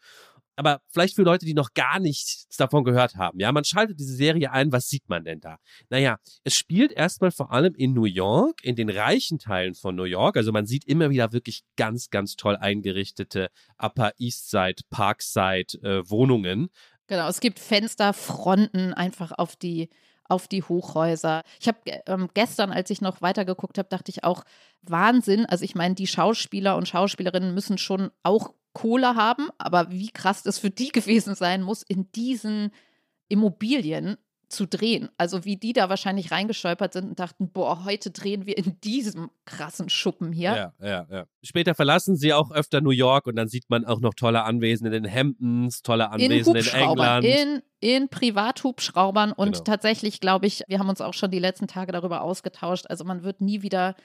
aber 0.56 0.82
vielleicht 0.90 1.16
für 1.16 1.24
Leute, 1.24 1.46
die 1.46 1.54
noch 1.54 1.74
gar 1.74 2.00
nichts 2.00 2.48
davon 2.58 2.84
gehört 2.84 3.16
haben. 3.16 3.40
Ja, 3.40 3.52
man 3.52 3.64
schaltet 3.64 4.00
diese 4.00 4.16
Serie 4.16 4.52
ein, 4.52 4.72
was 4.72 4.88
sieht 4.88 5.08
man 5.10 5.24
denn 5.24 5.40
da? 5.40 5.58
Naja, 5.90 6.18
es 6.44 6.56
spielt 6.56 6.92
erstmal 6.92 7.32
vor 7.32 7.52
allem 7.52 7.74
in 7.76 7.94
New 7.94 8.06
York, 8.06 8.64
in 8.64 8.76
den 8.76 8.90
reichen 8.90 9.40
Teilen 9.40 9.76
von 9.76 9.96
New 9.96 10.04
York. 10.04 10.38
Also 10.38 10.52
man 10.52 10.66
sieht 10.66 10.86
immer 10.86 11.10
wieder 11.10 11.34
wirklich 11.34 11.64
ganz, 11.76 12.10
ganz 12.10 12.36
toll 12.36 12.56
eingerichtete 12.56 13.50
Upper 13.78 14.12
East 14.18 14.50
Side, 14.50 14.84
Parkside 14.90 15.78
äh, 15.84 16.10
Wohnungen. 16.10 16.70
Genau, 17.08 17.28
es 17.28 17.40
gibt 17.40 17.60
Fensterfronten 17.60 18.94
einfach 18.94 19.32
auf 19.32 19.56
die 19.56 19.90
auf 20.28 20.48
die 20.48 20.64
Hochhäuser. 20.64 21.44
Ich 21.60 21.68
habe 21.68 21.78
ähm, 22.08 22.30
gestern, 22.34 22.72
als 22.72 22.90
ich 22.90 23.00
noch 23.00 23.22
weitergeguckt 23.22 23.78
habe, 23.78 23.90
dachte 23.90 24.10
ich 24.10 24.24
auch, 24.24 24.44
Wahnsinn. 24.82 25.46
Also 25.46 25.64
ich 25.64 25.76
meine, 25.76 25.94
die 25.94 26.08
Schauspieler 26.08 26.78
und 26.78 26.88
Schauspielerinnen 26.88 27.54
müssen 27.54 27.78
schon 27.78 28.10
auch 28.24 28.52
Kohle 28.76 29.16
haben, 29.16 29.50
aber 29.58 29.90
wie 29.90 30.12
krass 30.12 30.44
das 30.44 30.60
für 30.60 30.70
die 30.70 30.90
gewesen 30.94 31.34
sein 31.34 31.64
muss, 31.64 31.82
in 31.82 32.12
diesen 32.12 32.70
Immobilien 33.28 34.18
zu 34.50 34.68
drehen. 34.68 35.10
Also 35.18 35.44
wie 35.44 35.58
die 35.58 35.74
da 35.74 35.90
wahrscheinlich 35.90 36.32
reingestolpert 36.32 36.94
sind 36.94 37.10
und 37.10 37.20
dachten, 37.20 37.50
boah, 37.52 37.84
heute 37.84 38.12
drehen 38.12 38.46
wir 38.46 38.58
in 38.58 38.80
diesem 38.82 39.32
krassen 39.46 39.90
Schuppen 39.90 40.32
hier. 40.32 40.74
Ja, 40.80 40.88
ja, 40.88 41.08
ja. 41.10 41.26
Später 41.42 41.74
verlassen 41.74 42.16
sie 42.16 42.32
auch 42.34 42.52
öfter 42.52 42.82
New 42.82 42.92
York 42.92 43.26
und 43.26 43.36
dann 43.36 43.48
sieht 43.48 43.70
man 43.70 43.86
auch 43.86 44.00
noch 44.00 44.14
tolle 44.14 44.44
Anwesen 44.44 44.86
in 44.86 44.94
den 44.94 45.12
Hamptons, 45.12 45.82
tolle 45.82 46.12
Anwesen 46.12 46.56
in, 46.56 46.66
in 46.66 46.74
England. 46.74 47.26
In, 47.26 47.62
in 47.80 48.10
Privathubschraubern 48.10 49.32
und 49.32 49.54
genau. 49.54 49.64
tatsächlich, 49.64 50.20
glaube 50.20 50.46
ich, 50.46 50.64
wir 50.68 50.80
haben 50.80 50.90
uns 50.90 51.02
auch 51.02 51.14
schon 51.14 51.32
die 51.32 51.40
letzten 51.40 51.68
Tage 51.68 51.92
darüber 51.92 52.22
ausgetauscht. 52.22 52.86
Also 52.90 53.04
man 53.04 53.24
wird 53.24 53.42
nie 53.42 53.62
wieder 53.62 53.96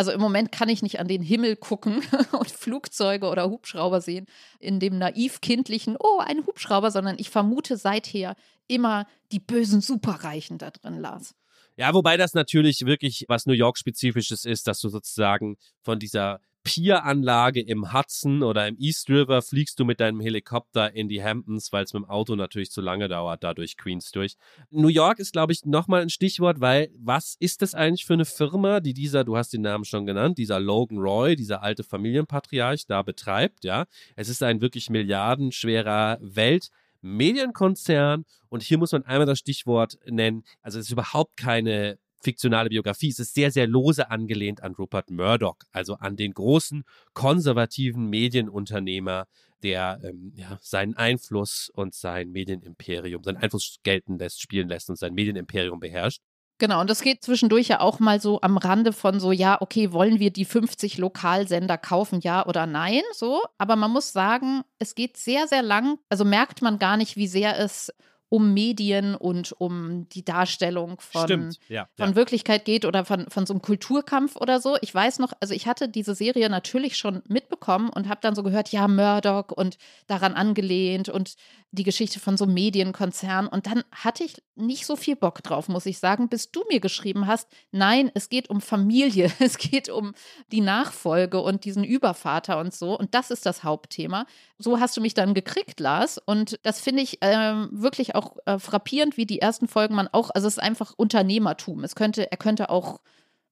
also 0.00 0.12
im 0.12 0.20
Moment 0.22 0.50
kann 0.50 0.70
ich 0.70 0.80
nicht 0.80 0.98
an 0.98 1.08
den 1.08 1.20
Himmel 1.20 1.56
gucken 1.56 2.00
und 2.32 2.50
Flugzeuge 2.50 3.28
oder 3.28 3.50
Hubschrauber 3.50 4.00
sehen 4.00 4.24
in 4.58 4.80
dem 4.80 4.96
naiv 4.96 5.42
kindlichen, 5.42 5.98
oh, 6.00 6.20
ein 6.24 6.46
Hubschrauber, 6.46 6.90
sondern 6.90 7.16
ich 7.18 7.28
vermute 7.28 7.76
seither 7.76 8.34
immer 8.66 9.06
die 9.30 9.40
bösen 9.40 9.82
Superreichen 9.82 10.56
da 10.56 10.70
drin, 10.70 11.00
Lars. 11.00 11.34
Ja, 11.76 11.92
wobei 11.92 12.16
das 12.16 12.32
natürlich 12.32 12.86
wirklich 12.86 13.26
was 13.28 13.44
New 13.44 13.52
York-spezifisches 13.52 14.46
ist, 14.46 14.66
dass 14.66 14.80
du 14.80 14.88
sozusagen 14.88 15.58
von 15.82 15.98
dieser 15.98 16.40
Pieranlage 16.62 17.60
im 17.60 17.92
Hudson 17.92 18.42
oder 18.42 18.68
im 18.68 18.76
East 18.78 19.08
River 19.08 19.42
fliegst 19.42 19.78
du 19.80 19.84
mit 19.84 20.00
deinem 20.00 20.20
Helikopter 20.20 20.94
in 20.94 21.08
die 21.08 21.22
Hamptons, 21.22 21.72
weil 21.72 21.84
es 21.84 21.94
mit 21.94 22.02
dem 22.02 22.10
Auto 22.10 22.36
natürlich 22.36 22.70
zu 22.70 22.80
lange 22.80 23.08
dauert, 23.08 23.42
da 23.42 23.54
durch 23.54 23.76
Queens 23.76 24.10
durch. 24.10 24.36
New 24.70 24.88
York 24.88 25.18
ist, 25.18 25.32
glaube 25.32 25.52
ich, 25.52 25.64
nochmal 25.64 26.02
ein 26.02 26.10
Stichwort, 26.10 26.60
weil 26.60 26.90
was 26.98 27.36
ist 27.38 27.62
das 27.62 27.74
eigentlich 27.74 28.04
für 28.04 28.14
eine 28.14 28.24
Firma, 28.24 28.80
die 28.80 28.94
dieser, 28.94 29.24
du 29.24 29.36
hast 29.36 29.52
den 29.52 29.62
Namen 29.62 29.84
schon 29.84 30.06
genannt, 30.06 30.38
dieser 30.38 30.60
Logan 30.60 30.98
Roy, 30.98 31.36
dieser 31.36 31.62
alte 31.62 31.82
Familienpatriarch 31.82 32.86
da 32.86 33.02
betreibt, 33.02 33.64
ja? 33.64 33.86
Es 34.16 34.28
ist 34.28 34.42
ein 34.42 34.60
wirklich 34.60 34.90
milliardenschwerer 34.90 36.18
Weltmedienkonzern 36.20 38.24
und 38.48 38.62
hier 38.62 38.78
muss 38.78 38.92
man 38.92 39.04
einmal 39.04 39.26
das 39.26 39.38
Stichwort 39.38 39.98
nennen, 40.06 40.44
also 40.62 40.78
es 40.78 40.86
ist 40.86 40.92
überhaupt 40.92 41.36
keine 41.36 41.98
fiktionale 42.20 42.68
Biografie. 42.68 43.08
Es 43.08 43.18
ist 43.18 43.34
sehr, 43.34 43.50
sehr 43.50 43.66
lose 43.66 44.10
angelehnt 44.10 44.62
an 44.62 44.74
Rupert 44.74 45.10
Murdoch, 45.10 45.56
also 45.72 45.94
an 45.94 46.16
den 46.16 46.32
großen 46.32 46.84
konservativen 47.12 48.06
Medienunternehmer, 48.08 49.26
der 49.62 50.00
ähm, 50.02 50.32
ja, 50.36 50.58
seinen 50.62 50.94
Einfluss 50.94 51.70
und 51.74 51.94
sein 51.94 52.30
Medienimperium, 52.30 53.22
seinen 53.22 53.36
Einfluss 53.36 53.78
gelten 53.82 54.18
lässt, 54.18 54.40
spielen 54.40 54.68
lässt 54.68 54.88
und 54.88 54.96
sein 54.96 55.14
Medienimperium 55.14 55.80
beherrscht. 55.80 56.22
Genau, 56.60 56.82
und 56.82 56.90
das 56.90 57.00
geht 57.00 57.24
zwischendurch 57.24 57.68
ja 57.68 57.80
auch 57.80 58.00
mal 58.00 58.20
so 58.20 58.42
am 58.42 58.58
Rande 58.58 58.92
von 58.92 59.18
so, 59.18 59.32
ja, 59.32 59.58
okay, 59.62 59.92
wollen 59.92 60.20
wir 60.20 60.30
die 60.30 60.44
50 60.44 60.98
Lokalsender 60.98 61.78
kaufen, 61.78 62.20
ja 62.20 62.44
oder 62.46 62.66
nein, 62.66 63.00
so. 63.14 63.42
Aber 63.56 63.76
man 63.76 63.90
muss 63.90 64.12
sagen, 64.12 64.62
es 64.78 64.94
geht 64.94 65.16
sehr, 65.16 65.48
sehr 65.48 65.62
lang, 65.62 65.98
also 66.10 66.26
merkt 66.26 66.60
man 66.60 66.78
gar 66.78 66.98
nicht, 66.98 67.16
wie 67.16 67.28
sehr 67.28 67.58
es 67.58 67.90
um 68.30 68.54
Medien 68.54 69.16
und 69.16 69.52
um 69.58 70.08
die 70.08 70.24
Darstellung 70.24 71.00
von, 71.00 71.50
ja, 71.68 71.88
von 71.96 72.10
ja. 72.10 72.14
Wirklichkeit 72.14 72.64
geht 72.64 72.84
oder 72.84 73.04
von, 73.04 73.28
von 73.28 73.44
so 73.44 73.52
einem 73.52 73.60
Kulturkampf 73.60 74.36
oder 74.36 74.60
so. 74.60 74.76
Ich 74.80 74.94
weiß 74.94 75.18
noch, 75.18 75.32
also 75.40 75.52
ich 75.52 75.66
hatte 75.66 75.88
diese 75.88 76.14
Serie 76.14 76.48
natürlich 76.48 76.96
schon 76.96 77.22
mitbekommen 77.26 77.90
und 77.90 78.08
habe 78.08 78.20
dann 78.22 78.36
so 78.36 78.44
gehört, 78.44 78.70
ja, 78.70 78.86
Murdoch 78.86 79.50
und 79.50 79.78
daran 80.06 80.34
angelehnt 80.34 81.08
und 81.08 81.34
die 81.72 81.82
Geschichte 81.82 82.20
von 82.20 82.36
so 82.36 82.44
einem 82.44 82.54
Medienkonzern. 82.54 83.48
Und 83.48 83.66
dann 83.66 83.82
hatte 83.92 84.22
ich 84.22 84.42
nicht 84.54 84.86
so 84.86 84.94
viel 84.94 85.16
Bock 85.16 85.42
drauf, 85.42 85.68
muss 85.68 85.86
ich 85.86 85.98
sagen, 85.98 86.28
bis 86.28 86.52
du 86.52 86.62
mir 86.68 86.80
geschrieben 86.80 87.26
hast, 87.26 87.48
nein, 87.72 88.12
es 88.14 88.28
geht 88.28 88.48
um 88.48 88.60
Familie, 88.60 89.30
es 89.40 89.58
geht 89.58 89.88
um 89.88 90.14
die 90.52 90.60
Nachfolge 90.60 91.40
und 91.40 91.64
diesen 91.64 91.82
Übervater 91.82 92.60
und 92.60 92.72
so. 92.74 92.96
Und 92.96 93.14
das 93.14 93.32
ist 93.32 93.44
das 93.44 93.64
Hauptthema. 93.64 94.26
So 94.62 94.78
hast 94.78 94.94
du 94.96 95.00
mich 95.00 95.14
dann 95.14 95.32
gekriegt, 95.32 95.80
Lars. 95.80 96.18
Und 96.18 96.60
das 96.62 96.80
finde 96.80 97.02
ich 97.02 97.18
ähm, 97.22 97.70
wirklich 97.72 98.14
auch 98.14 98.36
äh, 98.44 98.58
frappierend, 98.58 99.16
wie 99.16 99.24
die 99.24 99.40
ersten 99.40 99.68
Folgen 99.68 99.94
man 99.94 100.08
auch, 100.08 100.30
also 100.34 100.46
es 100.46 100.58
ist 100.58 100.62
einfach 100.62 100.92
Unternehmertum. 100.96 101.82
Es 101.82 101.94
könnte, 101.94 102.30
er 102.30 102.36
könnte 102.36 102.68
auch 102.68 103.00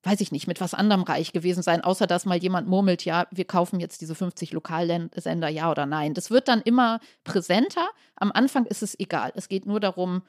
weiß 0.04 0.20
ich 0.20 0.32
nicht, 0.32 0.46
mit 0.46 0.60
was 0.60 0.74
anderem 0.74 1.02
reich 1.02 1.32
gewesen 1.32 1.62
sein, 1.62 1.82
außer 1.82 2.06
dass 2.06 2.24
mal 2.24 2.38
jemand 2.38 2.68
murmelt, 2.68 3.04
ja, 3.04 3.26
wir 3.30 3.44
kaufen 3.44 3.80
jetzt 3.80 4.00
diese 4.00 4.14
50 4.14 4.52
Lokalsender, 4.52 5.48
ja 5.48 5.70
oder 5.70 5.86
nein. 5.86 6.14
Das 6.14 6.30
wird 6.30 6.48
dann 6.48 6.62
immer 6.62 7.00
präsenter. 7.24 7.86
Am 8.14 8.30
Anfang 8.32 8.64
ist 8.66 8.82
es 8.82 8.98
egal. 8.98 9.32
Es 9.34 9.48
geht 9.48 9.66
nur 9.66 9.80
darum, 9.80 10.22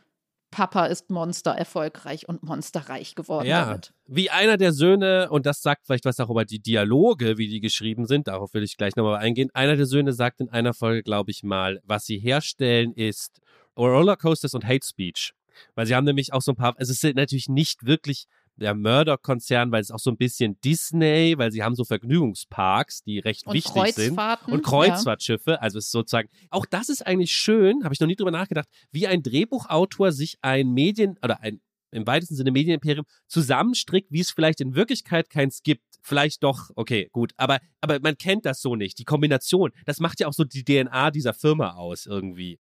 Papa 0.51 0.85
ist 0.85 1.09
Monster 1.09 1.51
erfolgreich 1.51 2.27
und 2.27 2.43
monsterreich 2.43 3.15
geworden. 3.15 3.47
Ja, 3.47 3.65
damit. 3.65 3.93
wie 4.07 4.29
einer 4.29 4.57
der 4.57 4.71
Söhne, 4.73 5.29
und 5.29 5.45
das 5.45 5.61
sagt 5.61 5.85
vielleicht 5.85 6.05
was 6.05 6.19
auch 6.19 6.29
über 6.29 6.45
die 6.45 6.59
Dialoge, 6.59 7.37
wie 7.37 7.47
die 7.47 7.59
geschrieben 7.59 8.05
sind, 8.05 8.27
darauf 8.27 8.53
will 8.53 8.63
ich 8.63 8.77
gleich 8.77 8.95
nochmal 8.95 9.17
eingehen. 9.17 9.49
Einer 9.53 9.75
der 9.75 9.85
Söhne 9.85 10.13
sagt 10.13 10.41
in 10.41 10.49
einer 10.49 10.73
Folge, 10.73 11.03
glaube 11.03 11.31
ich 11.31 11.43
mal, 11.43 11.79
was 11.83 12.05
sie 12.05 12.17
herstellen 12.17 12.93
ist 12.93 13.39
Rollercoasters 13.77 14.53
und 14.53 14.65
Hate 14.65 14.85
Speech. 14.85 15.33
Weil 15.75 15.85
sie 15.85 15.95
haben 15.95 16.05
nämlich 16.05 16.33
auch 16.33 16.41
so 16.41 16.53
ein 16.53 16.55
paar, 16.55 16.75
also 16.77 16.91
es 16.91 17.03
ist 17.03 17.15
natürlich 17.15 17.49
nicht 17.49 17.85
wirklich 17.85 18.25
der 18.59 18.75
Murdoch-Konzern, 18.75 19.71
weil 19.71 19.81
es 19.81 19.91
auch 19.91 19.99
so 19.99 20.11
ein 20.11 20.17
bisschen 20.17 20.59
Disney, 20.61 21.35
weil 21.37 21.51
sie 21.51 21.63
haben 21.63 21.75
so 21.75 21.85
Vergnügungsparks, 21.85 23.03
die 23.03 23.19
recht 23.19 23.47
Und 23.47 23.53
wichtig 23.53 23.95
sind. 23.95 24.15
Kreuzfahrten, 24.15 24.53
Und 24.53 24.63
Kreuzfahrtschiffe. 24.63 25.61
Also 25.61 25.77
es 25.77 25.85
ist 25.85 25.91
sozusagen, 25.91 26.29
auch 26.49 26.65
das 26.65 26.89
ist 26.89 27.05
eigentlich 27.05 27.31
schön, 27.31 27.83
habe 27.83 27.93
ich 27.93 27.99
noch 27.99 28.07
nie 28.07 28.15
drüber 28.15 28.31
nachgedacht, 28.31 28.67
wie 28.91 29.07
ein 29.07 29.23
Drehbuchautor 29.23 30.11
sich 30.11 30.37
ein 30.41 30.69
Medien- 30.73 31.17
oder 31.23 31.41
ein 31.41 31.61
im 31.91 32.05
weitesten 32.05 32.35
Sinne 32.35 32.51
Medienimperium 32.51 33.05
zusammenstrickt, 33.27 34.11
wie 34.11 34.19
es 34.19 34.31
vielleicht 34.31 34.61
in 34.61 34.75
Wirklichkeit 34.75 35.29
keins 35.29 35.63
gibt. 35.63 35.83
Vielleicht 36.01 36.43
doch, 36.43 36.69
okay, 36.75 37.09
gut. 37.11 37.33
Aber, 37.35 37.59
aber 37.81 37.99
man 37.99 38.17
kennt 38.17 38.45
das 38.45 38.61
so 38.61 38.75
nicht. 38.75 38.99
Die 38.99 39.05
Kombination, 39.05 39.71
das 39.85 39.99
macht 39.99 40.19
ja 40.19 40.27
auch 40.27 40.33
so 40.33 40.43
die 40.43 40.63
DNA 40.63 41.11
dieser 41.11 41.33
Firma 41.33 41.71
aus 41.73 42.05
irgendwie. 42.05 42.59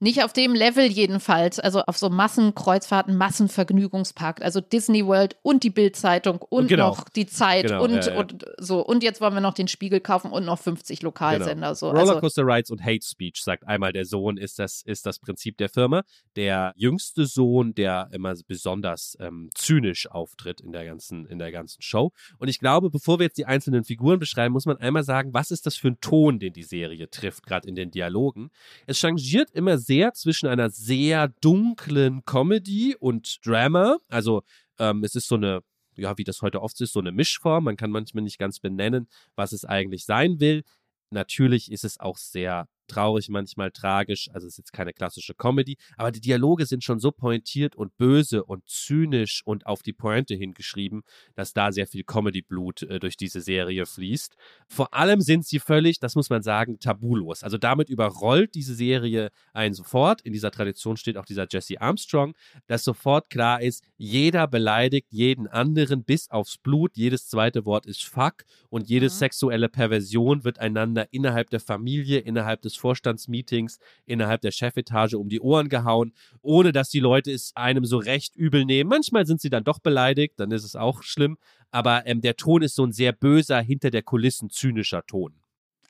Nicht 0.00 0.22
auf 0.22 0.32
dem 0.32 0.54
Level 0.54 0.86
jedenfalls, 0.86 1.58
also 1.58 1.82
auf 1.82 1.98
so 1.98 2.08
Massenkreuzfahrten, 2.08 3.16
Massenvergnügungspark, 3.16 4.40
also 4.42 4.60
Disney 4.60 5.04
World 5.04 5.36
und 5.42 5.64
die 5.64 5.70
Bildzeitung 5.70 6.40
und 6.48 6.68
Genau. 6.68 6.90
noch 6.90 7.08
die 7.08 7.26
Zeit 7.26 7.66
Genau, 7.66 7.82
und, 7.82 8.04
ja, 8.04 8.12
ja. 8.12 8.18
und 8.20 8.44
so. 8.58 8.84
Und 8.84 9.02
jetzt 9.02 9.20
wollen 9.20 9.34
wir 9.34 9.40
noch 9.40 9.54
den 9.54 9.66
Spiegel 9.66 10.00
kaufen 10.00 10.30
und 10.30 10.44
noch 10.44 10.58
50 10.58 11.02
Lokalsender. 11.02 11.74
So. 11.74 11.90
Also, 11.90 12.00
Rollercoaster 12.00 12.44
Rides 12.44 12.70
und 12.70 12.84
Hate 12.84 13.04
Speech, 13.04 13.42
sagt 13.42 13.66
einmal 13.66 13.92
der 13.92 14.04
Sohn, 14.04 14.36
ist 14.36 14.58
das, 14.58 14.82
ist 14.84 15.04
das 15.04 15.18
Prinzip 15.18 15.56
der 15.58 15.68
Firma. 15.68 16.02
Der 16.36 16.72
jüngste 16.76 17.26
Sohn, 17.26 17.74
der 17.74 18.08
immer 18.12 18.34
besonders 18.46 19.16
ähm, 19.20 19.50
zynisch 19.54 20.08
auftritt 20.10 20.60
in 20.60 20.70
der, 20.72 20.84
ganzen, 20.84 21.26
in 21.26 21.38
der 21.38 21.50
ganzen 21.50 21.82
Show. 21.82 22.12
Und 22.38 22.48
ich 22.48 22.60
glaube, 22.60 22.90
bevor 22.90 23.18
wir 23.18 23.26
jetzt 23.26 23.38
die 23.38 23.46
einzelnen 23.46 23.84
Figuren 23.84 24.18
beschreiben, 24.18 24.52
muss 24.52 24.66
man 24.66 24.76
einmal 24.76 25.02
sagen, 25.02 25.34
was 25.34 25.50
ist 25.50 25.66
das 25.66 25.76
für 25.76 25.88
ein 25.88 26.00
Ton, 26.00 26.38
den 26.38 26.52
die 26.52 26.62
Serie 26.62 27.10
trifft, 27.10 27.44
gerade 27.46 27.68
in 27.68 27.74
den 27.74 27.90
Dialogen. 27.90 28.50
Es 28.86 28.98
changiert 28.98 29.50
immer 29.50 29.78
sehr 29.88 30.12
zwischen 30.12 30.48
einer 30.48 30.70
sehr 30.70 31.28
dunklen 31.40 32.24
Comedy 32.24 32.94
und 32.94 33.44
Drama. 33.44 33.96
Also 34.08 34.42
ähm, 34.78 35.02
es 35.02 35.16
ist 35.16 35.26
so 35.26 35.34
eine 35.34 35.62
ja, 35.98 36.16
wie 36.16 36.24
das 36.24 36.42
heute 36.42 36.62
oft 36.62 36.80
ist, 36.80 36.92
so 36.92 37.00
eine 37.00 37.12
Mischform. 37.12 37.64
Man 37.64 37.76
kann 37.76 37.90
manchmal 37.90 38.22
nicht 38.22 38.38
ganz 38.38 38.60
benennen, 38.60 39.08
was 39.34 39.52
es 39.52 39.64
eigentlich 39.64 40.04
sein 40.04 40.40
will. 40.40 40.62
Natürlich 41.10 41.72
ist 41.72 41.84
es 41.84 41.98
auch 41.98 42.16
sehr 42.16 42.68
traurig, 42.88 43.28
manchmal 43.28 43.70
tragisch. 43.70 44.28
Also 44.32 44.46
es 44.46 44.54
ist 44.54 44.58
jetzt 44.58 44.72
keine 44.72 44.92
klassische 44.92 45.34
Comedy, 45.34 45.76
aber 45.96 46.10
die 46.12 46.20
Dialoge 46.20 46.66
sind 46.66 46.84
schon 46.84 46.98
so 46.98 47.10
pointiert 47.12 47.76
und 47.76 47.96
böse 47.96 48.44
und 48.44 48.68
zynisch 48.68 49.42
und 49.44 49.66
auf 49.66 49.82
die 49.82 49.92
Pointe 49.92 50.34
hingeschrieben, 50.34 51.02
dass 51.34 51.52
da 51.52 51.72
sehr 51.72 51.86
viel 51.86 52.04
Comedy-Blut 52.04 52.82
äh, 52.82 52.98
durch 52.98 53.16
diese 53.16 53.40
Serie 53.40 53.86
fließt. 53.86 54.36
Vor 54.68 54.94
allem 54.94 55.20
sind 55.20 55.46
sie 55.46 55.58
völlig, 55.60 56.00
das 56.00 56.14
muss 56.14 56.30
man 56.30 56.42
sagen, 56.42 56.78
tabulos. 56.78 57.42
Also 57.42 57.58
damit 57.58 57.88
überrollt 57.88 58.54
diese 58.54 58.74
Serie 58.74 59.30
einen 59.52 59.74
sofort. 59.74 60.20
In 60.22 60.32
dieser 60.32 60.50
Tradition 60.50 60.96
steht 60.96 61.16
auch 61.16 61.24
dieser 61.26 61.46
Jesse 61.50 61.80
Armstrong, 61.80 62.34
dass 62.66 62.84
sofort 62.84 63.30
klar 63.30 63.60
ist, 63.62 63.84
jeder 63.96 64.46
beleidigt 64.46 65.08
jeden 65.10 65.46
anderen 65.46 66.04
bis 66.04 66.30
aufs 66.30 66.58
Blut. 66.58 66.96
Jedes 66.96 67.28
zweite 67.28 67.64
Wort 67.64 67.86
ist 67.86 68.04
Fuck 68.04 68.44
und 68.70 68.88
jede 68.88 69.06
Mhm. 69.06 69.10
sexuelle 69.10 69.68
Perversion 69.68 70.44
wird 70.44 70.58
einander 70.58 71.06
innerhalb 71.12 71.50
der 71.50 71.60
Familie, 71.60 72.18
innerhalb 72.20 72.62
des 72.62 72.76
Vorstandsmeetings, 72.78 73.78
innerhalb 74.06 74.40
der 74.40 74.50
Chefetage 74.52 75.14
um 75.14 75.28
die 75.28 75.40
Ohren 75.40 75.68
gehauen, 75.68 76.12
ohne 76.42 76.72
dass 76.72 76.88
die 76.88 77.00
Leute 77.00 77.32
es 77.32 77.52
einem 77.56 77.84
so 77.84 77.98
recht 77.98 78.36
übel 78.36 78.64
nehmen. 78.64 78.88
Manchmal 78.88 79.26
sind 79.26 79.40
sie 79.40 79.50
dann 79.50 79.64
doch 79.64 79.78
beleidigt, 79.80 80.34
dann 80.38 80.50
ist 80.50 80.64
es 80.64 80.76
auch 80.76 81.02
schlimm. 81.02 81.36
Aber 81.70 82.06
ähm, 82.06 82.20
der 82.20 82.36
Ton 82.36 82.62
ist 82.62 82.74
so 82.76 82.84
ein 82.84 82.92
sehr 82.92 83.12
böser, 83.12 83.60
hinter 83.60 83.90
der 83.90 84.02
Kulissen 84.02 84.48
zynischer 84.50 85.04
Ton. 85.06 85.34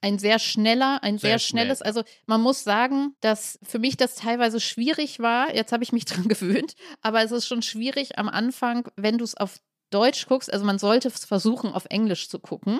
ein 0.00 0.18
sehr 0.18 0.38
schneller, 0.38 1.00
ein 1.02 1.18
sehr, 1.18 1.30
Sehr 1.30 1.38
schnell, 1.40 1.62
schnelles. 1.64 1.78
ja. 1.80 1.86
Also 1.86 2.02
man 2.26 2.40
muss 2.40 2.62
sagen, 2.64 3.14
dass 3.20 3.58
für 3.62 3.78
mich 3.78 3.96
das 3.96 4.14
teilweise 4.14 4.60
schwierig 4.60 5.18
war. 5.18 5.54
Jetzt 5.54 5.72
habe 5.72 5.82
ich 5.82 5.92
mich 5.92 6.04
dran 6.06 6.28
gewöhnt, 6.28 6.74
aber 7.02 7.22
es 7.24 7.32
ist 7.32 7.46
schon 7.46 7.62
schwierig 7.62 8.18
am 8.18 8.28
Anfang, 8.28 8.88
wenn 8.96 9.18
du 9.18 9.24
es 9.24 9.36
auf 9.36 9.58
Deutsch 9.90 10.26
guckst. 10.26 10.52
Also 10.52 10.64
man 10.64 10.78
sollte 10.78 11.08
es 11.08 11.24
versuchen, 11.24 11.72
auf 11.72 11.86
Englisch 11.90 12.28
zu 12.28 12.38
gucken. 12.38 12.78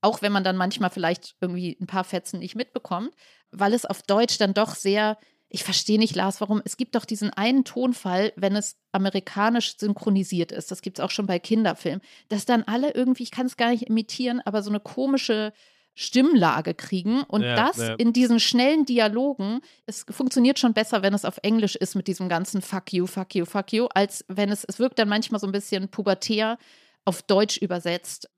Auch 0.00 0.22
wenn 0.22 0.32
man 0.32 0.44
dann 0.44 0.56
manchmal 0.56 0.90
vielleicht 0.90 1.36
irgendwie 1.40 1.76
ein 1.80 1.86
paar 1.86 2.04
Fetzen 2.04 2.38
nicht 2.38 2.54
mitbekommt, 2.54 3.14
weil 3.50 3.74
es 3.74 3.84
auf 3.84 4.02
Deutsch 4.02 4.38
dann 4.38 4.54
doch 4.54 4.74
sehr, 4.74 5.18
ich 5.48 5.64
verstehe 5.64 5.98
nicht, 5.98 6.14
Lars, 6.14 6.40
warum, 6.40 6.62
es 6.64 6.76
gibt 6.76 6.94
doch 6.94 7.04
diesen 7.04 7.30
einen 7.30 7.64
Tonfall, 7.64 8.32
wenn 8.36 8.56
es 8.56 8.76
amerikanisch 8.92 9.76
synchronisiert 9.78 10.52
ist, 10.52 10.70
das 10.70 10.82
gibt 10.82 10.98
es 10.98 11.04
auch 11.04 11.10
schon 11.10 11.26
bei 11.26 11.38
Kinderfilmen, 11.38 12.00
dass 12.28 12.44
dann 12.44 12.62
alle 12.62 12.92
irgendwie, 12.92 13.24
ich 13.24 13.30
kann 13.30 13.46
es 13.46 13.56
gar 13.56 13.70
nicht 13.70 13.88
imitieren, 13.88 14.40
aber 14.44 14.62
so 14.62 14.70
eine 14.70 14.80
komische 14.80 15.52
Stimmlage 15.94 16.72
kriegen 16.72 17.22
und 17.24 17.42
Ja, 17.42 17.56
das 17.56 17.76
ja. 17.76 17.94
in 17.94 18.12
diesen 18.12 18.40
schnellen 18.40 18.86
Dialogen, 18.86 19.60
es 19.86 20.06
funktioniert 20.08 20.58
schon 20.58 20.72
besser, 20.72 21.02
wenn 21.02 21.12
es 21.12 21.24
auf 21.24 21.38
Englisch 21.42 21.76
ist 21.76 21.94
mit 21.94 22.06
diesem 22.06 22.28
ganzen 22.28 22.62
Fuck 22.62 22.92
you, 22.92 23.06
fuck 23.06 23.34
you, 23.34 23.44
fuck 23.44 23.72
you, 23.72 23.86
als 23.92 24.24
wenn 24.28 24.50
es, 24.50 24.64
es 24.64 24.78
wirkt 24.78 24.98
dann 24.98 25.08
manchmal 25.08 25.40
so 25.40 25.46
ein 25.46 25.52
bisschen 25.52 25.88
pubertär 25.88 26.58
auf 27.04 27.22
Deutsch 27.22 27.58
übersetzt. 27.58 28.30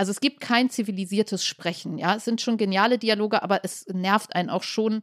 Also 0.00 0.12
es 0.12 0.20
gibt 0.20 0.40
kein 0.40 0.70
zivilisiertes 0.70 1.44
Sprechen, 1.44 1.98
ja. 1.98 2.14
Es 2.14 2.24
sind 2.24 2.40
schon 2.40 2.56
geniale 2.56 2.96
Dialoge, 2.96 3.42
aber 3.42 3.60
es 3.64 3.84
nervt 3.88 4.34
einen 4.34 4.48
auch 4.48 4.62
schon, 4.62 5.02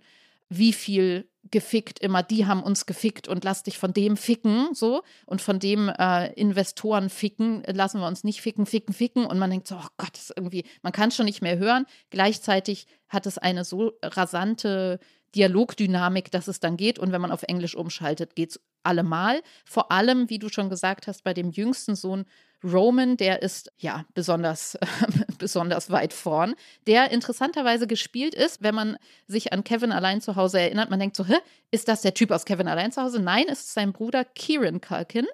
wie 0.49 0.73
viel 0.73 1.29
gefickt 1.51 1.99
immer, 1.99 2.23
die 2.23 2.47
haben 2.47 2.63
uns 2.63 2.87
gefickt 2.87 3.27
und 3.27 3.43
lass 3.43 3.61
dich 3.61 3.77
von 3.77 3.93
dem 3.93 4.17
ficken, 4.17 4.73
so. 4.73 5.03
Und 5.27 5.39
von 5.39 5.59
dem 5.59 5.89
äh, 5.89 6.33
Investoren 6.33 7.11
ficken, 7.11 7.61
lassen 7.67 7.99
wir 7.99 8.07
uns 8.07 8.23
nicht 8.23 8.41
ficken, 8.41 8.65
ficken, 8.65 8.91
ficken. 8.91 9.27
Und 9.27 9.37
man 9.37 9.51
denkt 9.51 9.67
so, 9.67 9.75
oh 9.75 9.87
Gott, 9.97 10.17
ist 10.17 10.33
irgendwie, 10.35 10.63
man 10.81 10.93
kann 10.93 11.09
es 11.09 11.15
schon 11.15 11.27
nicht 11.27 11.43
mehr 11.43 11.59
hören. 11.59 11.85
Gleichzeitig 12.09 12.87
hat 13.07 13.27
es 13.27 13.37
eine 13.37 13.65
so 13.65 13.93
rasante 14.01 14.99
Dialogdynamik, 15.35 16.31
dass 16.31 16.47
es 16.47 16.59
dann 16.59 16.75
geht. 16.75 16.97
Und 16.97 17.11
wenn 17.11 17.21
man 17.21 17.31
auf 17.31 17.43
Englisch 17.43 17.75
umschaltet, 17.75 18.35
geht 18.35 18.49
es 18.49 18.61
allemal. 18.81 19.43
Vor 19.63 19.91
allem, 19.91 20.31
wie 20.31 20.39
du 20.39 20.49
schon 20.49 20.71
gesagt 20.71 21.05
hast, 21.05 21.23
bei 21.23 21.35
dem 21.35 21.51
jüngsten 21.51 21.95
Sohn 21.95 22.25
Roman, 22.63 23.17
der 23.17 23.41
ist 23.41 23.71
ja 23.77 24.05
besonders, 24.13 24.77
besonders 25.37 25.91
weit 25.91 26.13
vorn, 26.13 26.55
der 26.87 27.11
interessanterweise 27.11 27.87
gespielt 27.87 28.33
ist, 28.33 28.63
wenn 28.63 28.75
man 28.75 28.97
sich 29.27 29.53
an 29.53 29.63
Kevin 29.63 29.91
allein 29.91 30.21
zu 30.21 30.35
Hause 30.35 30.59
erinnert. 30.59 30.89
Man 30.89 30.99
denkt 30.99 31.15
so, 31.15 31.25
hä, 31.25 31.37
ist 31.71 31.87
das 31.87 32.01
der 32.01 32.13
Typ 32.13 32.31
aus 32.31 32.45
Kevin 32.45 32.67
allein 32.67 32.91
zu 32.91 33.01
Hause? 33.01 33.21
Nein, 33.21 33.45
es 33.47 33.59
ist 33.59 33.73
sein 33.73 33.93
Bruder 33.93 34.25
Kieran 34.25 34.81
Culkin. 34.81 35.27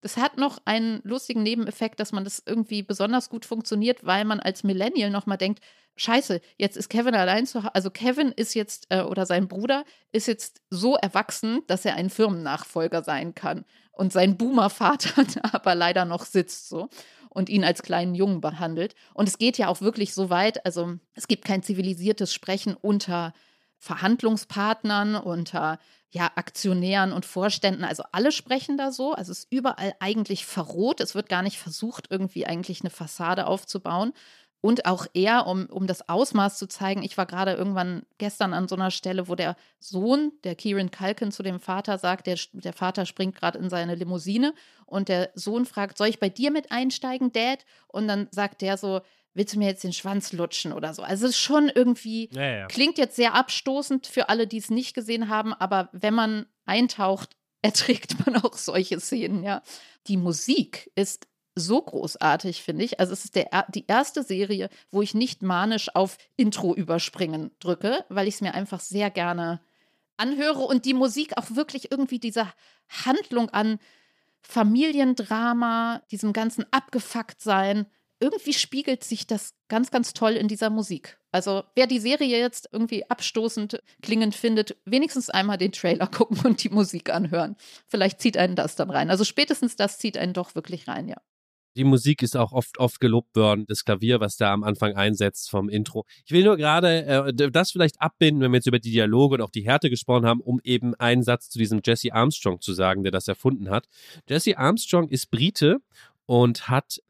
Das 0.00 0.16
hat 0.16 0.36
noch 0.36 0.58
einen 0.64 1.00
lustigen 1.02 1.42
Nebeneffekt, 1.42 1.98
dass 1.98 2.12
man 2.12 2.22
das 2.22 2.42
irgendwie 2.46 2.82
besonders 2.82 3.28
gut 3.28 3.44
funktioniert, 3.44 4.06
weil 4.06 4.24
man 4.24 4.38
als 4.38 4.62
Millennial 4.62 5.10
nochmal 5.10 5.38
denkt, 5.38 5.60
Scheiße, 5.96 6.40
jetzt 6.56 6.76
ist 6.76 6.88
Kevin 6.90 7.16
allein 7.16 7.44
zu 7.44 7.58
Hause. 7.64 7.74
Also 7.74 7.90
Kevin 7.90 8.30
ist 8.30 8.54
jetzt, 8.54 8.86
äh, 8.90 9.00
oder 9.00 9.26
sein 9.26 9.48
Bruder 9.48 9.84
ist 10.12 10.28
jetzt 10.28 10.62
so 10.70 10.94
erwachsen, 10.94 11.62
dass 11.66 11.84
er 11.84 11.96
ein 11.96 12.08
Firmennachfolger 12.08 13.02
sein 13.02 13.34
kann. 13.34 13.64
Und 13.98 14.12
sein 14.12 14.36
Boomer-Vater 14.36 15.26
aber 15.52 15.74
leider 15.74 16.04
noch 16.04 16.24
sitzt 16.24 16.68
so 16.68 16.88
und 17.30 17.48
ihn 17.48 17.64
als 17.64 17.82
kleinen 17.82 18.14
Jungen 18.14 18.40
behandelt. 18.40 18.94
Und 19.12 19.28
es 19.28 19.38
geht 19.38 19.58
ja 19.58 19.66
auch 19.68 19.80
wirklich 19.80 20.14
so 20.14 20.30
weit, 20.30 20.64
also 20.64 20.94
es 21.14 21.26
gibt 21.26 21.44
kein 21.44 21.64
zivilisiertes 21.64 22.32
Sprechen 22.32 22.76
unter 22.80 23.32
Verhandlungspartnern, 23.78 25.16
unter 25.16 25.78
ja, 26.10 26.30
Aktionären 26.36 27.12
und 27.12 27.26
Vorständen, 27.26 27.84
also 27.84 28.04
alle 28.12 28.32
sprechen 28.32 28.78
da 28.78 28.92
so. 28.92 29.12
Also 29.12 29.32
es 29.32 29.40
ist 29.40 29.52
überall 29.52 29.94
eigentlich 30.00 30.46
verroht. 30.46 31.00
Es 31.00 31.14
wird 31.14 31.28
gar 31.28 31.42
nicht 31.42 31.58
versucht, 31.58 32.06
irgendwie 32.08 32.46
eigentlich 32.46 32.80
eine 32.80 32.90
Fassade 32.90 33.46
aufzubauen. 33.46 34.12
Und 34.60 34.86
auch 34.86 35.06
er, 35.14 35.46
um, 35.46 35.66
um 35.66 35.86
das 35.86 36.08
Ausmaß 36.08 36.58
zu 36.58 36.66
zeigen, 36.66 37.04
ich 37.04 37.16
war 37.16 37.26
gerade 37.26 37.52
irgendwann 37.52 38.02
gestern 38.18 38.52
an 38.52 38.66
so 38.66 38.74
einer 38.74 38.90
Stelle, 38.90 39.28
wo 39.28 39.36
der 39.36 39.56
Sohn, 39.78 40.32
der 40.42 40.56
Kieran 40.56 40.90
Culkin, 40.90 41.30
zu 41.30 41.44
dem 41.44 41.60
Vater 41.60 41.96
sagt, 41.96 42.26
der, 42.26 42.38
der 42.52 42.72
Vater 42.72 43.06
springt 43.06 43.36
gerade 43.36 43.58
in 43.58 43.70
seine 43.70 43.94
Limousine 43.94 44.54
und 44.84 45.08
der 45.08 45.30
Sohn 45.34 45.64
fragt, 45.64 45.96
soll 45.96 46.08
ich 46.08 46.18
bei 46.18 46.28
dir 46.28 46.50
mit 46.50 46.72
einsteigen, 46.72 47.30
Dad? 47.32 47.64
Und 47.86 48.08
dann 48.08 48.26
sagt 48.32 48.62
der 48.62 48.76
so, 48.76 49.00
willst 49.34 49.54
du 49.54 49.58
mir 49.60 49.68
jetzt 49.68 49.84
den 49.84 49.92
Schwanz 49.92 50.32
lutschen 50.32 50.72
oder 50.72 50.92
so? 50.92 51.02
Also 51.02 51.26
es 51.26 51.32
ist 51.32 51.40
schon 51.40 51.70
irgendwie, 51.72 52.28
ja, 52.32 52.42
ja. 52.42 52.66
klingt 52.66 52.98
jetzt 52.98 53.14
sehr 53.14 53.34
abstoßend 53.34 54.08
für 54.08 54.28
alle, 54.28 54.48
die 54.48 54.58
es 54.58 54.70
nicht 54.70 54.94
gesehen 54.94 55.28
haben, 55.28 55.54
aber 55.54 55.88
wenn 55.92 56.14
man 56.14 56.46
eintaucht, 56.66 57.36
erträgt 57.62 58.24
man 58.24 58.36
auch 58.42 58.54
solche 58.54 59.00
Szenen, 59.00 59.42
ja. 59.42 59.62
Die 60.06 60.16
Musik 60.16 60.90
ist 60.94 61.28
so 61.58 61.82
großartig, 61.82 62.62
finde 62.62 62.84
ich. 62.84 63.00
Also 63.00 63.12
es 63.12 63.24
ist 63.24 63.34
der, 63.34 63.66
die 63.68 63.86
erste 63.86 64.22
Serie, 64.22 64.68
wo 64.90 65.02
ich 65.02 65.14
nicht 65.14 65.42
manisch 65.42 65.94
auf 65.94 66.18
Intro 66.36 66.74
überspringen 66.74 67.50
drücke, 67.60 68.04
weil 68.08 68.28
ich 68.28 68.34
es 68.34 68.40
mir 68.40 68.54
einfach 68.54 68.80
sehr 68.80 69.10
gerne 69.10 69.60
anhöre 70.16 70.60
und 70.60 70.84
die 70.84 70.94
Musik 70.94 71.36
auch 71.36 71.54
wirklich 71.54 71.90
irgendwie 71.90 72.18
dieser 72.18 72.52
Handlung 72.88 73.48
an 73.50 73.78
Familiendrama, 74.40 76.02
diesem 76.10 76.32
ganzen 76.32 76.64
Abgefucktsein, 76.72 77.86
irgendwie 78.20 78.52
spiegelt 78.52 79.04
sich 79.04 79.26
das 79.26 79.54
ganz, 79.68 79.90
ganz 79.90 80.12
toll 80.12 80.32
in 80.32 80.48
dieser 80.48 80.70
Musik. 80.70 81.18
Also 81.30 81.64
wer 81.74 81.86
die 81.86 82.00
Serie 82.00 82.38
jetzt 82.38 82.68
irgendwie 82.72 83.08
abstoßend 83.08 83.82
klingend 84.02 84.34
findet, 84.34 84.76
wenigstens 84.84 85.30
einmal 85.30 85.58
den 85.58 85.72
Trailer 85.72 86.06
gucken 86.10 86.38
und 86.44 86.62
die 86.64 86.70
Musik 86.70 87.10
anhören. 87.10 87.56
Vielleicht 87.86 88.20
zieht 88.20 88.36
einen 88.36 88.56
das 88.56 88.76
dann 88.76 88.90
rein. 88.90 89.10
Also 89.10 89.24
spätestens 89.24 89.76
das 89.76 89.98
zieht 89.98 90.18
einen 90.18 90.32
doch 90.32 90.54
wirklich 90.54 90.88
rein, 90.88 91.08
ja. 91.08 91.20
Die 91.78 91.84
Musik 91.84 92.22
ist 92.24 92.36
auch 92.36 92.50
oft, 92.50 92.78
oft 92.78 92.98
gelobt 92.98 93.36
worden, 93.36 93.64
das 93.68 93.84
Klavier, 93.84 94.18
was 94.18 94.36
da 94.36 94.52
am 94.52 94.64
Anfang 94.64 94.96
einsetzt 94.96 95.48
vom 95.48 95.68
Intro. 95.68 96.06
Ich 96.26 96.32
will 96.32 96.42
nur 96.42 96.56
gerade 96.56 97.06
äh, 97.06 97.50
das 97.52 97.70
vielleicht 97.70 98.00
abbinden, 98.00 98.42
wenn 98.42 98.50
wir 98.50 98.56
jetzt 98.56 98.66
über 98.66 98.80
die 98.80 98.90
Dialoge 98.90 99.36
und 99.36 99.42
auch 99.42 99.50
die 99.50 99.64
Härte 99.64 99.88
gesprochen 99.88 100.26
haben, 100.26 100.40
um 100.40 100.60
eben 100.64 100.96
einen 100.96 101.22
Satz 101.22 101.50
zu 101.50 101.58
diesem 101.60 101.80
Jesse 101.84 102.12
Armstrong 102.12 102.60
zu 102.60 102.72
sagen, 102.72 103.04
der 103.04 103.12
das 103.12 103.28
erfunden 103.28 103.70
hat. 103.70 103.86
Jesse 104.28 104.58
Armstrong 104.58 105.08
ist 105.08 105.30
Brite 105.30 105.78
und 106.26 106.68
hat 106.68 107.00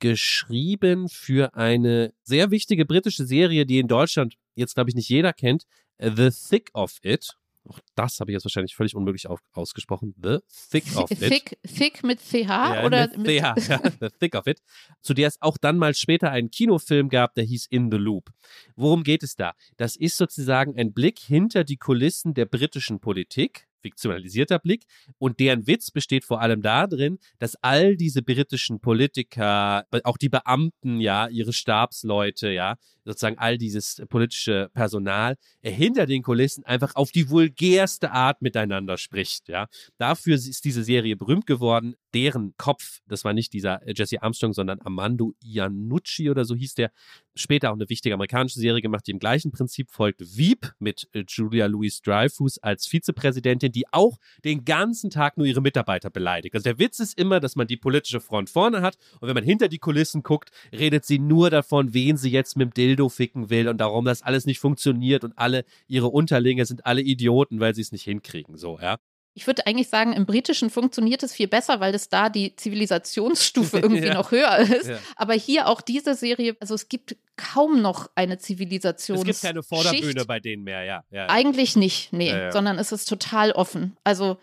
geschrieben 0.00 1.08
für 1.08 1.54
eine 1.54 2.12
sehr 2.24 2.50
wichtige 2.50 2.84
britische 2.84 3.26
Serie, 3.26 3.64
die 3.64 3.78
in 3.78 3.86
Deutschland 3.86 4.34
jetzt, 4.56 4.74
glaube 4.74 4.90
ich, 4.90 4.96
nicht 4.96 5.08
jeder 5.08 5.32
kennt, 5.32 5.66
The 6.00 6.30
Thick 6.30 6.70
of 6.74 6.98
It. 7.02 7.36
Auch 7.68 7.80
das 7.94 8.20
habe 8.20 8.30
ich 8.30 8.34
jetzt 8.34 8.44
wahrscheinlich 8.44 8.74
völlig 8.74 8.94
unmöglich 8.94 9.26
auf, 9.26 9.40
ausgesprochen. 9.52 10.14
The 10.22 10.38
Thick 10.70 10.96
of 10.96 11.10
It. 11.10 11.18
Thick, 11.18 11.58
thick 11.62 12.04
mit 12.04 12.20
CH 12.20 12.48
ja, 12.48 12.84
oder 12.84 13.08
mit, 13.08 13.18
mit 13.18 13.26
CH, 13.26 13.68
ja, 13.68 13.80
The 14.00 14.08
Thick 14.18 14.34
of 14.34 14.46
It. 14.46 14.60
Zu 15.02 15.14
der 15.14 15.28
es 15.28 15.40
auch 15.40 15.58
dann 15.58 15.78
mal 15.78 15.94
später 15.94 16.30
einen 16.30 16.50
Kinofilm 16.50 17.08
gab, 17.08 17.34
der 17.34 17.44
hieß 17.44 17.66
In 17.70 17.90
the 17.90 17.96
Loop. 17.96 18.30
Worum 18.76 19.02
geht 19.02 19.22
es 19.22 19.34
da? 19.34 19.52
Das 19.76 19.96
ist 19.96 20.16
sozusagen 20.16 20.78
ein 20.78 20.92
Blick 20.92 21.18
hinter 21.18 21.64
die 21.64 21.76
Kulissen 21.76 22.34
der 22.34 22.46
britischen 22.46 23.00
Politik 23.00 23.65
fiktionalisierter 23.82 24.58
Blick. 24.58 24.84
Und 25.18 25.40
deren 25.40 25.66
Witz 25.66 25.90
besteht 25.90 26.24
vor 26.24 26.40
allem 26.40 26.62
darin, 26.62 27.18
dass 27.38 27.56
all 27.56 27.96
diese 27.96 28.22
britischen 28.22 28.80
Politiker, 28.80 29.84
auch 30.04 30.16
die 30.16 30.28
Beamten, 30.28 31.00
ja, 31.00 31.28
ihre 31.28 31.52
Stabsleute, 31.52 32.50
ja, 32.50 32.76
sozusagen 33.04 33.38
all 33.38 33.56
dieses 33.56 34.02
politische 34.08 34.68
Personal 34.74 35.36
äh, 35.62 35.70
hinter 35.70 36.06
den 36.06 36.22
Kulissen 36.22 36.64
einfach 36.64 36.96
auf 36.96 37.12
die 37.12 37.30
vulgärste 37.30 38.10
Art 38.10 38.42
miteinander 38.42 38.98
spricht, 38.98 39.48
ja. 39.48 39.68
Dafür 39.96 40.34
ist 40.34 40.64
diese 40.64 40.82
Serie 40.82 41.16
berühmt 41.16 41.46
geworden. 41.46 41.94
Deren 42.12 42.54
Kopf, 42.56 43.00
das 43.06 43.24
war 43.24 43.32
nicht 43.32 43.52
dieser 43.52 43.80
Jesse 43.86 44.22
Armstrong, 44.22 44.52
sondern 44.52 44.80
Armando 44.80 45.34
Iannucci 45.42 46.30
oder 46.30 46.44
so 46.44 46.54
hieß 46.54 46.74
der, 46.74 46.90
später 47.36 47.70
auch 47.70 47.74
eine 47.74 47.88
wichtige 47.88 48.14
amerikanische 48.14 48.58
Serie 48.58 48.82
gemacht, 48.82 49.06
die 49.06 49.12
im 49.12 49.18
gleichen 49.18 49.52
Prinzip 49.52 49.90
folgt. 49.90 50.20
Veep 50.20 50.72
mit 50.78 51.08
äh, 51.12 51.24
Julia 51.28 51.66
Louis 51.66 52.00
Dreyfus 52.02 52.58
als 52.58 52.86
Vizepräsidentin, 52.86 53.72
die 53.72 53.86
auch 53.92 54.18
den 54.44 54.64
ganzen 54.64 55.10
Tag 55.10 55.36
nur 55.36 55.46
ihre 55.46 55.60
Mitarbeiter 55.60 56.10
beleidigt. 56.10 56.54
Also 56.54 56.64
der 56.64 56.78
Witz 56.78 56.98
ist 56.98 57.18
immer, 57.18 57.40
dass 57.40 57.56
man 57.56 57.66
die 57.66 57.76
politische 57.76 58.20
Front 58.20 58.50
vorne 58.50 58.82
hat 58.82 58.96
und 59.20 59.28
wenn 59.28 59.34
man 59.34 59.44
hinter 59.44 59.68
die 59.68 59.78
Kulissen 59.78 60.22
guckt, 60.22 60.50
redet 60.72 61.04
sie 61.04 61.18
nur 61.18 61.50
davon, 61.50 61.94
wen 61.94 62.16
sie 62.16 62.30
jetzt 62.30 62.56
mit 62.56 62.68
dem 62.68 62.74
Dildo 62.74 63.08
ficken 63.08 63.50
will 63.50 63.68
und 63.68 63.78
darum, 63.78 64.04
dass 64.04 64.22
alles 64.22 64.46
nicht 64.46 64.58
funktioniert 64.58 65.24
und 65.24 65.36
alle 65.36 65.64
ihre 65.86 66.08
Unterlinge 66.08 66.66
sind 66.66 66.86
alle 66.86 67.02
Idioten, 67.02 67.60
weil 67.60 67.74
sie 67.74 67.82
es 67.82 67.92
nicht 67.92 68.04
hinkriegen, 68.04 68.56
so, 68.56 68.78
ja. 68.80 68.98
Ich 69.36 69.46
würde 69.46 69.66
eigentlich 69.66 69.90
sagen, 69.90 70.14
im 70.14 70.24
Britischen 70.24 70.70
funktioniert 70.70 71.22
es 71.22 71.34
viel 71.34 71.46
besser, 71.46 71.78
weil 71.78 71.94
es 71.94 72.08
da 72.08 72.30
die 72.30 72.56
Zivilisationsstufe 72.56 73.78
irgendwie 73.82 74.06
ja. 74.06 74.14
noch 74.14 74.30
höher 74.30 74.56
ist. 74.60 74.88
Ja. 74.88 74.98
Aber 75.14 75.34
hier 75.34 75.68
auch 75.68 75.82
diese 75.82 76.14
Serie, 76.14 76.56
also 76.58 76.74
es 76.74 76.88
gibt 76.88 77.16
kaum 77.36 77.82
noch 77.82 78.10
eine 78.14 78.38
Zivilisation. 78.38 79.18
Es 79.18 79.24
gibt 79.24 79.42
keine 79.42 79.62
Vorderbühne 79.62 80.24
bei 80.24 80.40
denen 80.40 80.64
mehr, 80.64 80.84
ja. 80.84 81.04
ja 81.10 81.28
eigentlich 81.28 81.76
nicht, 81.76 82.12
nee, 82.12 82.50
sondern 82.50 82.78
es 82.78 82.92
ist 82.92 83.06
total 83.06 83.52
offen. 83.52 83.96
Also 84.04 84.38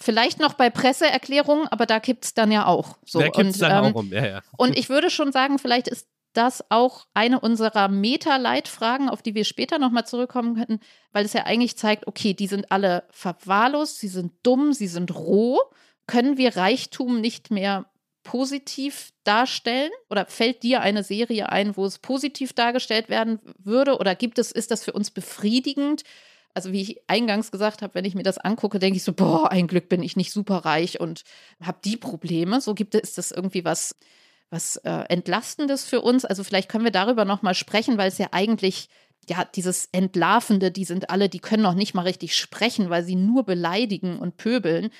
Vielleicht 0.00 0.38
noch 0.38 0.54
bei 0.54 0.70
Presseerklärungen, 0.70 1.66
aber 1.68 1.84
da 1.84 1.98
gibt 1.98 2.24
es 2.24 2.34
dann 2.34 2.52
ja 2.52 2.66
auch. 2.66 2.98
So. 3.04 3.18
Da 3.18 3.28
gibt 3.28 3.50
es 3.50 3.58
dann 3.58 3.84
ähm, 3.84 3.92
auch 3.92 3.98
um, 3.98 4.12
ja, 4.12 4.24
ja. 4.24 4.42
Und 4.56 4.78
ich 4.78 4.88
würde 4.88 5.10
schon 5.10 5.32
sagen, 5.32 5.58
vielleicht 5.58 5.88
ist 5.88 6.06
das 6.34 6.64
auch 6.70 7.06
eine 7.14 7.40
unserer 7.40 7.88
Meta-Leitfragen, 7.88 9.08
auf 9.08 9.22
die 9.22 9.34
wir 9.34 9.44
später 9.44 9.80
nochmal 9.80 10.06
zurückkommen 10.06 10.54
könnten, 10.54 10.78
weil 11.10 11.24
es 11.24 11.32
ja 11.32 11.46
eigentlich 11.46 11.76
zeigt, 11.76 12.06
okay, 12.06 12.32
die 12.32 12.46
sind 12.46 12.70
alle 12.70 13.04
verwahrlost, 13.10 13.98
sie 13.98 14.08
sind 14.08 14.32
dumm, 14.44 14.72
sie 14.72 14.86
sind 14.86 15.14
roh. 15.14 15.58
Können 16.06 16.36
wir 16.36 16.56
Reichtum 16.56 17.20
nicht 17.20 17.50
mehr 17.50 17.86
positiv 18.28 19.14
darstellen? 19.24 19.90
Oder 20.10 20.26
fällt 20.26 20.62
dir 20.62 20.82
eine 20.82 21.02
Serie 21.02 21.48
ein, 21.48 21.78
wo 21.78 21.86
es 21.86 21.98
positiv 21.98 22.52
dargestellt 22.52 23.08
werden 23.08 23.40
würde? 23.58 23.96
Oder 23.96 24.14
gibt 24.14 24.38
es, 24.38 24.52
ist 24.52 24.70
das 24.70 24.84
für 24.84 24.92
uns 24.92 25.10
befriedigend? 25.10 26.02
Also 26.52 26.70
wie 26.72 26.82
ich 26.82 27.00
eingangs 27.06 27.50
gesagt 27.50 27.80
habe, 27.80 27.94
wenn 27.94 28.04
ich 28.04 28.14
mir 28.14 28.24
das 28.24 28.36
angucke, 28.36 28.78
denke 28.78 28.98
ich 28.98 29.04
so, 29.04 29.14
boah, 29.14 29.50
ein 29.50 29.66
Glück 29.66 29.88
bin 29.88 30.02
ich 30.02 30.14
nicht 30.14 30.30
super 30.30 30.56
reich 30.66 31.00
und 31.00 31.22
habe 31.62 31.78
die 31.82 31.96
Probleme. 31.96 32.60
So 32.60 32.74
gibt 32.74 32.94
es, 32.94 33.00
ist 33.00 33.18
das 33.18 33.30
irgendwie 33.30 33.64
was 33.64 33.94
was 34.50 34.76
äh, 34.76 35.04
Entlastendes 35.08 35.84
für 35.84 36.00
uns. 36.00 36.24
Also 36.24 36.44
vielleicht 36.44 36.70
können 36.70 36.84
wir 36.84 36.90
darüber 36.90 37.24
nochmal 37.26 37.54
sprechen, 37.54 37.98
weil 37.98 38.08
es 38.08 38.16
ja 38.16 38.28
eigentlich, 38.32 38.88
ja, 39.28 39.44
dieses 39.44 39.90
Entlarvende, 39.92 40.70
die 40.70 40.86
sind 40.86 41.10
alle, 41.10 41.28
die 41.28 41.38
können 41.38 41.62
noch 41.62 41.74
nicht 41.74 41.92
mal 41.92 42.02
richtig 42.02 42.34
sprechen, 42.34 42.88
weil 42.88 43.04
sie 43.04 43.14
nur 43.14 43.44
beleidigen 43.44 44.18
und 44.18 44.38
pöbeln 44.38 44.90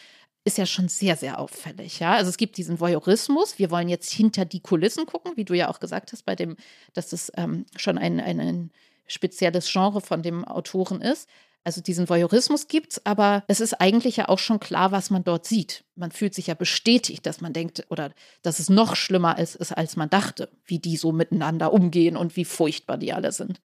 ist 0.49 0.59
ja 0.59 0.67
schon 0.67 0.89
sehr, 0.89 1.17
sehr 1.17 1.39
auffällig. 1.39 2.01
Ja? 2.01 2.15
Also 2.15 2.31
es 2.31 2.39
gibt 2.39 2.57
diesen 2.57 2.81
Voyeurismus. 2.81 3.59
Wir 3.59 3.71
wollen 3.71 3.89
jetzt 3.89 4.11
hinter 4.11 4.45
die 4.45 4.61
Kulissen 4.61 5.07
gucken, 5.07 5.33
wie 5.37 5.45
du 5.45 5.55
ja 5.55 5.69
auch 5.69 5.79
gesagt 5.79 6.13
hast, 6.13 6.25
bei 6.25 6.35
dem, 6.35 6.57
dass 6.95 7.11
das 7.11 7.31
ähm, 7.37 7.67
schon 7.77 7.99
ein, 7.99 8.19
ein, 8.19 8.41
ein 8.41 8.71
spezielles 9.07 9.71
Genre 9.71 10.01
von 10.01 10.23
dem 10.23 10.45
Autoren 10.45 11.01
ist. 11.01 11.29
Also 11.65 11.83
diesen 11.83 12.09
Voyeurismus 12.09 12.67
gibt 12.67 12.93
es, 12.93 13.07
aber 13.07 13.45
es 13.47 13.61
ist 13.61 13.75
eigentlich 13.75 14.17
ja 14.17 14.31
auch 14.31 14.39
schon 14.39 14.59
klar, 14.59 14.91
was 14.91 15.11
man 15.11 15.23
dort 15.23 15.45
sieht. 15.45 15.85
Man 15.97 16.13
fühlt 16.13 16.35
sich 16.35 16.47
ja 16.47 16.55
bestätigt, 16.55 17.27
dass 17.27 17.43
man 17.43 17.53
denkt 17.53 17.85
oder 17.91 18.13
dass 18.41 18.59
es 18.59 18.71
noch 18.71 18.97
schlimmer 18.97 19.39
ist, 19.39 19.55
ist 19.55 19.73
als 19.73 19.97
man 19.97 20.09
dachte, 20.09 20.49
wie 20.65 20.79
die 20.79 20.97
so 20.97 21.13
miteinander 21.13 21.75
umgehen 21.75 22.17
und 22.17 22.37
wie 22.37 22.47
furchtbar 22.47 22.97
die 22.97 23.13
alle 23.13 23.33
sind. 23.33 23.61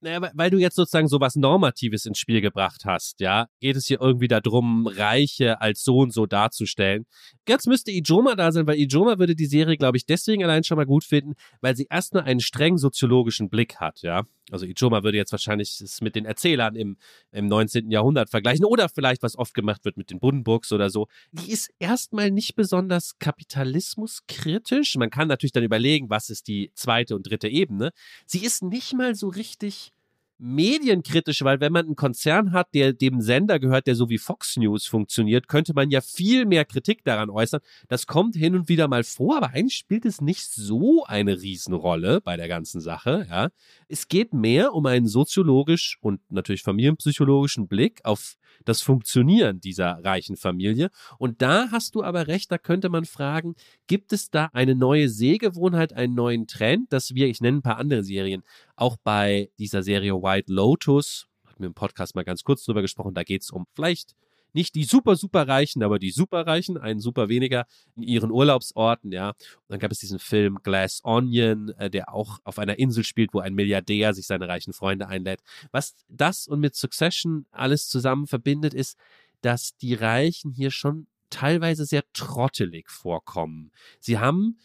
Naja, 0.00 0.30
weil 0.34 0.50
du 0.50 0.58
jetzt 0.58 0.76
sozusagen 0.76 1.08
so 1.08 1.20
was 1.20 1.36
Normatives 1.36 2.04
ins 2.04 2.18
Spiel 2.18 2.40
gebracht 2.40 2.84
hast, 2.84 3.20
ja, 3.20 3.46
geht 3.60 3.76
es 3.76 3.86
hier 3.86 4.00
irgendwie 4.00 4.28
darum, 4.28 4.86
Reiche 4.86 5.60
als 5.60 5.82
so 5.82 5.98
und 5.98 6.12
so 6.12 6.26
darzustellen. 6.26 7.06
Jetzt 7.48 7.66
müsste 7.66 7.90
Ijoma 7.90 8.34
da 8.34 8.52
sein, 8.52 8.66
weil 8.66 8.78
Ijoma 8.78 9.18
würde 9.18 9.34
die 9.34 9.46
Serie, 9.46 9.76
glaube 9.76 9.96
ich, 9.96 10.04
deswegen 10.04 10.44
allein 10.44 10.64
schon 10.64 10.76
mal 10.76 10.86
gut 10.86 11.04
finden, 11.04 11.32
weil 11.60 11.74
sie 11.76 11.86
erst 11.88 12.12
nur 12.12 12.24
einen 12.24 12.40
streng 12.40 12.76
soziologischen 12.76 13.48
Blick 13.48 13.76
hat, 13.76 14.02
ja. 14.02 14.24
Also 14.50 14.66
Ichoma 14.66 15.02
würde 15.02 15.16
jetzt 15.16 15.32
wahrscheinlich 15.32 15.80
es 15.80 16.00
mit 16.00 16.14
den 16.14 16.24
Erzählern 16.24 16.76
im, 16.76 16.96
im 17.32 17.46
19. 17.46 17.90
Jahrhundert 17.90 18.30
vergleichen 18.30 18.64
oder 18.64 18.88
vielleicht, 18.88 19.22
was 19.22 19.36
oft 19.36 19.54
gemacht 19.54 19.84
wird 19.84 19.96
mit 19.96 20.10
den 20.10 20.20
Buddenbrooks 20.20 20.72
oder 20.72 20.88
so. 20.90 21.08
Die 21.32 21.50
ist 21.50 21.70
erstmal 21.78 22.30
nicht 22.30 22.54
besonders 22.54 23.18
kapitalismuskritisch. 23.18 24.96
Man 24.96 25.10
kann 25.10 25.28
natürlich 25.28 25.52
dann 25.52 25.64
überlegen, 25.64 26.10
was 26.10 26.30
ist 26.30 26.46
die 26.46 26.70
zweite 26.74 27.16
und 27.16 27.28
dritte 27.28 27.48
Ebene. 27.48 27.90
Sie 28.26 28.44
ist 28.44 28.62
nicht 28.62 28.94
mal 28.94 29.14
so 29.14 29.28
richtig 29.28 29.92
medienkritisch, 30.38 31.42
weil 31.42 31.60
wenn 31.60 31.72
man 31.72 31.86
einen 31.86 31.96
Konzern 31.96 32.52
hat, 32.52 32.74
der 32.74 32.92
dem 32.92 33.20
Sender 33.20 33.58
gehört, 33.58 33.86
der 33.86 33.94
so 33.94 34.08
wie 34.10 34.18
Fox 34.18 34.56
News 34.56 34.86
funktioniert, 34.86 35.48
könnte 35.48 35.72
man 35.74 35.90
ja 35.90 36.00
viel 36.00 36.44
mehr 36.44 36.64
Kritik 36.64 37.04
daran 37.04 37.30
äußern. 37.30 37.60
Das 37.88 38.06
kommt 38.06 38.36
hin 38.36 38.54
und 38.54 38.68
wieder 38.68 38.88
mal 38.88 39.04
vor, 39.04 39.36
aber 39.36 39.50
eigentlich 39.50 39.76
spielt 39.76 40.04
es 40.04 40.20
nicht 40.20 40.50
so 40.50 41.04
eine 41.04 41.40
Riesenrolle 41.40 42.20
bei 42.20 42.36
der 42.36 42.48
ganzen 42.48 42.80
Sache. 42.80 43.26
Ja. 43.30 43.48
Es 43.88 44.08
geht 44.08 44.34
mehr 44.34 44.74
um 44.74 44.86
einen 44.86 45.06
soziologisch 45.06 45.98
und 46.00 46.20
natürlich 46.30 46.62
familienpsychologischen 46.62 47.68
Blick 47.68 48.00
auf 48.04 48.36
das 48.64 48.82
Funktionieren 48.82 49.60
dieser 49.60 50.04
reichen 50.04 50.36
Familie. 50.36 50.90
Und 51.18 51.42
da 51.42 51.70
hast 51.70 51.94
du 51.94 52.02
aber 52.02 52.26
recht, 52.26 52.50
da 52.50 52.58
könnte 52.58 52.88
man 52.88 53.04
fragen, 53.04 53.54
gibt 53.86 54.12
es 54.12 54.30
da 54.30 54.50
eine 54.52 54.74
neue 54.74 55.08
Sehgewohnheit, 55.08 55.92
einen 55.92 56.14
neuen 56.14 56.46
Trend, 56.46 56.92
dass 56.92 57.14
wir, 57.14 57.26
ich 57.26 57.40
nenne 57.40 57.58
ein 57.58 57.62
paar 57.62 57.78
andere 57.78 58.04
Serien, 58.04 58.42
auch 58.76 58.96
bei 59.02 59.50
dieser 59.58 59.82
Serie 59.82 60.14
White 60.14 60.52
Lotus, 60.52 61.26
hat 61.44 61.58
mir 61.60 61.66
im 61.66 61.74
Podcast 61.74 62.14
mal 62.14 62.24
ganz 62.24 62.44
kurz 62.44 62.64
drüber 62.64 62.82
gesprochen, 62.82 63.14
da 63.14 63.24
geht 63.24 63.42
es 63.42 63.50
um 63.50 63.66
vielleicht 63.74 64.14
nicht 64.56 64.74
die 64.74 64.84
super, 64.84 65.16
super 65.16 65.46
Reichen, 65.46 65.82
aber 65.82 65.98
die 65.98 66.10
Superreichen, 66.10 66.78
einen 66.78 66.98
super 66.98 67.28
weniger 67.28 67.66
in 67.94 68.02
ihren 68.02 68.30
Urlaubsorten, 68.30 69.12
ja. 69.12 69.30
Und 69.30 69.36
dann 69.68 69.78
gab 69.78 69.92
es 69.92 69.98
diesen 69.98 70.18
Film 70.18 70.58
Glass 70.62 71.02
Onion, 71.04 71.68
äh, 71.76 71.90
der 71.90 72.12
auch 72.12 72.38
auf 72.42 72.58
einer 72.58 72.78
Insel 72.78 73.04
spielt, 73.04 73.34
wo 73.34 73.40
ein 73.40 73.54
Milliardär 73.54 74.14
sich 74.14 74.26
seine 74.26 74.48
reichen 74.48 74.72
Freunde 74.72 75.08
einlädt. 75.08 75.40
Was 75.72 75.94
das 76.08 76.48
und 76.48 76.60
mit 76.60 76.74
Succession 76.74 77.44
alles 77.50 77.88
zusammen 77.88 78.26
verbindet, 78.26 78.72
ist, 78.72 78.98
dass 79.42 79.76
die 79.76 79.92
Reichen 79.92 80.52
hier 80.52 80.70
schon 80.70 81.06
teilweise 81.28 81.84
sehr 81.84 82.04
trottelig 82.14 82.88
vorkommen. 82.88 83.72
Sie 84.00 84.18
haben 84.18 84.58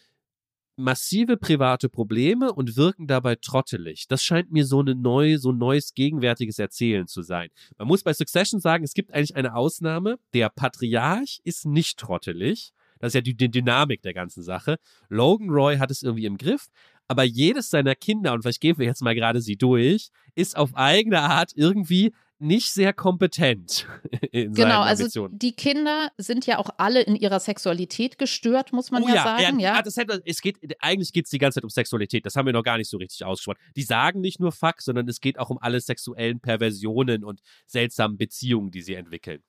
massive 0.76 1.36
private 1.36 1.88
Probleme 1.88 2.52
und 2.52 2.76
wirken 2.76 3.06
dabei 3.06 3.36
trottelig. 3.36 4.06
Das 4.08 4.22
scheint 4.22 4.50
mir 4.50 4.64
so 4.64 4.80
eine 4.80 4.94
neue, 4.94 5.38
so 5.38 5.52
ein 5.52 5.58
neues 5.58 5.94
gegenwärtiges 5.94 6.58
Erzählen 6.58 7.06
zu 7.06 7.22
sein. 7.22 7.48
Man 7.78 7.88
muss 7.88 8.02
bei 8.02 8.12
Succession 8.12 8.60
sagen, 8.60 8.84
es 8.84 8.94
gibt 8.94 9.12
eigentlich 9.12 9.36
eine 9.36 9.54
Ausnahme. 9.54 10.18
Der 10.34 10.48
Patriarch 10.48 11.40
ist 11.44 11.66
nicht 11.66 11.98
trottelig. 11.98 12.72
Das 12.98 13.10
ist 13.10 13.14
ja 13.14 13.20
die, 13.20 13.36
die 13.36 13.50
Dynamik 13.50 14.02
der 14.02 14.14
ganzen 14.14 14.42
Sache. 14.42 14.78
Logan 15.08 15.50
Roy 15.50 15.78
hat 15.78 15.90
es 15.90 16.02
irgendwie 16.02 16.24
im 16.24 16.38
Griff, 16.38 16.68
aber 17.08 17.24
jedes 17.24 17.68
seiner 17.68 17.94
Kinder, 17.94 18.32
und 18.32 18.42
vielleicht 18.42 18.60
gehen 18.60 18.78
wir 18.78 18.86
jetzt 18.86 19.02
mal 19.02 19.14
gerade 19.14 19.40
sie 19.40 19.56
durch, 19.56 20.10
ist 20.34 20.56
auf 20.56 20.74
eigene 20.76 21.20
Art 21.20 21.52
irgendwie 21.54 22.14
nicht 22.42 22.72
sehr 22.72 22.92
kompetent. 22.92 23.86
In 24.32 24.52
genau, 24.52 24.82
also 24.82 25.28
die 25.28 25.52
Kinder 25.52 26.10
sind 26.18 26.46
ja 26.46 26.58
auch 26.58 26.70
alle 26.76 27.02
in 27.02 27.16
ihrer 27.16 27.40
Sexualität 27.40 28.18
gestört, 28.18 28.72
muss 28.72 28.90
man 28.90 29.02
oh, 29.02 29.08
ja, 29.08 29.14
ja, 29.14 29.22
sagen. 29.22 29.60
Ja, 29.60 29.76
ja. 29.76 29.82
Das 29.82 29.96
hätte, 29.96 30.20
es 30.24 30.40
geht, 30.40 30.58
eigentlich 30.80 31.12
geht 31.12 31.26
es 31.26 31.30
die 31.30 31.38
ganze 31.38 31.56
Zeit 31.56 31.64
um 31.64 31.70
Sexualität. 31.70 32.26
Das 32.26 32.36
haben 32.36 32.46
wir 32.46 32.52
noch 32.52 32.62
gar 32.62 32.78
nicht 32.78 32.90
so 32.90 32.96
richtig 32.96 33.24
ausgesprochen. 33.24 33.58
Die 33.76 33.82
sagen 33.82 34.20
nicht 34.20 34.40
nur 34.40 34.52
Fuck, 34.52 34.80
sondern 34.80 35.08
es 35.08 35.20
geht 35.20 35.38
auch 35.38 35.50
um 35.50 35.58
alle 35.58 35.80
sexuellen 35.80 36.40
Perversionen 36.40 37.24
und 37.24 37.40
seltsamen 37.66 38.18
Beziehungen, 38.18 38.70
die 38.70 38.82
sie 38.82 38.94
entwickeln. 38.94 39.42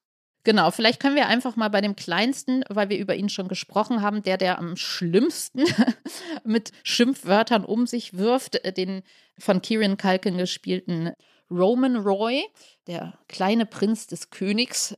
Genau, 0.45 0.71
vielleicht 0.71 0.99
können 0.99 1.15
wir 1.15 1.27
einfach 1.27 1.55
mal 1.55 1.69
bei 1.69 1.79
dem 1.79 1.95
Kleinsten, 1.95 2.65
weil 2.67 2.89
wir 2.89 2.97
über 2.97 3.15
ihn 3.15 3.29
schon 3.29 3.47
gesprochen 3.47 4.01
haben, 4.01 4.23
der, 4.23 4.37
der 4.37 4.59
am 4.59 4.75
schlimmsten 4.75 5.63
mit 6.43 6.71
Schimpfwörtern 6.83 7.63
um 7.63 7.87
sich 7.87 8.17
wirft, 8.17 8.55
äh, 8.65 8.73
den 8.73 9.03
von 9.39 9.61
Kieran 9.61 9.97
Culkin 9.97 10.37
gespielten 10.37 11.13
Roman 11.57 11.97
Roy, 11.97 12.43
der 12.87 13.17
kleine 13.27 13.65
Prinz 13.65 14.07
des 14.07 14.29
Königs, 14.29 14.95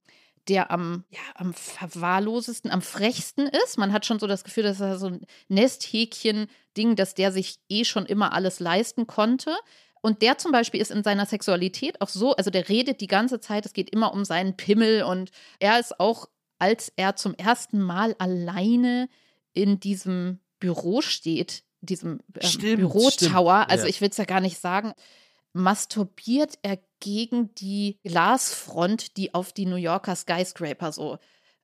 der 0.48 0.72
am, 0.72 1.04
ja, 1.10 1.20
am 1.36 1.54
verwahrlosesten, 1.54 2.72
am 2.72 2.82
frechsten 2.82 3.48
ist. 3.48 3.78
Man 3.78 3.92
hat 3.92 4.06
schon 4.06 4.20
so 4.20 4.28
das 4.28 4.44
Gefühl, 4.44 4.64
dass 4.64 4.80
er 4.80 4.98
so 4.98 5.08
ein 5.08 5.26
Nesthäkchen-Ding, 5.48 6.96
dass 6.96 7.16
der 7.16 7.32
sich 7.32 7.58
eh 7.70 7.84
schon 7.84 8.06
immer 8.06 8.34
alles 8.34 8.60
leisten 8.60 9.08
konnte. 9.08 9.56
Und 10.02 10.22
der 10.22 10.38
zum 10.38 10.52
Beispiel 10.52 10.80
ist 10.80 10.92
in 10.92 11.04
seiner 11.04 11.26
Sexualität 11.26 12.00
auch 12.00 12.10
so, 12.10 12.36
also 12.36 12.52
der 12.52 12.70
redet 12.70 13.02
die 13.02 13.08
ganze 13.08 13.40
Zeit, 13.40 13.66
es 13.66 13.74
geht 13.74 13.90
immer 13.90 14.14
um 14.14 14.24
seinen 14.24 14.56
Pimmel 14.56 15.02
und 15.02 15.32
er 15.60 15.80
ist 15.80 16.00
auch, 16.00 16.30
als 16.60 16.94
er 16.96 17.16
zum 17.16 17.34
ersten 17.34 17.82
Mal 17.82 18.16
alleine 18.20 19.10
in 19.54 19.80
diesem 19.80 20.40
Büro 20.60 21.02
steht, 21.02 21.64
diesem 21.82 22.20
äh, 22.36 22.76
Bürotower, 22.76 23.68
also 23.70 23.86
ja. 23.86 23.90
ich 23.90 24.00
will 24.00 24.10
es 24.10 24.18
ja 24.18 24.26
gar 24.26 24.42
nicht 24.42 24.60
sagen, 24.60 24.94
masturbiert 25.56 26.60
er 26.64 26.78
gegen 27.00 27.56
die 27.56 28.00
Glasfront, 28.04 29.16
die 29.18 29.34
auf 29.34 29.54
die 29.54 29.66
New 29.66 29.78
Yorker 29.78 30.16
Skyscraper 30.16 30.92
so 30.92 31.18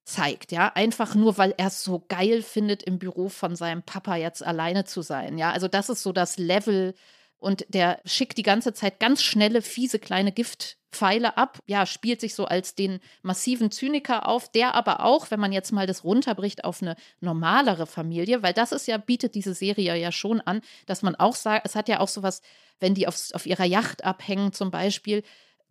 zeigt, 0.05 0.51
ja, 0.51 0.71
einfach 0.73 1.13
nur, 1.13 1.37
weil 1.37 1.53
er 1.57 1.67
es 1.67 1.83
so 1.83 2.03
geil 2.07 2.41
findet, 2.41 2.83
im 2.83 2.99
Büro 2.99 3.29
von 3.29 3.55
seinem 3.55 3.83
Papa 3.83 4.15
jetzt 4.15 4.43
alleine 4.43 4.85
zu 4.85 5.01
sein, 5.01 5.37
ja, 5.37 5.51
also 5.51 5.67
das 5.67 5.89
ist 5.89 6.03
so 6.03 6.13
das 6.13 6.37
Level 6.37 6.95
und 7.41 7.65
der 7.69 7.99
schickt 8.05 8.37
die 8.37 8.43
ganze 8.43 8.71
Zeit 8.71 8.99
ganz 8.99 9.23
schnelle, 9.23 9.63
fiese 9.63 9.97
kleine 9.97 10.31
Giftpfeile 10.31 11.37
ab, 11.37 11.59
ja, 11.65 11.87
spielt 11.87 12.21
sich 12.21 12.35
so 12.35 12.45
als 12.45 12.75
den 12.75 12.99
massiven 13.23 13.71
Zyniker 13.71 14.27
auf, 14.27 14.49
der 14.51 14.75
aber 14.75 15.03
auch, 15.03 15.31
wenn 15.31 15.39
man 15.39 15.51
jetzt 15.51 15.71
mal 15.71 15.87
das 15.87 16.03
runterbricht 16.03 16.63
auf 16.63 16.83
eine 16.83 16.95
normalere 17.19 17.87
Familie, 17.87 18.43
weil 18.43 18.53
das 18.53 18.71
ist 18.71 18.87
ja, 18.87 18.97
bietet 18.97 19.33
diese 19.33 19.55
Serie 19.55 19.95
ja 19.97 20.11
schon 20.11 20.39
an, 20.39 20.61
dass 20.85 21.01
man 21.01 21.15
auch 21.15 21.35
sagt, 21.35 21.65
es 21.65 21.75
hat 21.75 21.89
ja 21.89 21.99
auch 21.99 22.07
sowas, 22.07 22.41
wenn 22.79 22.93
die 22.93 23.07
auf, 23.07 23.17
auf 23.33 23.47
ihrer 23.47 23.65
Yacht 23.65 24.03
abhängen 24.05 24.53
zum 24.53 24.69
Beispiel, 24.69 25.23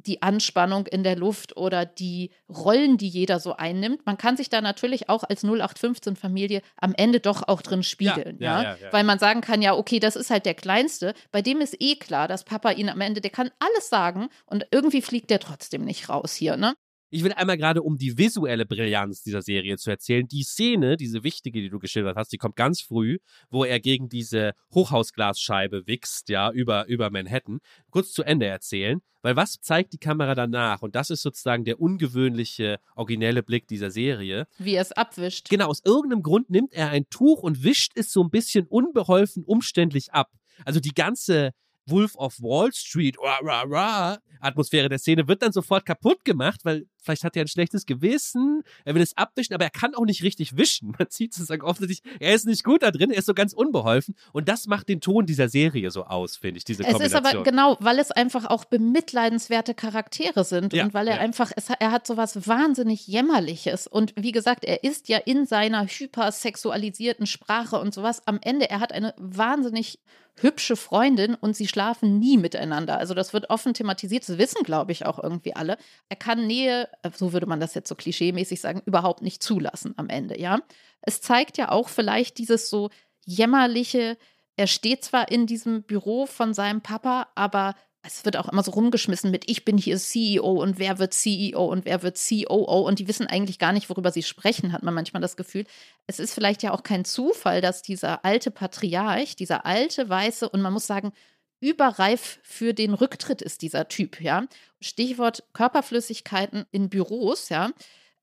die 0.07 0.23
Anspannung 0.23 0.87
in 0.87 1.03
der 1.03 1.17
Luft 1.17 1.57
oder 1.57 1.85
die 1.85 2.31
Rollen, 2.49 2.97
die 2.97 3.09
jeder 3.09 3.41
so 3.41 3.57
einnimmt. 3.57 4.07
Man 4.07 4.19
kann 4.19 4.37
sich 4.37 4.49
da 4.49 4.61
natürlich 4.61 5.09
auch 5.09 5.25
als 5.25 5.45
0815-Familie 5.45 6.63
am 6.77 6.95
Ende 6.97 7.21
doch 7.21 7.47
auch 7.47 7.63
drin 7.63 7.83
spiegeln, 7.83 8.39
ja, 8.41 8.63
ja, 8.63 8.77
ja, 8.77 8.93
Weil 8.93 9.05
man 9.05 9.19
sagen 9.19 9.41
kann, 9.41 9.63
ja, 9.63 9.75
okay, 9.75 10.01
das 10.01 10.17
ist 10.17 10.31
halt 10.31 10.47
der 10.47 10.55
Kleinste, 10.55 11.15
bei 11.33 11.43
dem 11.43 11.61
ist 11.61 11.77
eh 11.81 11.97
klar, 11.97 12.29
dass 12.29 12.45
Papa 12.45 12.71
ihn 12.71 12.89
am 12.89 13.01
Ende, 13.01 13.21
der 13.21 13.31
kann 13.31 13.51
alles 13.59 13.89
sagen 13.89 14.29
und 14.47 14.67
irgendwie 14.71 15.03
fliegt 15.03 15.31
der 15.31 15.41
trotzdem 15.41 15.85
nicht 15.85 16.09
raus 16.09 16.35
hier, 16.35 16.57
ne? 16.57 16.75
Ich 17.12 17.25
will 17.25 17.33
einmal 17.33 17.57
gerade, 17.57 17.83
um 17.83 17.96
die 17.96 18.16
visuelle 18.16 18.66
Brillanz 18.66 19.23
dieser 19.23 19.42
Serie 19.42 19.77
zu 19.79 19.90
erzählen, 19.90 20.29
die 20.29 20.44
Szene, 20.44 20.96
diese 20.96 21.25
wichtige, 21.25 21.61
die 21.61 21.68
du 21.68 21.81
geschildert 21.81 22.16
hast, 22.16 22.33
die 22.33 22.38
kommt 22.38 22.55
ganz 22.55 22.81
früh, 22.81 23.18
wo 23.51 23.64
er 23.64 23.81
gegen 23.81 24.09
diese 24.09 24.53
Hochhausglasscheibe 24.73 25.88
wächst, 25.88 26.29
ja, 26.29 26.53
über, 26.53 26.87
über 26.87 27.11
Manhattan, 27.11 27.59
kurz 27.90 28.12
zu 28.12 28.23
Ende 28.23 28.46
erzählen, 28.46 29.01
weil 29.23 29.35
was 29.35 29.61
zeigt 29.61 29.92
die 29.92 29.99
Kamera 29.99 30.37
danach? 30.37 30.83
Und 30.83 30.94
das 30.94 31.11
ist 31.11 31.23
sozusagen 31.23 31.64
der 31.64 31.81
ungewöhnliche, 31.81 32.79
originelle 32.94 33.42
Blick 33.42 33.66
dieser 33.66 33.90
Serie. 33.90 34.46
Wie 34.59 34.75
er 34.75 34.83
es 34.83 34.92
abwischt. 34.92 35.49
Genau, 35.51 35.66
aus 35.66 35.83
irgendeinem 35.85 36.23
Grund 36.23 36.49
nimmt 36.49 36.73
er 36.73 36.90
ein 36.90 37.07
Tuch 37.11 37.42
und 37.42 37.64
wischt 37.64 37.92
es 37.96 38.12
so 38.12 38.23
ein 38.23 38.31
bisschen 38.31 38.68
unbeholfen, 38.68 39.42
umständlich 39.42 40.12
ab. 40.12 40.31
Also 40.64 40.79
die 40.79 40.94
ganze, 40.94 41.51
Wolf 41.87 42.14
of 42.16 42.38
Wall 42.40 42.73
Street, 42.73 43.16
rah, 43.18 43.38
rah, 43.42 43.64
rah, 43.66 44.18
Atmosphäre 44.40 44.88
der 44.88 44.99
Szene 44.99 45.29
wird 45.29 45.42
dann 45.42 45.53
sofort 45.53 45.85
kaputt 45.85 46.25
gemacht, 46.25 46.61
weil 46.64 46.87
vielleicht 47.03 47.25
hat 47.25 47.37
er 47.37 47.45
ein 47.45 47.49
schlechtes 47.49 47.87
Gewissen, 47.87 48.63
er 48.85 48.95
will 48.95 49.03
es 49.03 49.17
abwischen, 49.17 49.55
aber 49.55 49.65
er 49.65 49.71
kann 49.71 49.95
auch 49.95 50.05
nicht 50.05 50.23
richtig 50.23 50.57
wischen. 50.57 50.95
Man 50.99 51.09
sieht 51.11 51.35
sozusagen 51.35 51.63
offensichtlich, 51.63 52.17
er 52.21 52.35
ist 52.35 52.47
nicht 52.47 52.65
gut 52.65 52.83
da 52.83 52.91
drin, 52.91 53.11
er 53.11 53.19
ist 53.19 53.27
so 53.27 53.35
ganz 53.35 53.53
unbeholfen 53.53 54.15
und 54.33 54.49
das 54.49 54.67
macht 54.67 54.89
den 54.89 55.01
Ton 55.01 55.27
dieser 55.27 55.49
Serie 55.49 55.91
so 55.91 56.05
aus, 56.05 56.37
finde 56.37 56.59
ich, 56.59 56.65
diese 56.65 56.83
es 56.83 56.89
Kombination. 56.89 57.25
Es 57.25 57.31
ist 57.31 57.35
aber 57.35 57.45
genau, 57.45 57.77
weil 57.81 57.99
es 57.99 58.11
einfach 58.11 58.47
auch 58.47 58.65
bemitleidenswerte 58.65 59.75
Charaktere 59.75 60.45
sind 60.45 60.73
ja, 60.73 60.85
und 60.85 60.95
weil 60.95 61.09
er 61.09 61.17
ja. 61.17 61.21
einfach, 61.21 61.53
es, 61.57 61.69
er 61.71 61.91
hat 61.91 62.07
so 62.07 62.17
was 62.17 62.47
wahnsinnig 62.47 63.07
Jämmerliches 63.07 63.87
und 63.87 64.15
wie 64.17 64.33
gesagt, 64.33 64.65
er 64.65 64.85
ist 64.85 65.09
ja 65.09 65.19
in 65.19 65.47
seiner 65.47 65.87
hypersexualisierten 65.87 67.27
Sprache 67.27 67.81
und 67.81 67.95
sowas 67.95 68.23
am 68.27 68.39
Ende, 68.43 68.69
er 68.69 68.81
hat 68.81 68.93
eine 68.93 69.15
wahnsinnig 69.17 69.99
hübsche 70.43 70.77
Freundin 70.77 71.35
und 71.35 71.55
sie 71.55 71.69
schlafen 71.69 72.19
nie 72.19 72.39
miteinander. 72.39 72.99
Also 72.99 73.15
das 73.15 73.33
wird 73.33 73.51
offen 73.51 73.75
thematisiert, 73.75 74.29
das 74.29 74.39
wissen, 74.39 74.63
glaube 74.63 74.93
ich, 74.93 75.07
auch 75.07 75.23
irgendwie 75.23 75.55
alle. 75.55 75.77
Er 76.09 76.17
kann 76.17 76.47
Nähe, 76.47 76.89
so 77.14 77.33
würde 77.33 77.46
man 77.46 77.61
das 77.61 77.74
jetzt 77.74 77.88
so 77.88 77.94
klischeemäßig 77.94 78.61
sagen, 78.61 78.83
überhaupt 78.87 79.22
nicht 79.22 79.42
zulassen 79.42 79.94
am 79.96 80.09
Ende, 80.09 80.40
ja. 80.40 80.61
Es 81.03 81.20
zeigt 81.20 81.59
ja 81.59 81.70
auch 81.70 81.88
vielleicht 81.88 82.38
dieses 82.38 82.70
so 82.70 82.90
jämmerliche, 83.24 84.16
er 84.57 84.66
steht 84.66 85.05
zwar 85.05 85.31
in 85.31 85.46
diesem 85.46 85.83
Büro 85.85 86.26
von 86.26 86.53
seinem 86.53 86.83
Papa, 86.83 87.29
aber 87.35 87.74
es 88.03 88.24
wird 88.24 88.37
auch 88.37 88.48
immer 88.48 88.62
so 88.62 88.70
rumgeschmissen 88.70 89.31
mit, 89.31 89.48
ich 89.50 89.64
bin 89.64 89.76
hier 89.76 89.98
CEO 89.98 90.62
und 90.62 90.79
wer 90.79 90.98
wird 90.98 91.12
CEO 91.12 91.64
und 91.66 91.85
wer 91.85 92.03
wird 92.03 92.18
COO 92.18 92.81
und 92.87 92.98
die 92.98 93.09
wissen 93.09 93.26
eigentlich 93.26 93.59
gar 93.59 93.72
nicht, 93.72 93.90
worüber 93.90 94.11
sie 94.11 94.22
sprechen, 94.22 94.72
hat 94.72 94.83
man 94.83 94.94
manchmal 94.94 95.20
das 95.20 95.37
Gefühl. 95.37 95.64
Es 96.07 96.18
ist 96.18 96.33
vielleicht 96.33 96.62
ja 96.62 96.72
auch 96.72 96.83
kein 96.83 97.05
Zufall, 97.05 97.61
dass 97.61 97.83
dieser 97.83 98.24
alte 98.24 98.50
Patriarch, 98.50 99.37
dieser 99.37 99.67
alte 99.67 100.08
Weiße 100.08 100.48
und 100.48 100.62
man 100.62 100.73
muss 100.73 100.87
sagen, 100.87 101.12
überreif 101.61 102.40
für 102.42 102.75
den 102.75 102.94
Rücktritt 102.94 103.42
ist 103.42 103.63
dieser 103.63 103.88
Typ, 103.88 104.21
ja. 104.21 104.46
Stichwort 104.81 105.44
Körperflüssigkeiten 105.52 106.65
in 106.73 106.88
Büros, 106.88 107.48
ja 107.50 107.71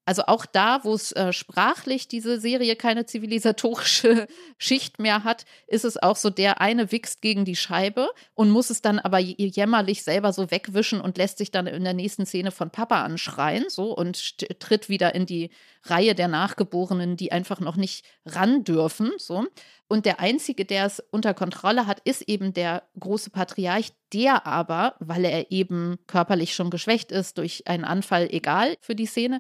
also 0.08 0.24
auch 0.28 0.46
da, 0.46 0.86
wo 0.86 0.94
es 0.94 1.12
äh, 1.12 1.34
sprachlich 1.34 2.08
diese 2.08 2.40
Serie 2.40 2.78
keine 2.78 3.06
zivilisatorische 3.06 4.28
Schicht 4.58 5.00
mehr 5.00 5.26
hat, 5.26 5.46
ist 5.68 5.84
es 5.84 6.02
auch 6.02 6.16
so, 6.16 6.30
der 6.30 6.62
eine 6.62 6.94
wächst 6.94 7.22
gegen 7.22 7.44
die 7.44 7.58
Scheibe 7.58 8.08
und 8.34 8.50
muss 8.50 8.70
es 8.70 8.82
dann 8.82 9.00
aber 9.00 9.20
jämmerlich 9.20 10.06
selber 10.06 10.32
so 10.32 10.50
wegwischen 10.50 11.02
und 11.02 11.18
lässt 11.18 11.40
sich 11.40 11.52
dann 11.52 11.68
in 11.68 11.84
der 11.84 11.94
nächsten 11.94 12.26
Szene 12.26 12.52
von 12.52 12.70
Papa 12.70 13.04
anschreien, 13.04 13.66
so 13.68 13.94
und 13.94 14.38
tritt 14.62 14.88
wieder 14.88 15.14
in 15.14 15.26
die 15.26 15.50
Reihe 15.84 16.16
der 16.16 16.30
Nachgeborenen, 16.30 17.18
die 17.18 17.34
einfach 17.34 17.60
noch 17.60 17.76
nicht 17.76 18.06
ran 18.26 18.64
dürfen, 18.64 19.12
so. 19.18 19.46
Und 19.90 20.06
der 20.06 20.20
einzige, 20.20 20.66
der 20.66 20.86
es 20.86 21.02
unter 21.12 21.34
Kontrolle 21.34 21.88
hat, 21.88 22.02
ist 22.04 22.24
eben 22.24 22.54
der 22.54 22.84
große 23.00 23.30
Patriarch, 23.30 23.92
der 24.14 24.46
aber, 24.46 24.96
weil 25.00 25.24
er 25.24 25.52
eben 25.52 25.98
körperlich 26.08 26.56
schon 26.56 26.70
geschwächt 26.70 27.12
ist 27.12 27.38
durch 27.38 27.68
einen 27.68 27.86
Anfall, 27.86 28.28
egal 28.30 28.76
für 28.82 28.96
die 28.96 29.06
Szene, 29.06 29.40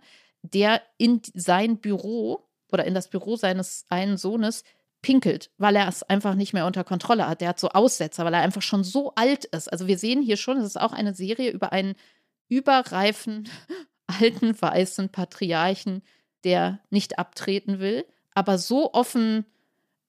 der 0.54 0.82
in 0.98 1.22
sein 1.34 1.78
Büro 1.78 2.48
oder 2.72 2.86
in 2.86 2.93
das 2.93 3.10
Büro 3.10 3.36
seines 3.36 3.86
einen 3.89 4.18
Sohnes 4.18 4.64
pinkelt, 5.02 5.52
weil 5.58 5.76
er 5.76 5.88
es 5.88 6.04
einfach 6.04 6.36
nicht 6.36 6.54
mehr 6.54 6.66
unter 6.66 6.84
Kontrolle 6.84 7.28
hat. 7.28 7.41
Der 7.41 7.50
hat 7.50 7.60
so 7.60 7.70
Aussetzer, 7.70 8.26
weil 8.26 8.34
er 8.34 8.41
einfach 8.41 8.62
schon 8.62 8.84
so 8.84 9.14
alt 9.16 9.45
ist. 9.45 9.72
Also 9.72 9.88
wir 9.88 9.98
sehen 9.98 10.22
hier 10.22 10.38
schon, 10.38 10.58
es 10.58 10.66
ist 10.66 10.82
auch 10.82 10.93
eine 10.93 11.14
Serie 11.14 11.52
über 11.52 11.72
einen 11.72 11.95
überreifen, 12.50 13.50
alten, 14.08 14.60
weißen 14.60 15.10
Patriarchen, 15.10 16.02
der 16.43 16.80
nicht 16.89 17.20
abtreten 17.20 17.80
will, 17.80 18.06
aber 18.34 18.58
so 18.58 18.93
offen, 18.93 19.45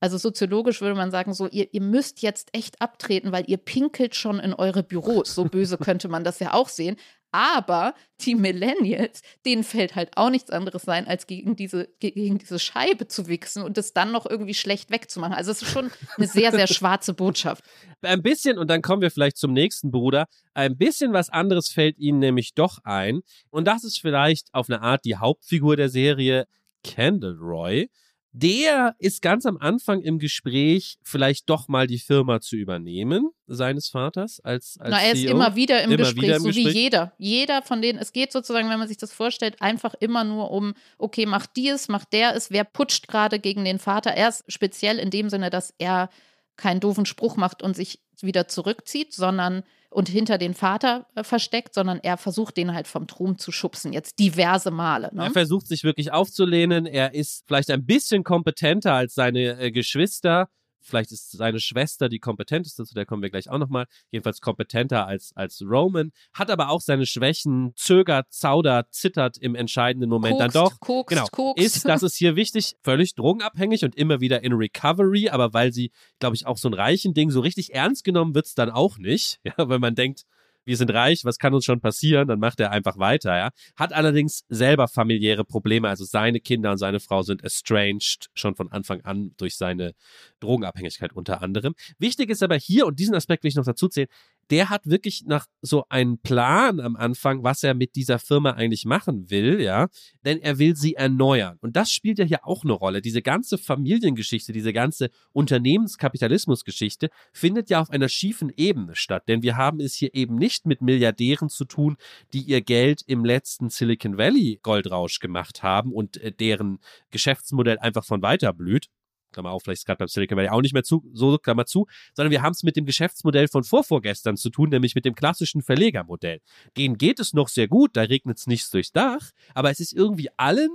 also 0.01 0.17
soziologisch 0.17 0.81
würde 0.81 0.95
man 0.95 1.11
sagen, 1.11 1.35
so, 1.35 1.49
ihr, 1.49 1.73
ihr 1.73 1.81
müsst 1.81 2.23
jetzt 2.23 2.51
echt 2.53 2.81
abtreten, 2.81 3.33
weil 3.33 3.45
ihr 3.49 3.57
pinkelt 3.57 4.15
schon 4.15 4.39
in 4.39 4.55
eure 4.55 4.83
Büros. 4.83 5.35
So 5.35 5.45
böse 5.45 5.79
könnte 5.79 6.09
man 6.09 6.25
das 6.25 6.39
ja 6.39 6.55
auch 6.55 6.69
sehen. 6.69 6.97
Aber 7.31 7.95
die 8.23 8.35
Millennials, 8.35 9.21
denen 9.45 9.63
fällt 9.63 9.97
halt 9.97 10.17
auch 10.17 10.31
nichts 10.31 10.51
anderes 10.51 10.83
sein, 10.83 11.07
als 11.07 11.27
gegen 11.27 11.57
diese, 11.57 11.89
gegen 12.01 12.39
diese 12.39 12.59
Scheibe 12.59 13.07
zu 13.07 13.29
wichsen 13.29 13.63
und 13.63 13.77
es 13.77 13.93
dann 13.93 14.13
noch 14.13 14.25
irgendwie 14.25 14.55
schlecht 14.55 14.91
wegzumachen. 14.91 15.35
Also 15.35 15.51
es 15.51 15.61
ist 15.61 15.71
schon 15.71 15.91
eine 16.17 16.27
sehr, 16.27 16.53
sehr 16.53 16.67
schwarze 16.67 17.13
Botschaft. 17.13 17.65
Ein 18.01 18.23
bisschen, 18.23 18.57
und 18.57 18.71
dann 18.71 18.81
kommen 18.81 19.03
wir 19.03 19.11
vielleicht 19.11 19.37
zum 19.37 19.53
nächsten 19.53 19.91
Bruder, 19.91 20.25
ein 20.55 20.79
bisschen 20.79 21.13
was 21.13 21.29
anderes 21.29 21.69
fällt 21.69 21.99
ihnen 21.99 22.19
nämlich 22.19 22.55
doch 22.55 22.79
ein. 22.85 23.21
Und 23.51 23.67
das 23.67 23.85
ist 23.85 24.01
vielleicht 24.01 24.49
auf 24.55 24.71
eine 24.71 24.81
Art 24.81 25.05
die 25.05 25.17
Hauptfigur 25.17 25.77
der 25.77 25.91
Serie, 25.91 26.47
Candle 26.83 27.37
Roy 27.39 27.91
der 28.33 28.95
ist 28.99 29.23
ganz 29.23 29.47
am 29.47 29.57
Anfang 29.57 30.01
im 30.03 30.19
Gespräch, 30.19 30.99
vielleicht 31.03 31.49
doch 31.49 31.69
mal 31.69 31.87
die 31.87 31.99
Firma 31.99 32.41
zu 32.41 32.57
übernehmen, 32.57 33.31
seines 33.47 33.89
Vaters 33.89 34.41
als, 34.41 34.77
als 34.79 34.91
Na, 34.91 35.03
er 35.03 35.13
ist 35.13 35.21
CEO. 35.23 35.31
immer 35.31 35.57
wieder 35.57 35.83
im 35.83 35.91
Immer 35.91 35.99
Gespräch, 35.99 36.23
wieder 36.23 36.37
im 36.37 36.43
so 36.43 36.49
wie 36.49 36.65
Gespräch. 36.65 36.75
jeder. 36.75 37.13
Jeder 37.19 37.63
von 37.63 37.81
denen, 37.81 37.99
es 37.99 38.13
geht 38.13 38.33
sozusagen, 38.33 38.69
wenn 38.69 38.79
man 38.79 38.89
sich 38.89 38.99
das 38.99 39.13
vorstellt, 39.13 39.61
einfach 39.63 39.95
immer 40.01 40.25
nur 40.25 40.51
um, 40.51 40.75
okay, 40.99 41.27
macht 41.27 41.57
die 41.57 41.69
es, 41.69 41.89
macht 41.89 42.13
der 42.13 42.35
es, 42.37 42.51
wer 42.51 42.65
putscht 42.65 43.09
gerade 43.09 43.39
gegen 43.39 43.65
den 43.65 43.79
Vater. 43.79 44.11
Er 44.11 44.29
ist 44.29 44.45
speziell 44.49 44.99
in 44.99 45.11
dem 45.11 45.31
Sinne, 45.31 45.51
dass 45.51 45.75
er 45.79 46.11
keinen 46.57 46.81
doofen 46.81 47.07
Spruch 47.07 47.37
macht 47.37 47.63
und 47.63 47.77
sich 47.77 48.01
wieder 48.21 48.49
zurückzieht, 48.49 49.15
sondern 49.15 49.63
und 49.91 50.09
hinter 50.09 50.39
den 50.39 50.55
Vater 50.55 51.07
äh, 51.15 51.25
versteckt, 51.25 51.75
sondern 51.75 52.01
er 52.03 52.17
versucht, 52.17 52.57
den 52.57 52.75
halt 52.75 52.87
vom 52.87 53.07
Thron 53.07 53.39
zu 53.39 53.53
schubsen, 53.53 53.93
jetzt 53.93 54.19
diverse 54.19 54.71
Male. 54.71 55.11
Ne? 55.13 55.25
Er 55.25 55.31
versucht 55.31 55.67
sich 55.67 55.85
wirklich 55.85 56.13
aufzulehnen. 56.13 56.87
Er 56.87 57.15
ist 57.15 57.45
vielleicht 57.47 57.71
ein 57.71 57.85
bisschen 57.87 58.25
kompetenter 58.25 58.95
als 58.95 59.15
seine 59.15 59.59
äh, 59.59 59.71
Geschwister. 59.71 60.49
Vielleicht 60.81 61.13
ist 61.13 61.33
seine 61.33 61.61
Schwester 61.61 62.09
die 62.09 62.19
kompetenteste, 62.19 62.85
zu 62.85 62.95
der 62.95 63.07
kommen 63.07 63.23
wir 63.23 63.31
gleich 63.31 63.51
auch 63.51 63.59
nochmal. 63.59 63.87
Jedenfalls 64.11 64.41
kompetenter 64.41 65.07
als, 65.07 65.33
als 65.35 65.63
Roman. 65.63 66.13
Hat 66.33 66.51
aber 66.51 66.71
auch 66.71 66.81
seine 66.81 67.07
Schwächen, 67.07 67.73
zögert, 67.77 68.33
zaudert, 68.33 68.93
zittert 68.93 69.39
im 69.39 69.55
entscheidenden 69.55 70.09
Moment 70.09 70.39
Kokst, 70.39 70.55
dann 70.55 70.65
doch. 70.65 70.81
kokst, 70.81 71.09
genau. 71.09 71.27
kokst. 71.31 71.65
Ist, 71.65 71.85
das 71.85 72.03
ist 72.03 72.17
hier 72.17 72.37
wichtig, 72.37 72.77
völlig 72.83 73.15
drogenabhängig 73.15 73.85
und 73.85 73.97
immer 73.97 74.21
wieder 74.21 74.43
in 74.45 74.53
Recovery, 74.53 75.29
aber 75.29 75.53
weil 75.53 75.73
sie, 75.73 75.91
glaube 76.19 76.37
ich, 76.37 76.47
auch 76.47 76.59
so 76.59 76.69
ein 76.69 76.75
reichen 76.75 77.15
Ding, 77.15 77.31
so 77.31 77.41
richtig 77.41 77.75
ernst 77.75 78.05
genommen 78.05 78.35
wird's 78.35 78.55
dann 78.55 78.71
auch 78.71 78.99
nicht. 78.99 79.41
Ja, 79.49 79.67
weil 79.67 79.79
man 79.79 79.95
denkt, 79.95 80.25
wir 80.69 80.77
sind 80.77 80.93
reich, 80.93 81.25
was 81.25 81.39
kann 81.39 81.55
uns 81.55 81.65
schon 81.65 81.81
passieren? 81.81 82.29
Dann 82.29 82.39
macht 82.39 82.61
er 82.61 82.71
einfach 82.71 82.99
weiter, 82.99 83.37
ja. 83.37 83.49
Hat 83.75 83.95
allerdings 83.95 84.43
selber 84.51 84.87
familiäre 84.87 85.45
Probleme, 85.45 85.89
also 85.89 86.05
seine 86.05 86.41
Kinder 86.41 86.71
und 86.71 86.77
seine 86.77 87.01
Frau 87.01 87.23
sind 87.23 87.43
estranged 87.43 88.29
schon 88.35 88.55
von 88.55 88.71
Anfang 88.71 89.01
an 89.01 89.33
durch 89.39 89.57
seine 89.57 89.95
Drogenabhängigkeit 90.41 91.15
unter 91.15 91.41
anderem. 91.41 91.75
Wichtig 91.99 92.29
ist 92.29 92.43
aber 92.43 92.57
hier, 92.57 92.87
und 92.87 92.99
diesen 92.99 93.15
Aspekt 93.15 93.45
will 93.45 93.49
ich 93.49 93.55
noch 93.55 93.65
dazu 93.65 93.89
zählen, 93.89 94.09
der 94.51 94.71
hat 94.71 94.87
wirklich 94.87 95.25
nach 95.27 95.47
so 95.63 95.85
einen 95.89 96.19
Plan 96.19 96.81
am 96.81 96.97
Anfang, 96.97 97.43
was 97.43 97.63
er 97.63 97.75
mit 97.75 97.97
dieser 97.97 98.19
Firma 98.19 98.53
eigentlich 98.53 98.85
machen 98.85 99.31
will, 99.31 99.61
ja, 99.61 99.89
denn 100.25 100.41
er 100.41 100.59
will 100.59 100.77
sie 100.77 100.95
erneuern. 100.95 101.59
Und 101.61 101.77
das 101.77 101.91
spielt 101.93 102.19
ja 102.19 102.25
hier 102.25 102.47
auch 102.47 102.65
eine 102.65 102.73
Rolle. 102.73 103.03
Diese 103.03 103.23
ganze 103.23 103.59
Familiengeschichte, 103.59 104.53
diese 104.53 104.73
ganze 104.73 105.11
Unternehmenskapitalismusgeschichte 105.33 107.11
findet 107.33 107.71
ja 107.71 107.81
auf 107.81 107.91
einer 107.91 108.09
schiefen 108.09 108.51
Ebene 108.57 108.95
statt, 108.95 109.25
denn 109.29 109.43
wir 109.43 109.57
haben 109.57 109.81
es 109.81 109.95
hier 109.95 110.15
eben 110.15 110.37
nicht 110.37 110.67
mit 110.67 110.81
Milliardären 110.81 111.49
zu 111.49 111.65
tun, 111.65 111.97
die 112.33 112.41
ihr 112.41 112.61
Geld 112.61 113.03
im 113.07 113.25
letzten 113.25 113.71
Silicon 113.71 114.19
Valley 114.19 114.61
Goldrausch 114.63 115.21
gemacht 115.21 115.63
haben 115.63 115.93
und 115.93 116.17
äh, 116.19 116.33
deren 116.33 116.79
Geschäftsmodell 117.11 117.79
einfach 117.79 118.05
von 118.05 118.23
weiter 118.23 118.53
blüht. 118.53 118.89
Klammer 119.33 119.51
auf, 119.51 119.63
vielleicht 119.63 119.81
ist 119.81 119.87
gerade 119.87 119.99
beim 119.99 120.09
Silicon 120.09 120.37
Valley 120.37 120.49
auch 120.49 120.63
nicht 120.63 120.75
mehr 120.75 120.85
zu, 120.85 121.05
so 121.13 121.39
Klammer 121.39 121.67
zu, 121.67 121.87
sondern 122.15 122.31
wir 122.31 122.43
haben 122.43 122.53
es 122.53 122.63
mit 122.63 122.77
dem 122.77 122.87
Geschäftsmodell 122.87 123.49
von 123.49 123.65
vorvorgestern 123.65 124.37
zu 124.37 124.51
tun, 124.51 124.71
nämlich 124.71 124.95
mit 124.95 125.05
dem 125.05 125.15
klassischen 125.15 125.63
Verlegermodell. 125.63 126.41
Denen 126.77 126.99
geht 126.99 127.21
es 127.21 127.33
noch 127.33 127.49
sehr 127.49 127.69
gut, 127.69 127.97
da 127.97 128.03
regnet 128.03 128.39
es 128.39 128.47
nichts 128.47 128.71
durchs 128.71 128.93
Dach, 128.93 129.31
aber 129.55 129.71
es 129.71 129.81
ist 129.81 129.93
irgendwie 129.93 130.29
allen 130.37 130.71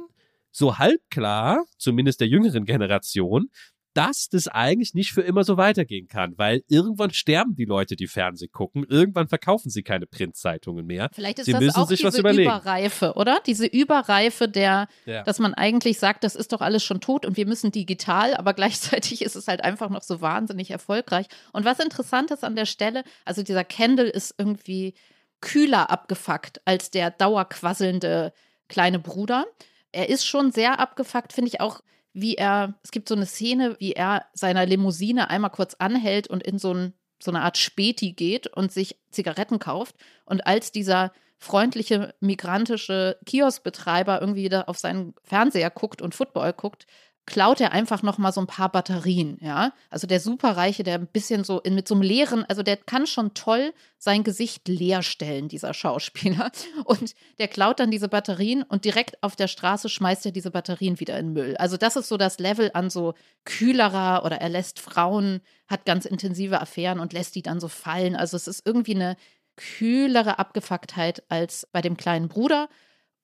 so 0.53 0.77
halb 0.77 1.01
klar, 1.09 1.65
zumindest 1.77 2.21
der 2.21 2.27
jüngeren 2.27 2.65
Generation, 2.65 3.49
dass 3.93 4.27
das 4.29 4.47
eigentlich 4.47 4.93
nicht 4.93 5.11
für 5.13 5.21
immer 5.21 5.43
so 5.43 5.57
weitergehen 5.57 6.07
kann, 6.07 6.33
weil 6.37 6.63
irgendwann 6.67 7.11
sterben 7.11 7.55
die 7.55 7.65
Leute, 7.65 7.95
die 7.95 8.07
Fernsehen 8.07 8.51
gucken, 8.51 8.85
irgendwann 8.89 9.27
verkaufen 9.27 9.69
sie 9.69 9.83
keine 9.83 10.05
Printzeitungen 10.07 10.85
mehr. 10.85 11.09
Vielleicht 11.13 11.39
ist 11.39 11.45
Sie 11.45 11.51
das 11.51 11.61
müssen 11.61 11.75
auch 11.79 11.87
sich 11.87 11.99
diese 11.99 12.07
was 12.07 12.17
überlegen. 12.17 12.49
Überreife, 12.49 13.13
oder? 13.15 13.39
Diese 13.45 13.65
Überreife 13.65 14.47
der, 14.49 14.87
Ja. 15.05 15.23
dass 15.23 15.39
man 15.39 15.53
eigentlich 15.53 15.99
sagt, 15.99 16.23
das 16.23 16.35
ist 16.35 16.53
doch 16.53 16.61
alles 16.61 16.83
schon 16.83 17.01
tot 17.01 17.25
und 17.25 17.37
wir 17.37 17.45
müssen 17.45 17.71
digital, 17.71 18.33
aber 18.35 18.53
gleichzeitig 19.13 19.21
ist 19.21 19.35
es 19.35 19.47
halt 19.47 19.63
einfach 19.63 19.89
noch 19.89 20.03
so 20.03 20.21
wahnsinnig 20.21 20.71
erfolgreich. 20.71 21.27
Und 21.51 21.65
was 21.65 21.79
interessant 21.79 22.31
ist 22.31 22.43
an 22.43 22.55
der 22.55 22.65
Stelle, 22.65 23.03
also 23.25 23.43
dieser 23.43 23.63
Candle 23.63 24.09
ist 24.09 24.33
irgendwie 24.37 24.93
kühler 25.41 25.89
abgefuckt 25.89 26.61
als 26.65 26.89
der 26.89 27.11
dauerquasselnde 27.11 28.33
kleine 28.69 28.99
Bruder. 28.99 29.45
Er 29.91 30.09
ist 30.09 30.25
schon 30.25 30.51
sehr 30.51 30.79
abgefuckt, 30.79 31.33
finde 31.33 31.49
ich 31.49 31.61
auch, 31.61 31.81
wie 32.13 32.35
er, 32.35 32.75
es 32.83 32.91
gibt 32.91 33.09
so 33.09 33.15
eine 33.15 33.25
Szene, 33.25 33.75
wie 33.79 33.93
er 33.93 34.25
seiner 34.33 34.65
Limousine 34.65 35.29
einmal 35.29 35.51
kurz 35.51 35.75
anhält 35.79 36.27
und 36.27 36.43
in 36.43 36.59
so, 36.59 36.73
ein, 36.73 36.93
so 37.21 37.31
eine 37.31 37.41
Art 37.41 37.57
Späti 37.57 38.13
geht 38.13 38.47
und 38.47 38.71
sich 38.71 38.99
Zigaretten 39.09 39.59
kauft. 39.59 39.95
Und 40.25 40.45
als 40.45 40.71
dieser 40.71 41.11
freundliche 41.39 42.13
migrantische 42.21 43.17
Kioskbetreiber 43.25 44.21
irgendwie 44.21 44.43
wieder 44.43 44.69
auf 44.69 44.77
seinen 44.77 45.13
Fernseher 45.23 45.69
guckt 45.69 46.01
und 46.01 46.15
Football 46.15 46.53
guckt, 46.53 46.85
klaut 47.25 47.61
er 47.61 47.71
einfach 47.71 48.03
noch 48.03 48.17
mal 48.17 48.33
so 48.33 48.41
ein 48.41 48.47
paar 48.47 48.69
Batterien, 48.69 49.37
ja? 49.41 49.73
Also 49.89 50.07
der 50.07 50.19
superreiche, 50.19 50.83
der 50.83 50.95
ein 50.95 51.07
bisschen 51.07 51.43
so 51.43 51.61
in, 51.61 51.75
mit 51.75 51.87
so 51.87 51.95
einem 51.95 52.01
leeren, 52.01 52.43
also 52.49 52.63
der 52.63 52.75
kann 52.77 53.07
schon 53.07 53.33
toll 53.33 53.73
sein 53.97 54.23
Gesicht 54.23 54.67
leer 54.67 55.01
stellen, 55.03 55.47
dieser 55.47 55.73
Schauspieler. 55.73 56.51
Und 56.85 57.15
der 57.39 57.47
klaut 57.47 57.79
dann 57.79 57.91
diese 57.91 58.09
Batterien 58.09 58.63
und 58.63 58.83
direkt 58.83 59.23
auf 59.23 59.35
der 59.35 59.47
Straße 59.47 59.87
schmeißt 59.87 60.25
er 60.25 60.31
diese 60.31 60.51
Batterien 60.51 60.99
wieder 60.99 61.17
in 61.17 61.31
Müll. 61.31 61.55
Also 61.57 61.77
das 61.77 61.95
ist 61.95 62.09
so 62.09 62.17
das 62.17 62.39
Level 62.39 62.71
an 62.73 62.89
so 62.89 63.13
kühlerer 63.45 64.25
oder 64.25 64.41
er 64.41 64.49
lässt 64.49 64.79
Frauen, 64.79 65.41
hat 65.67 65.85
ganz 65.85 66.05
intensive 66.05 66.59
Affären 66.59 66.99
und 66.99 67.13
lässt 67.13 67.35
die 67.35 67.41
dann 67.41 67.61
so 67.61 67.69
fallen. 67.69 68.15
Also 68.15 68.35
es 68.35 68.47
ist 68.47 68.65
irgendwie 68.65 68.95
eine 68.95 69.15
kühlere 69.55 70.39
Abgefucktheit 70.39 71.23
als 71.29 71.67
bei 71.71 71.81
dem 71.81 71.95
kleinen 71.95 72.27
Bruder. 72.27 72.67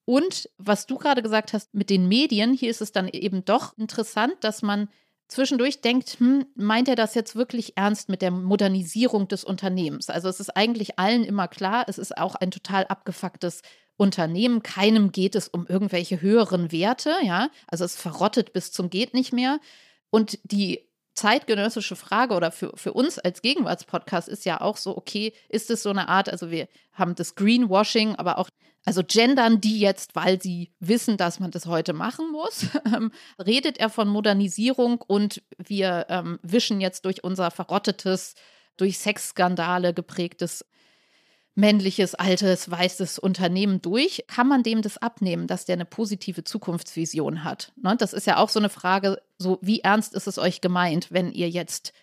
Und 0.10 0.49
was 0.57 0.88
du 0.88 0.97
gerade 0.97 1.22
gesagt 1.22 1.53
hast 1.53 1.76
mit 1.76 1.91
den 1.91 2.07
Medien, 2.07 2.51
hier 2.51 2.72
ist 2.72 2.82
es 2.82 2.91
dann 2.91 3.10
eben 3.10 3.45
doch 3.45 3.78
interessant, 3.78 4.34
dass 4.39 4.64
man 4.64 4.89
zwischendurch 5.28 5.82
denkt, 5.82 6.20
hm, 6.20 6.47
meint 6.55 6.88
er 6.88 6.95
das 6.95 7.14
jetzt 7.14 7.36
wirklich 7.36 7.78
ernst 7.78 8.10
mit 8.10 8.24
der 8.24 8.32
Modernisierung 8.32 9.28
des 9.28 9.43
Unternehmens? 9.43 10.10
Also 10.10 10.28
es 10.28 10.39
ist 10.39 10.57
eigentlich 10.57 10.97
allen 10.97 11.24
immer 11.24 11.47
klar, 11.47 11.86
es 11.88 11.99
ist 11.99 12.18
auch 12.18 12.34
ein 12.34 12.49
total 12.49 12.88
abgefucktes 12.88 13.62
Unternehmen. 13.97 14.64
Keinem 14.64 15.12
geht 15.12 15.36
es 15.36 15.47
um 15.47 15.68
irgendwelche 15.68 16.22
höheren 16.22 16.72
Werte, 16.72 17.14
ja. 17.22 17.51
Also 17.68 17.86
es 17.86 17.95
verrottet 17.95 18.51
bis 18.51 18.72
zum 18.72 18.89
geht 18.89 19.14
nicht 19.14 19.32
mehr. 19.32 19.60
Und 20.10 20.39
die 20.41 20.89
zeitgenössische 21.14 21.95
Frage 21.95 22.34
oder 22.34 22.51
für, 22.51 22.72
für 22.76 22.93
uns 22.93 23.20
als 23.20 23.43
Gegenwartspodcast 23.43 24.28
ist 24.28 24.45
ja 24.45 24.60
auch 24.60 24.78
so, 24.78 24.97
okay, 24.97 25.34
ist 25.49 25.70
es 25.70 25.84
so 25.84 25.91
eine 25.91 26.07
Art, 26.07 26.30
also 26.30 26.49
wir 26.49 26.68
haben 26.93 27.14
das 27.14 27.36
Greenwashing, 27.36 28.16
aber 28.16 28.39
auch, 28.39 28.49
also 28.86 29.04
gendern 29.06 29.62
die 29.62 29.80
jetzt, 29.80 30.16
weil 30.16 30.42
sie 30.42 30.72
wissen, 30.80 31.18
dass 31.18 31.40
man 31.40 31.52
das 31.52 31.66
heute 31.66 31.94
machen 31.94 32.32
muss? 32.32 32.68
Ähm, 32.96 33.12
redet 33.38 33.78
er 33.78 33.90
von 33.90 34.08
Modernisierung 34.08 35.02
und 35.06 35.44
wir 35.58 36.08
ähm, 36.10 36.40
wischen 36.42 36.82
jetzt 36.82 37.06
durch 37.06 37.24
unser 37.24 37.52
verrottetes, 37.52 38.34
durch 38.78 38.98
Sexskandale 38.98 39.94
geprägtes 39.94 40.66
männliches, 41.60 42.16
altes, 42.16 42.72
weißes 42.72 43.20
Unternehmen 43.20 43.82
durch. 43.82 44.24
Kann 44.28 44.48
man 44.48 44.64
dem 44.64 44.82
das 44.82 44.98
abnehmen, 44.98 45.46
dass 45.46 45.66
der 45.66 45.74
eine 45.74 45.86
positive 45.86 46.44
Zukunftsvision 46.44 47.44
hat? 47.44 47.74
Ne? 47.76 47.96
Das 47.98 48.14
ist 48.14 48.26
ja 48.26 48.38
auch 48.38 48.50
so 48.50 48.60
eine 48.60 48.70
Frage, 48.70 49.22
so 49.38 49.60
wie 49.62 49.82
ernst 49.82 50.16
ist 50.16 50.28
es 50.28 50.40
euch 50.40 50.62
gemeint, 50.62 51.12
wenn 51.12 51.32
ihr 51.32 51.50
jetzt 51.50 51.94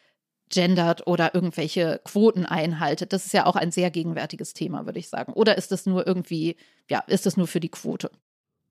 gendert 0.51 1.07
oder 1.07 1.35
irgendwelche 1.35 2.01
Quoten 2.05 2.47
einhaltet? 2.47 3.13
Das 3.13 3.27
ist 3.27 3.33
ja 3.33 3.47
auch 3.47 3.57
ein 3.57 3.71
sehr 3.71 3.91
gegenwärtiges 3.91 4.53
Thema, 4.53 4.87
würde 4.87 4.99
ich 4.99 5.09
sagen. 5.09 5.33
Oder 5.33 5.57
ist 5.57 5.73
das 5.73 5.87
nur 5.87 6.07
irgendwie, 6.07 6.57
ja, 6.89 7.01
ist 7.07 7.27
das 7.27 7.37
nur 7.37 7.47
für 7.47 7.61
die 7.61 7.69
Quote? 7.69 8.11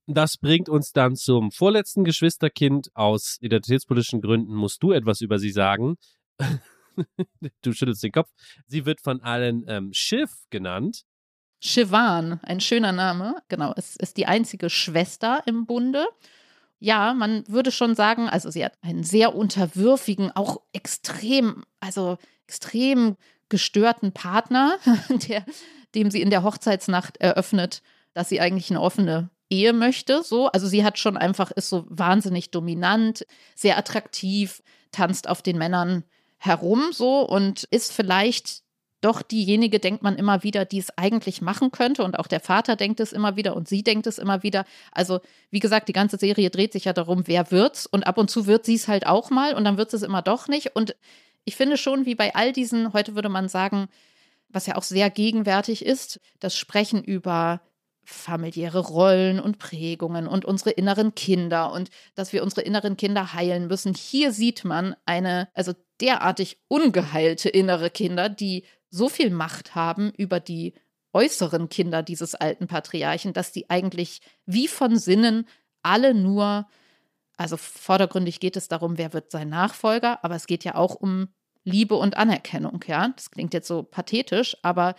Das 0.08 0.38
bringt 0.38 0.70
uns 0.70 0.92
dann 0.92 1.16
zum 1.16 1.52
vorletzten 1.52 2.04
Geschwisterkind. 2.04 2.90
Aus 2.94 3.38
identitätspolitischen 3.42 4.22
Gründen 4.22 4.54
musst 4.54 4.84
du 4.84 4.92
etwas 4.92 5.22
über 5.22 5.40
sie 5.40 5.52
sagen. 5.52 5.96
du 7.62 7.74
schüttelst 7.74 8.04
den 8.04 8.12
Kopf. 8.12 8.30
Sie 8.68 8.86
wird 8.86 9.02
von 9.02 9.22
allen 9.22 9.66
ähm, 9.68 9.90
Shiv 9.94 10.30
genannt. 10.52 11.02
Shivan, 11.60 12.40
ein 12.44 12.60
schöner 12.60 12.92
Name. 12.92 13.38
Genau, 13.48 13.74
es 13.76 13.96
ist 13.96 14.18
die 14.18 14.28
einzige 14.28 14.70
Schwester 14.70 15.42
im 15.48 15.66
Bunde. 15.66 16.06
Ja, 16.86 17.16
man 17.16 17.44
würde 17.48 17.72
schon 17.72 17.96
sagen, 17.96 18.30
also 18.30 18.52
sie 18.52 18.64
hat 18.64 18.74
einen 18.84 19.04
sehr 19.04 19.34
unterwürfigen, 19.34 20.32
auch 20.36 20.62
extrem, 20.72 21.64
also 21.80 22.20
extrem 22.46 23.16
gestörten 23.50 24.12
Partner, 24.12 24.78
der, 25.10 25.44
dem 25.96 26.12
sie 26.12 26.22
in 26.22 26.30
der 26.30 26.44
Hochzeitsnacht 26.44 27.18
eröffnet, 27.18 27.82
dass 28.14 28.30
sie 28.30 28.40
eigentlich 28.40 28.70
eine 28.70 28.82
offene 28.82 29.32
Ehe 29.50 29.74
möchte. 29.74 30.22
So, 30.22 30.46
also 30.50 30.68
sie 30.68 30.84
hat 30.84 31.00
schon 31.00 31.18
einfach, 31.18 31.50
ist 31.50 31.70
so 31.70 31.86
wahnsinnig 31.90 32.52
dominant, 32.52 33.26
sehr 33.56 33.80
attraktiv, 33.80 34.62
tanzt 34.92 35.28
auf 35.28 35.42
den 35.42 35.58
Männern 35.58 36.04
herum 36.38 36.90
so 36.92 37.22
und 37.22 37.64
ist 37.72 37.94
vielleicht 37.94 38.62
doch 39.06 39.22
diejenige, 39.22 39.80
denkt 39.80 40.02
man 40.02 40.16
immer 40.16 40.44
wieder, 40.44 40.66
die 40.66 40.80
es 40.80 40.98
eigentlich 40.98 41.42
machen 41.42 41.72
könnte. 41.72 42.04
Und 42.04 42.18
auch 42.18 42.28
der 42.28 42.40
Vater 42.40 42.76
denkt 42.76 43.00
es 43.00 43.14
immer 43.14 43.36
wieder 43.36 43.56
und 43.56 43.68
sie 43.68 43.84
denkt 43.84 44.08
es 44.08 44.18
immer 44.18 44.42
wieder. 44.42 44.66
Also, 44.92 45.22
wie 45.52 45.60
gesagt, 45.60 45.88
die 45.88 45.94
ganze 45.94 46.18
Serie 46.18 46.50
dreht 46.50 46.74
sich 46.74 46.86
ja 46.86 46.94
darum, 46.94 47.24
wer 47.28 47.52
wird's. 47.52 47.86
Und 47.86 48.08
ab 48.08 48.18
und 48.18 48.32
zu 48.32 48.48
wird 48.48 48.66
sie 48.66 48.76
es 48.76 48.88
halt 48.88 49.06
auch 49.06 49.30
mal 49.30 49.54
und 49.54 49.64
dann 49.64 49.78
wird 49.78 49.94
es 49.94 50.02
immer 50.02 50.24
doch 50.24 50.48
nicht. 50.48 50.76
Und 50.76 50.96
ich 51.46 51.56
finde 51.56 51.78
schon, 51.78 52.06
wie 52.06 52.16
bei 52.16 52.34
all 52.34 52.52
diesen, 52.52 52.94
heute 52.94 53.14
würde 53.14 53.30
man 53.30 53.48
sagen, 53.48 53.88
was 54.50 54.66
ja 54.66 54.76
auch 54.76 54.84
sehr 54.84 55.10
gegenwärtig 55.12 55.86
ist, 55.86 56.20
das 56.40 56.58
Sprechen 56.58 57.04
über 57.04 57.62
familiäre 58.06 58.80
Rollen 58.80 59.40
und 59.40 59.58
Prägungen 59.60 60.28
und 60.28 60.46
unsere 60.46 60.72
inneren 60.72 61.16
Kinder 61.16 61.72
und 61.72 61.90
dass 62.14 62.34
wir 62.34 62.44
unsere 62.44 62.62
inneren 62.62 62.98
Kinder 62.98 63.34
heilen 63.34 63.68
müssen. 63.68 63.94
Hier 63.94 64.32
sieht 64.32 64.64
man 64.64 64.96
eine, 65.06 65.50
also 65.54 65.74
derartig 66.00 66.58
ungeheilte 66.68 67.50
innere 67.50 67.90
Kinder, 67.90 68.30
die 68.30 68.66
so 68.90 69.10
viel 69.10 69.30
Macht 69.30 69.76
haben 69.76 70.12
über 70.18 70.40
die 70.40 70.74
äußeren 71.14 71.70
Kinder 71.70 72.04
dieses 72.04 72.36
alten 72.36 72.68
Patriarchen, 72.68 73.34
dass 73.34 73.52
die 73.52 73.70
eigentlich 73.70 74.20
wie 74.46 74.68
von 74.68 74.98
Sinnen 74.98 75.48
alle 75.82 76.14
nur, 76.14 76.68
also 77.38 77.58
vordergründig 77.58 78.40
geht 78.40 78.58
es 78.58 78.68
darum, 78.68 78.98
wer 78.98 79.14
wird 79.14 79.32
sein 79.32 79.50
Nachfolger, 79.50 80.24
aber 80.24 80.36
es 80.36 80.48
geht 80.48 80.64
ja 80.64 80.76
auch 80.76 80.96
um 80.96 81.30
Liebe 81.64 81.96
und 81.96 82.18
Anerkennung, 82.18 82.84
ja. 82.88 83.10
Das 83.16 83.32
klingt 83.32 83.54
jetzt 83.54 83.68
so 83.68 83.84
pathetisch, 83.84 84.58
aber 84.62 84.96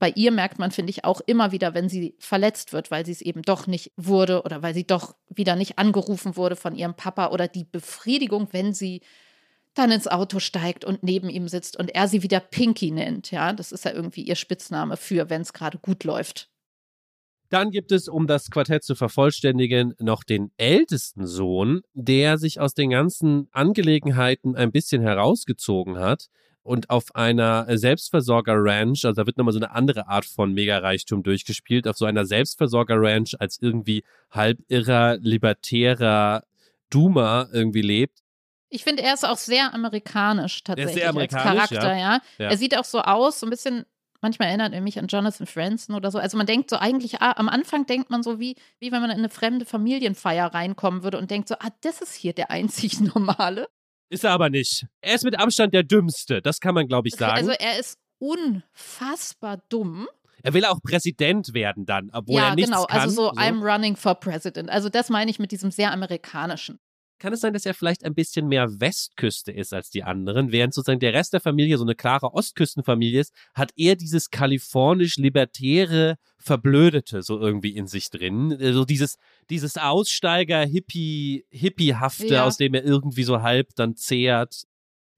bei 0.00 0.10
ihr 0.16 0.32
merkt 0.32 0.58
man, 0.58 0.70
finde 0.70 0.90
ich, 0.90 1.04
auch 1.04 1.20
immer 1.20 1.52
wieder, 1.52 1.74
wenn 1.74 1.88
sie 1.88 2.16
verletzt 2.18 2.72
wird, 2.72 2.90
weil 2.90 3.04
sie 3.04 3.12
es 3.12 3.20
eben 3.20 3.42
doch 3.42 3.66
nicht 3.66 3.92
wurde 3.96 4.42
oder 4.42 4.62
weil 4.62 4.74
sie 4.74 4.86
doch 4.86 5.14
wieder 5.28 5.56
nicht 5.56 5.78
angerufen 5.78 6.36
wurde 6.36 6.56
von 6.56 6.74
ihrem 6.74 6.94
Papa 6.94 7.28
oder 7.28 7.48
die 7.48 7.64
Befriedigung, 7.64 8.48
wenn 8.52 8.72
sie 8.72 9.02
dann 9.80 9.90
ins 9.90 10.06
Auto 10.06 10.38
steigt 10.38 10.84
und 10.84 11.02
neben 11.02 11.28
ihm 11.28 11.48
sitzt 11.48 11.78
und 11.78 11.94
er 11.94 12.08
sie 12.08 12.22
wieder 12.22 12.40
Pinky 12.40 12.90
nennt. 12.90 13.30
Ja, 13.30 13.52
das 13.52 13.72
ist 13.72 13.84
ja 13.84 13.92
irgendwie 13.92 14.22
ihr 14.22 14.36
Spitzname 14.36 14.96
für, 14.96 15.30
wenn 15.30 15.42
es 15.42 15.52
gerade 15.52 15.78
gut 15.78 16.04
läuft. 16.04 16.48
Dann 17.48 17.70
gibt 17.72 17.90
es, 17.90 18.06
um 18.06 18.28
das 18.28 18.50
Quartett 18.50 18.84
zu 18.84 18.94
vervollständigen, 18.94 19.94
noch 19.98 20.22
den 20.22 20.52
ältesten 20.56 21.26
Sohn, 21.26 21.82
der 21.94 22.38
sich 22.38 22.60
aus 22.60 22.74
den 22.74 22.90
ganzen 22.90 23.48
Angelegenheiten 23.50 24.54
ein 24.54 24.70
bisschen 24.70 25.02
herausgezogen 25.02 25.98
hat 25.98 26.28
und 26.62 26.90
auf 26.90 27.14
einer 27.16 27.66
Selbstversorger-Ranch, 27.76 29.04
also 29.04 29.20
da 29.20 29.26
wird 29.26 29.36
nochmal 29.36 29.52
so 29.52 29.58
eine 29.58 29.72
andere 29.72 30.06
Art 30.06 30.26
von 30.26 30.52
Megareichtum 30.52 31.24
durchgespielt, 31.24 31.88
auf 31.88 31.96
so 31.96 32.04
einer 32.04 32.24
Selbstversorger-Ranch 32.24 33.34
als 33.40 33.58
irgendwie 33.60 34.04
halb 34.30 34.58
irrer, 34.68 35.16
libertärer 35.16 36.44
Duma 36.88 37.48
irgendwie 37.52 37.82
lebt. 37.82 38.20
Ich 38.70 38.84
finde, 38.84 39.02
er 39.02 39.14
ist 39.14 39.26
auch 39.26 39.36
sehr 39.36 39.74
amerikanisch 39.74 40.62
tatsächlich 40.62 40.94
sehr 40.94 41.10
amerikanisch, 41.10 41.60
als 41.60 41.70
Charakter, 41.70 41.96
ja. 41.96 42.20
Ja. 42.38 42.50
Er 42.50 42.56
sieht 42.56 42.78
auch 42.78 42.84
so 42.84 43.00
aus, 43.00 43.40
so 43.40 43.46
ein 43.46 43.50
bisschen, 43.50 43.84
manchmal 44.20 44.48
erinnert 44.48 44.72
er 44.72 44.80
mich 44.80 44.98
an 44.98 45.08
Jonathan 45.08 45.46
Franzen 45.46 45.94
oder 45.94 46.12
so. 46.12 46.18
Also 46.18 46.36
man 46.36 46.46
denkt 46.46 46.70
so 46.70 46.76
eigentlich, 46.76 47.20
ah, 47.20 47.32
am 47.36 47.48
Anfang 47.48 47.86
denkt 47.86 48.10
man 48.10 48.22
so 48.22 48.38
wie, 48.38 48.54
wie 48.78 48.92
wenn 48.92 49.00
man 49.00 49.10
in 49.10 49.18
eine 49.18 49.28
fremde 49.28 49.66
Familienfeier 49.66 50.54
reinkommen 50.54 51.02
würde 51.02 51.18
und 51.18 51.32
denkt 51.32 51.48
so, 51.48 51.56
ah, 51.56 51.70
das 51.80 52.00
ist 52.00 52.14
hier 52.14 52.32
der 52.32 52.50
einzig 52.52 53.00
Normale. 53.14 53.68
Ist 54.08 54.24
er 54.24 54.30
aber 54.30 54.50
nicht. 54.50 54.86
Er 55.00 55.16
ist 55.16 55.24
mit 55.24 55.38
Abstand 55.38 55.74
der 55.74 55.82
Dümmste, 55.82 56.40
das 56.40 56.60
kann 56.60 56.74
man, 56.74 56.86
glaube 56.86 57.08
ich, 57.08 57.14
sagen. 57.14 57.38
Also 57.38 57.50
er 57.50 57.78
ist 57.78 57.98
unfassbar 58.18 59.62
dumm. 59.68 60.06
er 60.42 60.54
will 60.54 60.64
auch 60.64 60.80
Präsident 60.82 61.54
werden 61.54 61.86
dann, 61.86 62.10
obwohl 62.12 62.36
ja, 62.36 62.50
er 62.50 62.54
nichts 62.54 62.70
genau. 62.70 62.84
kann. 62.84 63.00
Also 63.00 63.14
so, 63.14 63.32
I'm 63.32 63.62
running 63.62 63.96
for 63.96 64.14
president. 64.14 64.70
Also 64.70 64.88
das 64.88 65.10
meine 65.10 65.30
ich 65.30 65.40
mit 65.40 65.50
diesem 65.50 65.70
sehr 65.70 65.92
amerikanischen. 65.92 66.78
Kann 67.20 67.32
es 67.32 67.40
sein, 67.40 67.52
dass 67.52 67.66
er 67.66 67.74
vielleicht 67.74 68.04
ein 68.04 68.14
bisschen 68.14 68.48
mehr 68.48 68.80
Westküste 68.80 69.52
ist 69.52 69.72
als 69.72 69.90
die 69.90 70.02
anderen, 70.02 70.50
während 70.50 70.74
sozusagen 70.74 70.98
der 70.98 71.12
Rest 71.14 71.32
der 71.32 71.40
Familie 71.40 71.78
so 71.78 71.84
eine 71.84 71.94
klare 71.94 72.34
Ostküstenfamilie 72.34 73.20
ist, 73.20 73.32
hat 73.54 73.70
er 73.76 73.94
dieses 73.94 74.30
kalifornisch-libertäre, 74.30 76.16
verblödete 76.38 77.22
so 77.22 77.38
irgendwie 77.38 77.76
in 77.76 77.86
sich 77.86 78.10
drin. 78.10 78.56
So 78.58 78.84
dieses, 78.84 79.18
dieses 79.50 79.76
Aussteiger-Hippie, 79.76 81.44
Hippiehafte, 81.50 82.26
Ja. 82.26 82.44
aus 82.46 82.56
dem 82.56 82.74
er 82.74 82.84
irgendwie 82.84 83.24
so 83.24 83.42
halb 83.42 83.68
dann 83.76 83.94
zehrt. 83.96 84.64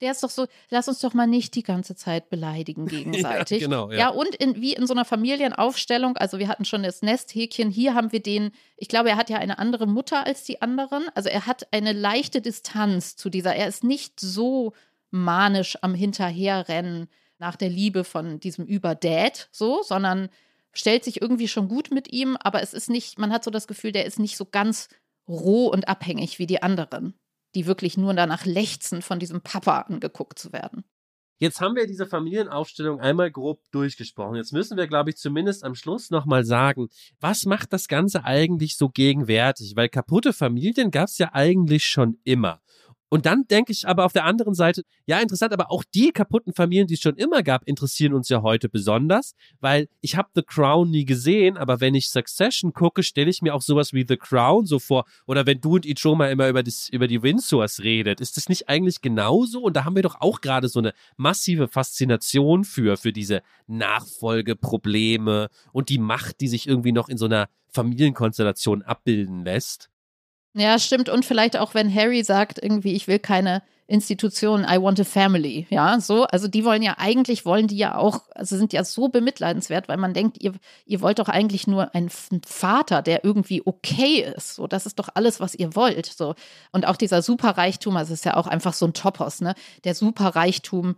Der 0.03 0.11
ist 0.11 0.23
doch 0.23 0.31
so, 0.31 0.47
lass 0.69 0.89
uns 0.89 0.99
doch 0.99 1.15
mal 1.15 1.29
nicht 1.29 1.55
die 1.55 1.63
ganze 1.63 1.95
Zeit 1.95 2.29
beleidigen 2.29 2.87
gegenseitig. 2.89 3.61
genau, 3.61 3.91
ja. 3.91 3.99
Ja, 3.99 4.09
und 4.09 4.35
in, 4.35 4.61
wie 4.61 4.75
in 4.75 4.87
so 4.87 4.93
einer 4.93 5.05
Familienaufstellung, 5.05 6.17
also 6.17 6.39
wir 6.39 6.49
hatten 6.49 6.65
schon 6.65 6.83
das 6.83 7.03
Nesthäkchen, 7.03 7.71
hier 7.71 7.95
haben 7.95 8.11
wir 8.11 8.21
den, 8.21 8.51
ich 8.77 8.89
glaube, 8.89 9.11
er 9.11 9.17
hat 9.17 9.31
ja 9.31 9.39
eine 9.39 9.59
andere 9.59 9.87
Mutter 9.87 10.27
als 10.27 10.43
die 10.43 10.61
anderen. 10.61 11.05
Also 11.15 11.29
er 11.29 11.47
hat 11.47 11.73
eine 11.73 11.93
leichte 11.93 12.41
Distanz 12.41 13.17
zu 13.17 13.31
dieser, 13.31 13.55
er 13.55 13.69
ist 13.69 13.85
nicht 13.85 14.19
so 14.19 14.73
manisch 15.13 15.79
am 15.83 15.95
Hinterherrennen 15.95 17.09
nach 17.39 17.55
der 17.55 17.69
Liebe 17.69 18.03
von 18.03 18.41
diesem 18.41 18.67
Überdad, 18.67 19.49
so, 19.53 19.83
sondern 19.83 20.29
stellt 20.73 21.05
sich 21.05 21.23
irgendwie 21.23 21.49
schon 21.49 21.69
gut 21.69 21.91
mit 21.93 22.13
ihm, 22.13 22.37
aber 22.41 22.63
es 22.63 22.75
ist 22.75 22.91
nicht, 22.91 23.19
man 23.19 23.33
hat 23.33 23.45
so 23.45 23.51
das 23.51 23.69
Gefühl, 23.69 23.93
der 23.93 24.07
ist 24.07 24.19
nicht 24.19 24.37
so 24.37 24.47
ganz 24.47 24.89
roh 25.29 25.69
und 25.69 25.87
abhängig 25.87 26.39
wie 26.39 26.47
die 26.47 26.63
anderen, 26.63 27.15
die 27.55 27.67
wirklich 27.67 27.97
nur 27.97 28.15
danach 28.15 28.45
lechzen, 28.45 29.03
von 29.03 29.19
diesem 29.19 29.41
Papa 29.41 29.83
angeguckt 29.83 30.39
zu 30.39 30.53
werden. 30.53 30.85
Jetzt 31.43 31.61
haben 31.61 31.75
wir 31.75 31.89
diese 31.89 32.07
Familienaufstellung 32.07 33.01
einmal 33.01 33.33
grob 33.33 33.61
durchgesprochen. 33.73 34.37
Jetzt 34.37 34.53
müssen 34.53 34.77
wir, 34.77 34.87
glaube 34.87 35.11
ich, 35.11 35.17
zumindest 35.17 35.65
am 35.65 35.75
Schluss 35.75 36.11
nochmal 36.11 36.45
sagen, 36.45 36.89
was 37.19 37.47
macht 37.47 37.73
das 37.73 37.89
Ganze 37.89 38.25
eigentlich 38.25 38.77
so 38.77 38.89
gegenwärtig? 38.89 39.73
Weil 39.75 39.89
kaputte 39.89 40.33
Familien 40.33 40.93
gab 40.93 41.09
es 41.09 41.19
ja 41.19 41.31
eigentlich 41.33 41.85
schon 41.85 42.19
immer. 42.23 42.61
Und 43.13 43.27
dann 43.27 43.47
denke 43.47 43.73
ich 43.73 43.87
aber 43.87 44.07
auf 44.07 44.15
der 44.15 44.25
anderen 44.25 44.55
Seite, 44.55 44.85
ja, 45.05 45.21
interessant, 45.21 45.53
aber 45.53 45.71
auch 45.71 45.85
die 45.85 46.13
kaputten 46.13 46.55
Familien, 46.55 46.87
die 46.87 46.95
es 46.95 47.01
schon 47.01 47.17
immer 47.17 47.43
gab, 47.43 47.69
interessieren 47.69 48.15
uns 48.15 48.31
ja 48.31 48.41
heute 48.41 48.71
besonders, 48.71 49.35
weil 49.61 49.91
ich 50.01 50.17
habe 50.17 50.31
The 50.35 50.41
Crown 50.41 50.91
nie 50.91 51.05
gesehen, 51.05 51.59
aber 51.59 51.83
wenn 51.83 51.95
ich 51.95 52.09
Succession 52.09 52.73
gucke, 52.73 53.03
stelle 53.03 53.29
ich 53.29 53.43
mir 53.43 53.55
auch 53.55 53.61
sowas 53.61 53.93
wie 53.93 54.07
The 54.09 54.17
Crown 54.17 54.65
so 54.65 54.79
vor. 54.79 55.05
Oder 55.27 55.45
wenn 55.45 55.61
du 55.61 55.75
und 55.75 55.85
Ichoma 55.85 56.29
immer 56.29 56.49
über, 56.49 56.63
das, 56.63 56.89
über 56.89 57.07
die 57.07 57.23
Windsors 57.23 57.81
redet, 57.81 58.19
ist 58.23 58.39
das 58.39 58.49
nicht 58.49 58.71
eigentlich 58.71 59.03
genauso? 59.03 59.61
Und 59.61 59.77
da 59.77 59.85
haben 59.85 59.95
wir 59.95 60.03
doch 60.03 60.23
auch 60.23 60.41
gerade 60.41 60.69
so 60.69 60.79
eine 60.79 60.95
massive 61.19 61.69
Faszination 61.69 62.65
für, 62.65 62.97
für 62.97 63.13
diese 63.13 63.43
Nachfolgeprobleme 63.67 65.51
und 65.73 65.91
die 65.91 65.99
Macht, 65.99 66.41
die 66.41 66.49
sich 66.49 66.67
irgendwie 66.67 66.93
noch 66.93 67.11
in 67.11 67.19
so 67.19 67.27
einer 67.27 67.51
Familienkonstellation 67.75 68.81
abbilden 68.81 69.45
lässt. 69.45 69.91
Ja, 70.55 70.79
stimmt. 70.79 71.09
Und 71.09 71.25
vielleicht 71.25 71.57
auch, 71.57 71.75
wenn 71.75 71.95
Harry 71.95 72.23
sagt, 72.25 72.63
irgendwie, 72.63 72.93
ich 72.93 73.09
will 73.09 73.19
keine 73.19 73.63
Institution, 73.87 74.65
I 74.65 74.81
want 74.81 75.01
a 75.01 75.05
family. 75.05 75.67
Ja, 75.71 75.99
so. 76.01 76.25
Also 76.25 76.49
die 76.49 76.65
wollen 76.65 76.83
ja 76.83 76.95
eigentlich, 76.99 77.45
wollen 77.45 77.69
die 77.69 77.77
ja 77.77 77.97
auch, 77.97 78.23
also 78.35 78.57
sind 78.57 78.73
ja 78.73 78.85
so 78.85 79.09
bemitleidenswert, 79.09 79.89
weil 79.89 79.97
man 79.97 80.15
denkt, 80.15 80.39
ihr, 80.41 80.53
ihr 80.87 81.01
wollt 81.01 81.19
doch 81.19 81.29
eigentlich 81.29 81.67
nur 81.67 81.95
einen 81.95 82.11
Vater, 82.11 83.03
der 83.03 83.25
irgendwie 83.25 83.63
okay 83.65 84.31
ist. 84.37 84.55
So, 84.55 84.67
das 84.67 84.87
ist 84.87 84.99
doch 84.99 85.09
alles, 85.15 85.41
was 85.41 85.55
ihr 85.55 85.75
wollt. 85.75 86.07
So. 86.07 86.35
Und 86.71 86.87
auch 86.87 86.97
dieser 86.97 87.23
Superreichtum, 87.23 87.97
also 87.97 88.13
ist 88.13 88.25
ja 88.25 88.37
auch 88.37 88.47
einfach 88.47 88.75
so 88.75 88.87
ein 88.87 88.95
Topos, 88.95 89.41
ne? 89.41 89.55
Der 89.85 89.95
Superreichtum, 89.95 90.97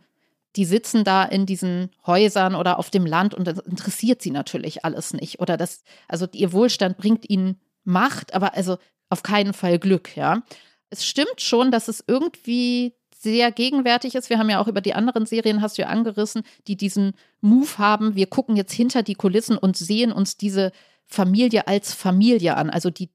die 0.57 0.65
sitzen 0.65 1.05
da 1.05 1.25
in 1.25 1.47
diesen 1.47 1.91
Häusern 2.07 2.55
oder 2.55 2.79
auf 2.79 2.91
dem 2.91 3.07
Land 3.07 3.35
und 3.35 3.47
das 3.47 3.59
interessiert 3.59 4.23
sie 4.23 4.31
natürlich 4.31 4.85
alles 4.85 5.13
nicht. 5.15 5.41
Oder 5.41 5.57
das, 5.57 5.83
also 6.07 6.27
ihr 6.33 6.53
Wohlstand 6.53 6.97
bringt 6.97 7.29
ihnen 7.29 7.61
Macht, 7.87 8.35
aber 8.35 8.55
also 8.55 8.79
auf 9.11 9.23
keinen 9.23 9.53
Fall 9.53 9.79
Glück, 9.79 10.17
ja. 10.17 10.43
Es 10.91 11.05
stimmt 11.05 11.41
schon, 11.41 11.71
dass 11.71 11.89
es 11.89 12.05
irgendwie 12.07 12.95
sehr 13.25 13.51
gegenwärtig 13.51 14.15
ist. 14.15 14.31
Wir 14.31 14.39
haben 14.39 14.51
ja 14.51 14.61
auch 14.61 14.69
über 14.69 14.81
die 14.81 14.95
anderen 14.95 15.27
Serien, 15.27 15.63
hast 15.63 15.79
du 15.79 15.83
ja 15.83 15.89
angerissen, 15.89 16.43
die 16.69 16.77
diesen 16.77 17.15
Move 17.41 17.79
haben. 17.79 18.15
Wir 18.15 18.27
gucken 18.27 18.55
jetzt 18.55 18.73
hinter 18.73 19.03
die 19.03 19.15
Kulissen 19.15 19.57
und 19.57 19.77
sehen 19.77 20.13
uns 20.13 20.37
diese 20.37 20.73
Familie 21.07 21.67
als 21.67 21.95
Familie 21.95 22.57
an. 22.57 22.71
Also 22.71 22.91
die 22.91 23.11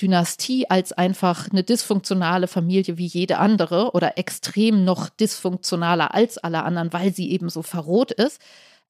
Dynastie 0.00 0.68
als 0.68 0.92
einfach 0.92 1.50
eine 1.50 1.64
dysfunktionale 1.64 2.48
Familie 2.48 2.98
wie 2.98 3.06
jede 3.06 3.38
andere 3.38 3.92
oder 3.92 4.18
extrem 4.18 4.84
noch 4.84 5.08
dysfunktionaler 5.08 6.14
als 6.14 6.36
alle 6.38 6.62
anderen, 6.64 6.92
weil 6.92 7.14
sie 7.14 7.30
eben 7.30 7.48
so 7.48 7.62
verroht 7.62 8.12
ist. 8.12 8.40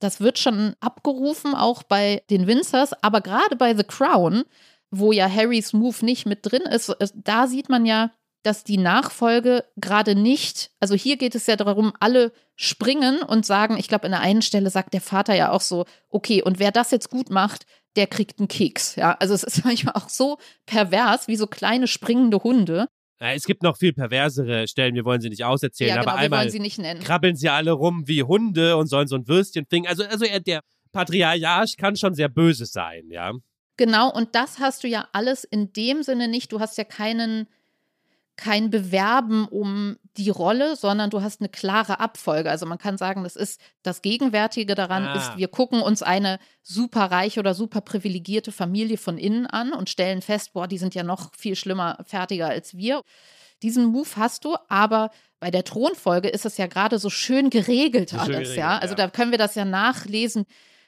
Das 0.01 0.20
wird 0.20 0.38
schon 0.38 0.74
abgerufen, 0.80 1.55
auch 1.55 1.82
bei 1.82 2.22
den 2.28 2.47
Windsors, 2.47 2.92
aber 3.03 3.20
gerade 3.20 3.57
bei 3.57 3.74
The 3.74 3.84
Crown, 3.84 4.44
wo 4.99 5.12
ja 5.12 5.28
Harrys 5.30 5.72
Move 5.72 6.05
nicht 6.05 6.26
mit 6.26 6.40
drin 6.42 6.62
ist, 6.62 6.94
da 7.14 7.47
sieht 7.47 7.68
man 7.68 7.86
ja, 7.86 8.12
dass 8.42 8.62
die 8.62 8.78
Nachfolge 8.78 9.64
gerade 9.76 10.14
nicht, 10.14 10.70
also 10.78 10.94
hier 10.94 11.16
geht 11.16 11.34
es 11.34 11.47
ja 11.47 11.57
darum, 11.57 11.92
alle 11.99 12.32
springen 12.55 13.22
und 13.22 13.44
sagen, 13.44 13.76
ich 13.76 13.88
glaube, 13.88 14.07
in 14.07 14.12
der 14.12 14.20
einen 14.20 14.42
Stelle 14.42 14.70
sagt 14.70 14.94
der 14.94 15.01
Vater 15.01 15.34
ja 15.34 15.51
auch 15.51 15.61
so, 15.61 15.84
okay, 16.11 16.42
und 16.42 16.61
wer 16.61 16.70
das 16.70 16.92
jetzt 16.92 17.11
gut 17.11 17.28
macht, 17.28 17.66
der 17.97 18.07
kriegt 18.07 18.38
einen 18.38 18.49
Keks. 18.49 18.94
Ja, 18.97 19.16
also 19.18 19.34
es 19.34 19.42
ist 19.42 19.64
manchmal 19.64 19.94
auch 19.94 20.09
so 20.09 20.38
pervers 20.64 21.26
wie 21.26 21.36
so 21.36 21.47
kleine 21.47 21.88
springende 21.88 22.38
Hunde. 22.38 22.86
Es 23.18 23.47
gibt 23.47 23.62
noch 23.62 23.78
viel 23.78 23.94
perversere 23.94 24.68
Stellen, 24.68 24.94
wir 24.94 25.07
wollen 25.07 25.22
sie 25.22 25.30
nicht 25.30 25.44
auserzählen, 25.44 25.97
ja, 25.97 26.01
genau, 26.03 26.12
aber 26.12 26.20
einmal 26.20 26.51
sie 26.51 26.61
krabbeln 27.03 27.34
sie 27.34 27.49
alle 27.49 27.72
rum 27.72 28.07
wie 28.07 28.22
Hunde 28.22 28.76
und 28.76 28.88
sollen 28.88 29.09
so 29.09 29.16
ein 29.16 29.26
Würstchen 29.26 29.64
fingen. 29.64 29.86
Also, 29.88 30.05
also 30.05 30.26
der 30.47 30.61
Patriarch 30.92 31.76
kann 31.78 31.97
schon 31.97 32.14
sehr 32.14 32.28
böse 32.28 32.66
sein, 32.66 33.09
ja. 33.11 33.32
Genau, 33.77 34.11
und 34.12 34.35
das 34.35 34.59
hast 34.59 34.85
du 34.85 34.89
ja 34.89 35.09
alles 35.12 35.45
in 35.45 35.72
dem 35.72 36.03
Sinne 36.03 36.29
nicht. 36.29 36.53
Du 36.53 36.61
hast 36.61 36.79
ja 36.79 36.85
keinen 36.85 37.47
kein 38.37 38.70
Bewerben 38.70 39.49
um 39.49 39.97
die 40.18 40.29
Rolle, 40.31 40.77
sondern 40.77 41.11
du 41.11 41.22
hast 41.22 41.41
eine 41.41 41.49
klare 41.49 42.01
Abfolge. 42.01 42.51
Also 42.51 42.66
man 42.66 42.79
kann 42.79 42.99
sagen, 42.99 43.24
das 43.24 43.35
ist 43.35 43.61
das 43.83 44.03
Gegenwärtige 44.03 44.74
daran 44.74 45.07
ah. 45.07 45.14
ist, 45.16 45.37
wir 45.37 45.49
gucken 45.49 45.81
uns 45.81 46.03
eine 46.03 46.39
super 46.62 47.11
reiche 47.11 47.41
oder 47.41 47.55
super 47.55 47.81
privilegierte 47.81 48.53
Familie 48.53 48.99
von 48.99 49.16
innen 49.18 49.47
an 49.47 49.72
und 49.72 49.89
stellen 49.89 50.20
fest, 50.20 50.53
boah, 50.53 50.68
die 50.68 50.79
sind 50.79 50.95
ja 50.95 51.03
noch 51.03 51.35
viel 51.35 51.57
schlimmer, 51.57 51.99
fertiger 52.05 52.49
als 52.49 52.77
wir. 52.77 53.01
Diesen 53.62 53.87
Move 53.87 54.09
hast 54.16 54.45
du, 54.45 54.57
aber 54.68 55.11
bei 55.41 55.51
der 55.51 55.64
Thronfolge 55.64 56.29
ist 56.29 56.45
es 56.45 56.59
ja 56.59 56.66
gerade 56.66 56.99
so 56.99 57.09
schön 57.09 57.49
geregelt 57.49 58.11
so 58.11 58.16
alles, 58.16 58.27
schön 58.27 58.35
geregelt, 58.35 58.57
ja. 58.59 58.79
Also 58.79 58.93
ja. 58.93 59.07
da 59.07 59.09
können 59.09 59.31
wir 59.31 59.39
das 59.39 59.55
ja 59.55 59.64
nachlesen, 59.64 60.45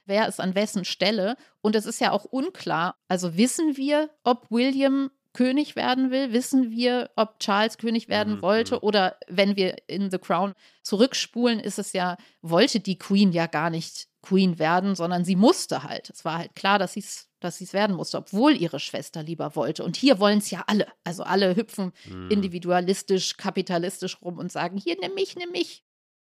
wer 0.09 0.27
ist 0.29 0.41
an 0.41 0.55
wessen 0.55 0.85
Stelle. 0.85 1.37
Und 1.61 1.77
es 1.77 1.87
ist 1.87 2.01
ja 2.01 2.13
auch 2.13 2.25
unklar. 2.25 2.97
Also 3.09 3.37
wissen 3.37 3.77
wir, 3.77 4.11
ob 4.25 4.51
William 4.51 5.11
König 5.35 5.77
werden 5.77 6.11
will, 6.11 6.33
wissen 6.33 6.71
wir, 6.71 7.11
ob 7.15 7.39
Charles 7.39 7.79
König 7.79 8.09
werden 8.09 8.37
mhm. 8.37 8.43
wollte 8.43 8.75
mhm. 8.77 8.81
oder 8.83 9.19
wenn 9.29 9.55
wir 9.57 9.77
in 9.87 10.11
The 10.11 10.19
Crown 10.19 10.55
zurückspulen, 10.83 11.61
ist 11.61 11.79
es 11.79 11.93
ja, 11.93 12.17
wollte 12.43 12.81
die 12.81 12.99
Queen 12.99 13.31
ja 13.31 13.47
gar 13.47 13.71
nicht 13.71 14.09
Queen 14.23 14.59
werden, 14.59 14.97
sondern 14.97 15.25
sie 15.25 15.37
musste 15.37 15.85
halt. 15.85 16.11
Es 16.11 16.25
war 16.25 16.39
halt 16.39 16.57
klar, 16.57 16.79
dass 16.79 16.95
sie 16.95 17.01
es 17.01 17.29
dass 17.41 17.59
sie 17.59 17.65
es 17.65 17.73
werden 17.73 17.95
musste, 17.95 18.19
obwohl 18.19 18.57
ihre 18.57 18.81
Schwester 18.81 19.23
lieber 19.23 19.55
wollte. 19.55 19.85
Und 19.85 19.97
hier 19.97 20.19
wollen 20.19 20.39
es 20.39 20.51
ja 20.51 20.65
alle. 20.67 20.89
Also 21.05 21.23
alle 21.23 21.55
hüpfen 21.55 21.93
mhm. 22.07 22.31
individualistisch, 22.31 23.37
kapitalistisch 23.37 24.21
rum 24.23 24.39
und 24.39 24.51
sagen, 24.51 24.77
hier 24.77 24.97
nimm 25.01 25.15
mich, 25.15 25.37
nimm 25.37 25.53
mich. 25.53 25.85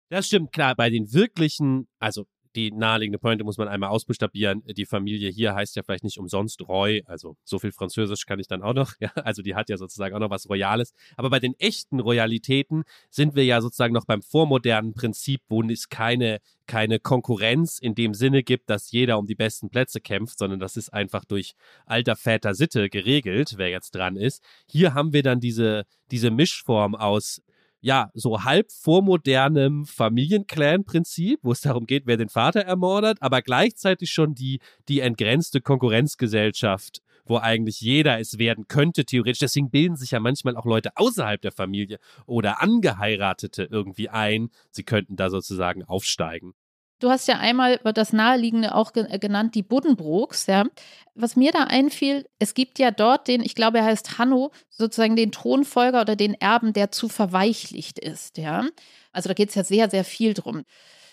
Das 0.09 0.27
stimmt, 0.27 0.51
klar. 0.51 0.75
Bei 0.75 0.89
den 0.89 1.11
wirklichen, 1.13 1.87
also 1.99 2.27
die 2.55 2.71
naheliegende 2.71 3.19
Pointe 3.19 3.43
muss 3.43 3.57
man 3.57 3.67
einmal 3.67 3.89
ausbuchstabieren. 3.89 4.63
Die 4.65 4.85
Familie 4.85 5.29
hier 5.29 5.55
heißt 5.55 5.75
ja 5.75 5.83
vielleicht 5.83 6.03
nicht 6.03 6.17
umsonst 6.17 6.61
Roy, 6.67 7.03
also 7.05 7.37
so 7.43 7.59
viel 7.59 7.71
Französisch 7.71 8.25
kann 8.25 8.39
ich 8.39 8.47
dann 8.47 8.61
auch 8.61 8.73
noch, 8.73 8.93
ja, 8.99 9.11
also 9.15 9.41
die 9.41 9.55
hat 9.55 9.69
ja 9.69 9.77
sozusagen 9.77 10.15
auch 10.15 10.19
noch 10.19 10.29
was 10.29 10.49
Royales. 10.49 10.93
Aber 11.15 11.29
bei 11.29 11.39
den 11.39 11.53
echten 11.59 11.99
Royalitäten 11.99 12.83
sind 13.09 13.35
wir 13.35 13.45
ja 13.45 13.61
sozusagen 13.61 13.93
noch 13.93 14.05
beim 14.05 14.21
vormodernen 14.21 14.93
Prinzip, 14.93 15.41
wo 15.47 15.61
es 15.63 15.89
keine, 15.89 16.39
keine 16.67 16.99
Konkurrenz 16.99 17.79
in 17.79 17.95
dem 17.95 18.13
Sinne 18.13 18.43
gibt, 18.43 18.69
dass 18.69 18.91
jeder 18.91 19.17
um 19.17 19.27
die 19.27 19.35
besten 19.35 19.69
Plätze 19.69 20.01
kämpft, 20.01 20.37
sondern 20.37 20.59
das 20.59 20.77
ist 20.77 20.89
einfach 20.93 21.25
durch 21.25 21.53
alter 21.85 22.15
Väter 22.15 22.53
Sitte 22.53 22.89
geregelt, 22.89 23.53
wer 23.57 23.69
jetzt 23.69 23.95
dran 23.95 24.17
ist. 24.17 24.43
Hier 24.67 24.93
haben 24.93 25.13
wir 25.13 25.23
dann 25.23 25.39
diese, 25.39 25.85
diese 26.11 26.31
Mischform 26.31 26.95
aus 26.95 27.41
ja, 27.81 28.11
so 28.13 28.43
halb 28.43 28.71
vormodernem 28.71 29.85
Familienclan-Prinzip, 29.85 31.39
wo 31.41 31.51
es 31.51 31.61
darum 31.61 31.87
geht, 31.87 32.05
wer 32.05 32.17
den 32.17 32.29
Vater 32.29 32.61
ermordet, 32.61 33.17
aber 33.21 33.41
gleichzeitig 33.41 34.11
schon 34.11 34.35
die, 34.35 34.59
die 34.87 34.99
entgrenzte 34.99 35.61
Konkurrenzgesellschaft, 35.61 37.01
wo 37.25 37.37
eigentlich 37.37 37.81
jeder 37.81 38.19
es 38.19 38.37
werden 38.37 38.67
könnte, 38.67 39.03
theoretisch. 39.05 39.39
Deswegen 39.39 39.71
bilden 39.71 39.95
sich 39.95 40.11
ja 40.11 40.19
manchmal 40.19 40.55
auch 40.55 40.65
Leute 40.65 40.91
außerhalb 40.95 41.41
der 41.41 41.51
Familie 41.51 41.97
oder 42.25 42.61
Angeheiratete 42.61 43.67
irgendwie 43.69 44.09
ein. 44.09 44.49
Sie 44.69 44.83
könnten 44.83 45.15
da 45.15 45.29
sozusagen 45.29 45.83
aufsteigen. 45.83 46.53
Du 47.01 47.09
hast 47.09 47.27
ja 47.27 47.39
einmal 47.39 47.79
das 47.95 48.13
Naheliegende 48.13 48.75
auch 48.75 48.93
äh, 48.95 49.17
genannt, 49.17 49.55
die 49.55 49.63
Buddenbrooks, 49.63 50.45
ja. 50.45 50.65
Was 51.15 51.35
mir 51.35 51.51
da 51.51 51.63
einfiel, 51.63 52.27
es 52.37 52.53
gibt 52.53 52.77
ja 52.77 52.91
dort 52.91 53.27
den, 53.27 53.41
ich 53.41 53.55
glaube, 53.55 53.79
er 53.79 53.85
heißt 53.85 54.19
Hanno, 54.19 54.51
sozusagen 54.69 55.15
den 55.15 55.31
Thronfolger 55.31 56.01
oder 56.01 56.15
den 56.15 56.35
Erben, 56.35 56.73
der 56.73 56.91
zu 56.91 57.09
verweichlicht 57.09 57.97
ist, 57.97 58.37
ja. 58.37 58.67
Also 59.11 59.29
da 59.29 59.33
geht 59.33 59.49
es 59.49 59.55
ja 59.55 59.63
sehr, 59.63 59.89
sehr 59.89 60.03
viel 60.03 60.35
drum. 60.35 60.63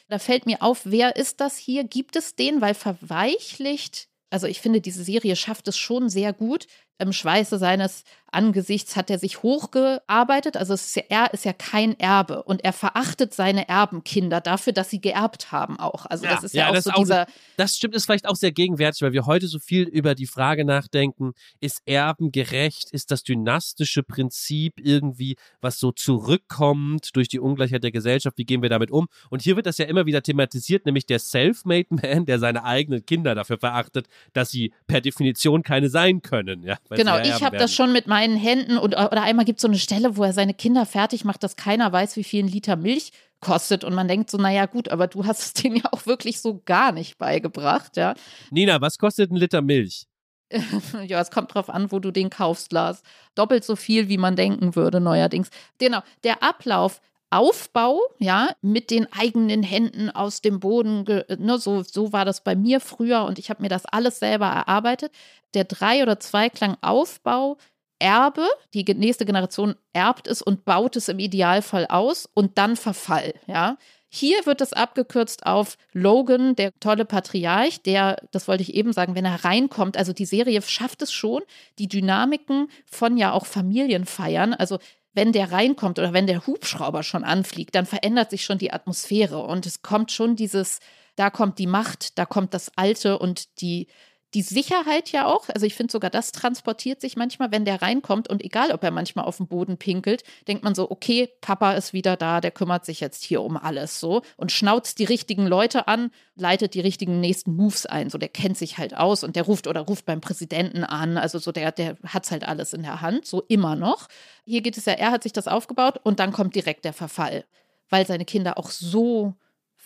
Da 0.09 0.18
fällt 0.18 0.45
mir 0.45 0.61
auf, 0.61 0.82
wer 0.84 1.16
ist 1.16 1.41
das 1.41 1.57
hier? 1.57 1.84
Gibt 1.84 2.16
es 2.16 2.36
den? 2.36 2.61
Weil 2.61 2.74
verweichlicht, 2.74 4.09
also 4.28 4.47
ich 4.47 4.61
finde, 4.61 4.82
diese 4.82 5.03
Serie 5.03 5.36
schafft 5.36 5.68
es 5.68 5.78
schon 5.78 6.11
sehr 6.11 6.34
gut, 6.34 6.66
im 6.99 7.14
Schweiße 7.14 7.57
seines 7.59 8.05
Angesichts 8.31 8.97
hat 8.97 9.11
er 9.11 9.18
sich 9.18 9.43
hochgearbeitet. 9.43 10.57
Also 10.57 10.74
ist 10.74 10.97
ja, 10.97 11.03
er 11.09 11.33
ist 11.33 11.45
ja 11.45 11.53
kein 11.53 11.99
Erbe 11.99 12.43
und 12.43 12.64
er 12.64 12.72
verachtet 12.72 13.35
seine 13.35 13.68
Erbenkinder 13.68 14.41
dafür, 14.41 14.72
dass 14.72 14.91
sie 14.91 15.01
geerbt 15.01 15.53
haben 15.53 15.79
auch. 15.79 16.07
Also 16.07 16.24
ja, 16.24 16.35
das 16.35 16.45
ist 16.45 16.55
ja, 16.55 16.70
ja 16.70 16.79
auch 16.79 16.83
so 16.83 16.91
auch, 16.91 16.99
dieser. 16.99 17.26
Das 17.57 17.76
stimmt, 17.76 17.95
ist 17.95 18.05
vielleicht 18.05 18.29
auch 18.29 18.37
sehr 18.37 18.53
gegenwärtig, 18.53 19.03
weil 19.03 19.12
wir 19.12 19.26
heute 19.26 19.47
so 19.47 19.59
viel 19.59 19.85
über 19.85 20.14
die 20.14 20.26
Frage 20.26 20.64
nachdenken: 20.64 21.33
Ist 21.61 21.83
Erben 21.87 22.33
gerecht? 22.33 22.91
Ist 22.91 23.11
das 23.11 23.22
dynastische 23.22 24.03
Prinzip 24.03 24.74
irgendwie, 24.76 25.37
was 25.61 25.79
so 25.79 25.93
zurückkommt 25.93 27.16
durch 27.16 27.29
die 27.29 27.41
Ungleichheit 27.41 27.83
der 27.83 27.93
Gesellschaft? 27.93 28.39
Wie 28.39 28.45
gehen 28.45 28.62
wir 28.62 28.68
damit 28.68 28.91
um? 28.91 29.09
Und 29.31 29.43
hier 29.43 29.57
wird 29.57 29.66
das 29.66 29.79
ja 29.79 29.87
immer 29.87 30.07
wieder 30.07 30.22
thematisiert, 30.22 30.87
nämlich 30.87 31.07
der 31.07 31.18
Self-Made 31.18 31.89
Man, 31.91 32.26
der 32.26 32.39
seine 32.39 32.64
eigenen 32.64 33.05
Kinder 33.07 33.35
dafür 33.35 33.59
verachtet, 33.59 34.07
dass 34.33 34.51
sie 34.51 34.72
per 34.87 35.01
Definition 35.01 35.62
keine 35.62 35.89
sein 35.89 36.22
können. 36.22 36.62
Ja, 36.62 36.76
genau, 36.91 37.18
ich 37.18 37.43
habe 37.43 37.57
das 37.57 37.74
schon 37.74 37.93
mit 37.93 38.07
meinen 38.19 38.37
Händen 38.37 38.79
und 38.79 38.95
oder 38.97 39.23
einmal 39.23 39.45
gibt 39.45 39.59
es 39.59 39.62
so 39.62 39.69
eine 39.69 39.79
Stelle, 39.79 40.16
wo 40.16 40.25
er 40.25 40.33
seine 40.33 40.53
Kinder 40.53 40.87
fertig 40.87 41.25
macht, 41.25 41.45
dass 41.45 41.55
keiner 41.55 41.93
weiß, 41.93 42.16
wie 42.16 42.25
viel 42.25 42.43
ein 42.43 42.49
Liter 42.49 42.75
Milch 42.75 43.12
kostet 43.39 43.85
und 43.85 43.95
man 43.95 44.09
denkt 44.09 44.29
so, 44.29 44.39
naja 44.39 44.66
gut, 44.66 44.89
aber 44.89 45.07
du 45.07 45.25
hast 45.25 45.41
es 45.41 45.53
denen 45.62 45.77
ja 45.77 45.85
auch 45.93 46.05
wirklich 46.07 46.41
so 46.41 46.61
gar 46.64 46.91
nicht 46.91 47.16
beigebracht, 47.19 47.97
ja. 47.97 48.14
Nina, 48.51 48.81
was 48.81 48.99
kostet 48.99 49.31
ein 49.31 49.37
Liter 49.37 49.62
Milch? 49.62 50.07
ja, 51.07 51.21
es 51.21 51.31
kommt 51.31 51.55
drauf 51.55 51.71
an, 51.71 51.93
wo 51.93 52.01
du 52.01 52.11
den 52.11 52.29
kaufst, 52.29 52.73
Lars. 52.73 53.03
Doppelt 53.37 53.64
so 53.64 53.77
viel, 53.77 54.09
wie 54.09 54.19
man 54.19 54.35
denken 54.35 54.75
würde, 54.75 54.99
neuerdings. 54.99 55.51
Genau, 55.79 56.01
der 56.25 56.43
Ablauf 56.43 57.01
Aufbau, 57.31 58.01
ja, 58.19 58.49
mit 58.62 58.91
den 58.91 59.07
eigenen 59.12 59.62
Händen 59.62 60.09
aus 60.09 60.41
dem 60.41 60.61
Boden, 60.61 61.05
ne, 61.05 61.59
so, 61.59 61.83
so 61.83 62.12
war 62.12 62.25
das 62.25 62.43
bei 62.43 62.57
mir 62.57 62.81
früher 62.81 63.25
und 63.27 63.39
ich 63.39 63.51
habe 63.51 63.62
mir 63.62 63.69
das 63.69 63.85
alles 63.85 64.19
selber 64.19 64.47
erarbeitet. 64.47 65.12
Der 65.53 65.64
Drei- 65.64 66.03
oder 66.03 66.19
Zweiklang 66.19 66.79
Aufbau, 66.81 67.59
Erbe, 67.99 68.47
die 68.75 68.85
nächste 68.95 69.27
Generation 69.27 69.75
erbt 69.93 70.29
es 70.29 70.43
und 70.43 70.65
baut 70.65 70.97
es 70.97 71.09
im 71.09 71.19
Idealfall 71.19 71.87
aus 71.87 72.29
und 72.33 72.59
dann 72.59 72.77
Verfall, 72.77 73.35
ja. 73.47 73.77
Hier 74.11 74.47
wird 74.47 74.63
es 74.63 74.73
abgekürzt 74.73 75.45
auf 75.45 75.77
Logan, 75.93 76.57
der 76.57 76.73
tolle 76.81 77.05
Patriarch, 77.05 77.83
der, 77.83 78.17
das 78.31 78.49
wollte 78.49 78.63
ich 78.63 78.73
eben 78.73 78.95
sagen, 78.95 79.15
wenn 79.15 79.27
er 79.27 79.45
reinkommt, 79.45 79.99
also 79.99 80.15
die 80.15 80.25
Serie 80.25 80.63
schafft 80.63 81.03
es 81.03 81.13
schon, 81.13 81.43
die 81.79 81.89
Dynamiken 81.89 82.71
von 82.87 83.19
ja 83.19 83.33
auch 83.33 83.45
Familienfeiern, 83.45 84.55
also 84.55 84.79
wenn 85.13 85.33
der 85.33 85.53
reinkommt 85.53 85.99
oder 85.99 86.15
wenn 86.15 86.27
der 86.27 86.47
Hubschrauber 86.47 87.03
schon 87.03 87.25
anfliegt, 87.25 87.75
dann 87.75 87.85
verändert 87.85 88.31
sich 88.31 88.45
schon 88.45 88.57
die 88.57 88.73
Atmosphäre 88.73 89.43
und 89.43 89.67
es 89.67 89.83
kommt 89.83 90.11
schon 90.11 90.37
dieses, 90.37 90.79
da 91.17 91.29
kommt 91.29 91.59
die 91.59 91.67
Macht, 91.67 92.19
da 92.19 92.25
kommt 92.25 92.55
das 92.55 92.71
Alte 92.77 93.19
und 93.19 93.61
die 93.61 93.89
die 94.35 94.43
Sicherheit 94.43 95.11
ja 95.11 95.26
auch, 95.26 95.49
also 95.49 95.64
ich 95.64 95.74
finde 95.74 95.91
sogar 95.91 96.11
das 96.11 96.33
transportiert 96.33 97.01
sich 97.01 97.16
manchmal, 97.16 97.51
wenn 97.51 97.64
der 97.64 97.81
reinkommt 97.81 98.29
und 98.29 98.45
egal, 98.45 98.72
ob 98.72 98.85
er 98.85 98.91
manchmal 98.91 99.24
auf 99.24 99.39
dem 99.39 99.47
Boden 99.47 99.79
pinkelt, 99.79 100.22
denkt 100.47 100.64
man 100.64 100.74
so, 100.74 100.91
okay, 100.91 101.31
Papa 101.41 101.72
ist 101.72 101.95
wieder 101.95 102.16
da, 102.16 102.43
der 102.43 102.51
kümmert 102.51 102.85
sich 102.85 103.01
jetzt 103.01 103.24
hier 103.24 103.43
um 103.43 103.57
alles 103.57 104.01
so 104.01 104.22
und 104.37 104.53
schnauzt 104.53 104.99
die 104.99 105.05
richtigen 105.05 105.47
Leute 105.47 105.89
an, 105.89 106.11
leitet 106.35 106.74
die 106.74 106.81
richtigen 106.81 107.20
nächsten 107.20 107.57
Moves 107.57 107.87
ein, 107.87 108.11
so 108.11 108.18
der 108.18 108.29
kennt 108.29 108.59
sich 108.59 108.76
halt 108.76 108.95
aus 108.95 109.24
und 109.24 109.35
der 109.35 109.45
ruft 109.45 109.66
oder 109.66 109.81
ruft 109.81 110.05
beim 110.05 110.20
Präsidenten 110.20 110.85
an, 110.85 111.16
also 111.16 111.39
so 111.39 111.51
der, 111.51 111.72
der 111.72 111.97
hat 112.05 112.31
halt 112.31 112.47
alles 112.47 112.74
in 112.74 112.83
der 112.83 113.01
Hand, 113.01 113.24
so 113.26 113.43
immer 113.49 113.76
noch. 113.76 114.09
Hier 114.45 114.61
geht 114.61 114.76
es 114.76 114.85
ja, 114.85 114.93
er 114.93 115.11
hat 115.11 115.22
sich 115.22 115.33
das 115.33 115.49
aufgebaut 115.49 116.01
und 116.03 116.20
dann 116.20 116.33
kommt 116.33 116.55
direkt 116.55 116.85
der 116.85 116.93
Verfall, 116.93 117.45
weil 117.89 118.07
seine 118.07 118.26
Kinder 118.26 118.59
auch 118.59 118.70
so 118.70 119.35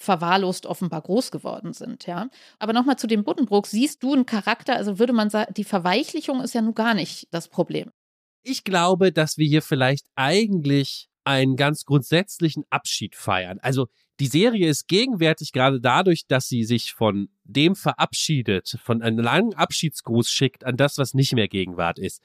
verwahrlost 0.02 0.66
offenbar 0.66 1.02
groß 1.02 1.30
geworden 1.30 1.72
sind, 1.72 2.06
ja. 2.06 2.28
Aber 2.58 2.72
nochmal 2.72 2.96
zu 2.98 3.06
dem 3.06 3.24
Buddenbrook, 3.24 3.66
siehst 3.66 4.02
du 4.02 4.12
einen 4.12 4.26
Charakter, 4.26 4.76
also 4.76 4.98
würde 4.98 5.12
man 5.12 5.30
sagen, 5.30 5.54
die 5.54 5.64
Verweichlichung 5.64 6.40
ist 6.40 6.54
ja 6.54 6.62
nun 6.62 6.74
gar 6.74 6.94
nicht 6.94 7.28
das 7.30 7.48
Problem. 7.48 7.90
Ich 8.42 8.64
glaube, 8.64 9.12
dass 9.12 9.38
wir 9.38 9.46
hier 9.46 9.62
vielleicht 9.62 10.06
eigentlich 10.16 11.08
einen 11.24 11.56
ganz 11.56 11.84
grundsätzlichen 11.84 12.64
Abschied 12.70 13.14
feiern. 13.14 13.58
Also 13.62 13.86
die 14.18 14.26
Serie 14.26 14.68
ist 14.68 14.88
gegenwärtig 14.88 15.52
gerade 15.52 15.80
dadurch, 15.80 16.26
dass 16.26 16.48
sie 16.48 16.64
sich 16.64 16.92
von 16.92 17.28
dem 17.44 17.76
verabschiedet, 17.76 18.76
von 18.82 19.02
einem 19.02 19.18
langen 19.18 19.54
Abschiedsgruß 19.54 20.28
schickt 20.28 20.64
an 20.64 20.76
das, 20.76 20.98
was 20.98 21.14
nicht 21.14 21.32
mehr 21.34 21.48
Gegenwart 21.48 21.98
ist 21.98 22.20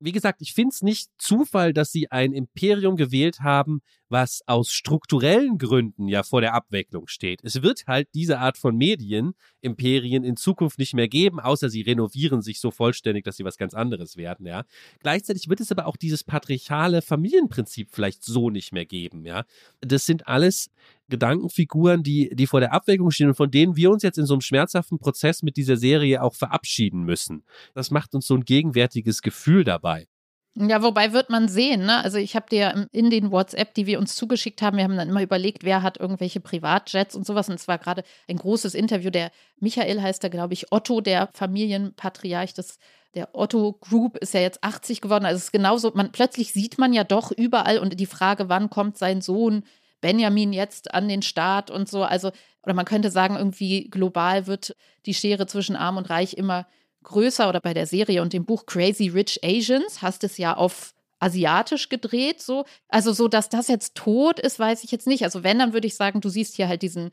wie 0.00 0.12
gesagt, 0.12 0.40
ich 0.40 0.54
finde 0.54 0.70
es 0.70 0.82
nicht 0.82 1.10
Zufall, 1.18 1.72
dass 1.72 1.92
sie 1.92 2.10
ein 2.10 2.32
Imperium 2.32 2.96
gewählt 2.96 3.40
haben, 3.40 3.82
was 4.10 4.42
aus 4.46 4.70
strukturellen 4.70 5.58
Gründen 5.58 6.08
ja 6.08 6.22
vor 6.22 6.40
der 6.40 6.54
Abwicklung 6.54 7.06
steht. 7.08 7.40
Es 7.42 7.62
wird 7.62 7.84
halt 7.86 8.08
diese 8.14 8.38
Art 8.38 8.58
von 8.58 8.76
Medienimperien 8.76 10.24
in 10.24 10.36
Zukunft 10.36 10.78
nicht 10.78 10.94
mehr 10.94 11.08
geben, 11.08 11.40
außer 11.40 11.70
sie 11.70 11.82
renovieren 11.82 12.42
sich 12.42 12.60
so 12.60 12.70
vollständig, 12.70 13.24
dass 13.24 13.36
sie 13.36 13.44
was 13.44 13.56
ganz 13.56 13.74
anderes 13.74 14.16
werden, 14.16 14.46
ja. 14.46 14.64
Gleichzeitig 15.00 15.48
wird 15.48 15.60
es 15.60 15.72
aber 15.72 15.86
auch 15.86 15.96
dieses 15.96 16.24
patriarchale 16.24 17.02
Familienprinzip 17.02 17.88
vielleicht 17.92 18.24
so 18.24 18.50
nicht 18.50 18.72
mehr 18.72 18.86
geben, 18.86 19.24
ja. 19.24 19.44
Das 19.80 20.06
sind 20.06 20.26
alles 20.26 20.70
Gedankenfiguren, 21.08 22.02
die, 22.02 22.30
die 22.34 22.46
vor 22.46 22.60
der 22.60 22.72
Abwägung 22.72 23.10
stehen 23.10 23.28
und 23.28 23.34
von 23.34 23.50
denen 23.50 23.76
wir 23.76 23.90
uns 23.90 24.02
jetzt 24.02 24.18
in 24.18 24.26
so 24.26 24.34
einem 24.34 24.40
schmerzhaften 24.40 24.98
Prozess 24.98 25.42
mit 25.42 25.56
dieser 25.56 25.76
Serie 25.76 26.22
auch 26.22 26.34
verabschieden 26.34 27.02
müssen. 27.04 27.44
Das 27.74 27.90
macht 27.90 28.14
uns 28.14 28.26
so 28.26 28.34
ein 28.34 28.44
gegenwärtiges 28.44 29.20
Gefühl 29.20 29.64
dabei. 29.64 30.06
Ja, 30.54 30.82
wobei 30.82 31.12
wird 31.12 31.30
man 31.30 31.48
sehen, 31.48 31.86
ne? 31.86 32.02
Also 32.02 32.18
ich 32.18 32.34
habe 32.34 32.46
dir 32.50 32.86
in 32.90 33.08
den 33.08 33.30
WhatsApp, 33.30 33.72
die 33.74 33.86
wir 33.86 34.00
uns 34.00 34.16
zugeschickt 34.16 34.62
haben, 34.62 34.76
wir 34.76 34.84
haben 34.84 34.96
dann 34.96 35.08
immer 35.08 35.22
überlegt, 35.22 35.62
wer 35.62 35.82
hat 35.82 35.98
irgendwelche 35.98 36.40
Privatjets 36.40 37.14
und 37.14 37.24
sowas. 37.24 37.48
Und 37.48 37.54
es 37.54 37.68
war 37.68 37.78
gerade 37.78 38.02
ein 38.28 38.36
großes 38.36 38.74
Interview. 38.74 39.10
Der 39.10 39.30
Michael 39.60 40.02
heißt 40.02 40.24
da, 40.24 40.28
glaube 40.28 40.54
ich, 40.54 40.72
Otto, 40.72 41.00
der 41.00 41.28
Familienpatriarch 41.34 42.54
des 42.54 42.78
der 43.14 43.30
Otto 43.32 43.72
Group 43.80 44.18
ist 44.18 44.34
ja 44.34 44.40
jetzt 44.40 44.62
80 44.62 45.00
geworden. 45.00 45.24
Also 45.24 45.38
es 45.38 45.44
ist 45.44 45.52
genauso, 45.52 45.90
man 45.94 46.12
plötzlich 46.12 46.52
sieht 46.52 46.78
man 46.78 46.92
ja 46.92 47.04
doch 47.04 47.32
überall 47.32 47.78
und 47.78 47.98
die 47.98 48.06
Frage, 48.06 48.48
wann 48.48 48.70
kommt 48.70 48.98
sein 48.98 49.20
Sohn 49.20 49.64
Benjamin 50.00 50.52
jetzt 50.52 50.94
an 50.94 51.08
den 51.08 51.22
Start 51.22 51.70
und 51.70 51.88
so. 51.88 52.04
Also, 52.04 52.30
oder 52.62 52.74
man 52.74 52.84
könnte 52.84 53.10
sagen, 53.10 53.36
irgendwie 53.36 53.90
global 53.90 54.46
wird 54.46 54.76
die 55.06 55.14
Schere 55.14 55.46
zwischen 55.46 55.76
Arm 55.76 55.96
und 55.96 56.08
Reich 56.08 56.34
immer 56.34 56.66
größer. 57.04 57.48
Oder 57.48 57.60
bei 57.60 57.74
der 57.74 57.86
Serie 57.86 58.22
und 58.22 58.32
dem 58.32 58.44
Buch 58.44 58.66
Crazy 58.66 59.08
Rich 59.08 59.40
Asians 59.44 60.02
hast 60.02 60.24
es 60.24 60.38
ja 60.38 60.56
auf 60.56 60.94
asiatisch 61.20 61.88
gedreht, 61.88 62.40
so. 62.40 62.64
Also, 62.88 63.12
so, 63.12 63.28
dass 63.28 63.48
das 63.48 63.68
jetzt 63.68 63.94
tot 63.94 64.40
ist, 64.40 64.58
weiß 64.58 64.84
ich 64.84 64.90
jetzt 64.90 65.06
nicht. 65.06 65.24
Also, 65.24 65.42
wenn, 65.44 65.58
dann 65.58 65.72
würde 65.72 65.86
ich 65.86 65.94
sagen, 65.96 66.20
du 66.20 66.28
siehst 66.28 66.56
hier 66.56 66.68
halt 66.68 66.82
diesen, 66.82 67.10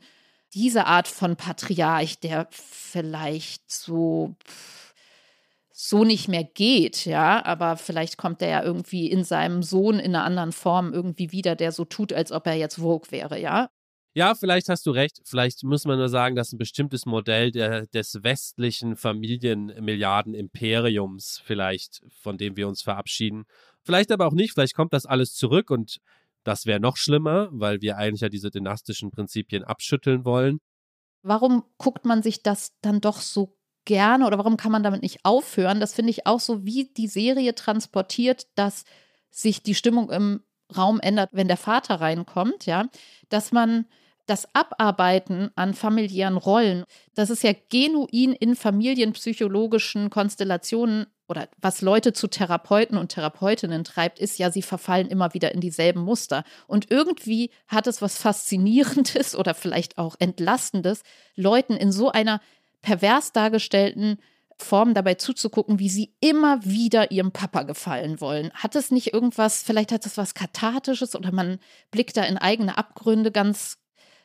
diese 0.54 0.86
Art 0.86 1.08
von 1.08 1.36
Patriarch, 1.36 2.18
der 2.20 2.48
vielleicht 2.50 3.70
so. 3.70 4.34
So 5.80 6.02
nicht 6.02 6.26
mehr 6.26 6.42
geht, 6.42 7.06
ja, 7.06 7.44
aber 7.44 7.76
vielleicht 7.76 8.16
kommt 8.16 8.42
er 8.42 8.48
ja 8.48 8.62
irgendwie 8.64 9.08
in 9.08 9.22
seinem 9.22 9.62
Sohn 9.62 10.00
in 10.00 10.16
einer 10.16 10.24
anderen 10.24 10.50
Form 10.50 10.92
irgendwie 10.92 11.30
wieder, 11.30 11.54
der 11.54 11.70
so 11.70 11.84
tut, 11.84 12.12
als 12.12 12.32
ob 12.32 12.48
er 12.48 12.54
jetzt 12.54 12.80
Vogue 12.80 13.12
wäre, 13.12 13.38
ja. 13.38 13.68
Ja, 14.18 14.34
vielleicht 14.34 14.68
hast 14.68 14.84
du 14.84 14.90
recht. 14.90 15.22
Vielleicht 15.26 15.62
muss 15.62 15.84
man 15.84 15.96
nur 15.96 16.08
sagen, 16.08 16.34
dass 16.34 16.52
ein 16.52 16.58
bestimmtes 16.58 17.06
Modell 17.06 17.52
der, 17.52 17.86
des 17.86 18.24
westlichen 18.24 18.96
Familienmilliarden-Imperiums 18.96 21.40
vielleicht, 21.44 22.02
von 22.20 22.36
dem 22.36 22.56
wir 22.56 22.66
uns 22.66 22.82
verabschieden. 22.82 23.44
Vielleicht 23.84 24.10
aber 24.10 24.26
auch 24.26 24.32
nicht. 24.32 24.54
Vielleicht 24.54 24.74
kommt 24.74 24.92
das 24.92 25.06
alles 25.06 25.34
zurück 25.34 25.70
und 25.70 25.98
das 26.42 26.66
wäre 26.66 26.80
noch 26.80 26.96
schlimmer, 26.96 27.48
weil 27.52 27.80
wir 27.80 27.96
eigentlich 27.96 28.22
ja 28.22 28.28
diese 28.28 28.50
dynastischen 28.50 29.12
Prinzipien 29.12 29.62
abschütteln 29.62 30.24
wollen. 30.24 30.58
Warum 31.22 31.62
guckt 31.76 32.04
man 32.04 32.24
sich 32.24 32.42
das 32.42 32.72
dann 32.80 33.00
doch 33.00 33.20
so 33.20 33.56
gerne 33.84 34.26
oder 34.26 34.36
warum 34.36 34.56
kann 34.56 34.72
man 34.72 34.82
damit 34.82 35.02
nicht 35.02 35.20
aufhören? 35.22 35.78
Das 35.78 35.94
finde 35.94 36.10
ich 36.10 36.26
auch 36.26 36.40
so, 36.40 36.64
wie 36.64 36.92
die 36.92 37.06
Serie 37.06 37.54
transportiert, 37.54 38.48
dass 38.56 38.82
sich 39.30 39.62
die 39.62 39.76
Stimmung 39.76 40.10
im 40.10 40.42
Raum 40.76 40.98
ändert, 40.98 41.30
wenn 41.30 41.46
der 41.46 41.56
Vater 41.56 42.00
reinkommt, 42.00 42.66
ja, 42.66 42.88
dass 43.28 43.52
man 43.52 43.86
das 44.28 44.46
Abarbeiten 44.54 45.50
an 45.56 45.74
familiären 45.74 46.36
Rollen, 46.36 46.84
das 47.14 47.30
ist 47.30 47.42
ja 47.42 47.52
genuin 47.70 48.32
in 48.32 48.54
familienpsychologischen 48.54 50.10
Konstellationen 50.10 51.06
oder 51.28 51.48
was 51.60 51.82
Leute 51.82 52.12
zu 52.12 52.28
Therapeuten 52.28 52.96
und 52.96 53.10
Therapeutinnen 53.10 53.84
treibt, 53.84 54.18
ist 54.18 54.38
ja, 54.38 54.50
sie 54.50 54.62
verfallen 54.62 55.08
immer 55.08 55.34
wieder 55.34 55.52
in 55.52 55.60
dieselben 55.60 56.00
Muster. 56.00 56.42
Und 56.66 56.90
irgendwie 56.90 57.50
hat 57.66 57.86
es 57.86 58.00
was 58.00 58.16
Faszinierendes 58.16 59.36
oder 59.36 59.54
vielleicht 59.54 59.98
auch 59.98 60.16
Entlastendes, 60.18 61.02
Leuten 61.34 61.74
in 61.74 61.92
so 61.92 62.10
einer 62.10 62.40
pervers 62.80 63.32
dargestellten 63.32 64.18
Form 64.60 64.94
dabei 64.94 65.14
zuzugucken, 65.14 65.78
wie 65.78 65.88
sie 65.88 66.14
immer 66.20 66.64
wieder 66.64 67.10
ihrem 67.12 67.30
Papa 67.30 67.62
gefallen 67.62 68.20
wollen. 68.20 68.50
Hat 68.54 68.74
es 68.74 68.90
nicht 68.90 69.12
irgendwas, 69.12 69.62
vielleicht 69.62 69.92
hat 69.92 70.04
es 70.04 70.16
was 70.16 70.34
Kathartisches 70.34 71.14
oder 71.14 71.30
man 71.30 71.58
blickt 71.90 72.16
da 72.16 72.24
in 72.24 72.38
eigene 72.38 72.76
Abgründe 72.76 73.30
ganz 73.30 73.78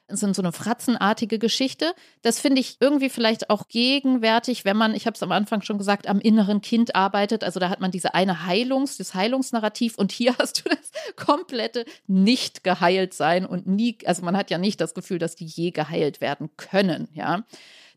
sind 0.07 0.35
so 0.35 0.41
eine 0.41 0.51
fratzenartige 0.51 1.39
Geschichte. 1.39 1.93
Das 2.21 2.39
finde 2.39 2.59
ich 2.61 2.77
irgendwie 2.79 3.09
vielleicht 3.09 3.49
auch 3.49 3.67
gegenwärtig, 3.67 4.65
wenn 4.65 4.77
man, 4.77 4.93
ich 4.95 5.05
habe 5.05 5.15
es 5.15 5.23
am 5.23 5.31
Anfang 5.31 5.61
schon 5.61 5.77
gesagt, 5.77 6.07
am 6.07 6.19
inneren 6.19 6.61
Kind 6.61 6.95
arbeitet. 6.95 7.43
Also 7.43 7.59
da 7.59 7.69
hat 7.69 7.79
man 7.79 7.91
diese 7.91 8.13
eine 8.13 8.45
Heilungs-, 8.45 8.97
das 8.97 9.13
Heilungsnarrativ 9.13 9.97
und 9.97 10.11
hier 10.11 10.35
hast 10.39 10.65
du 10.65 10.69
das 10.69 10.91
komplette 11.15 11.85
nicht 12.07 12.63
geheilt 12.63 13.13
sein 13.13 13.45
und 13.45 13.67
nie, 13.67 13.97
also 14.05 14.23
man 14.23 14.37
hat 14.37 14.49
ja 14.51 14.57
nicht 14.57 14.81
das 14.81 14.93
Gefühl, 14.93 15.19
dass 15.19 15.35
die 15.35 15.45
je 15.45 15.71
geheilt 15.71 16.21
werden 16.21 16.49
können, 16.57 17.07
ja. 17.13 17.43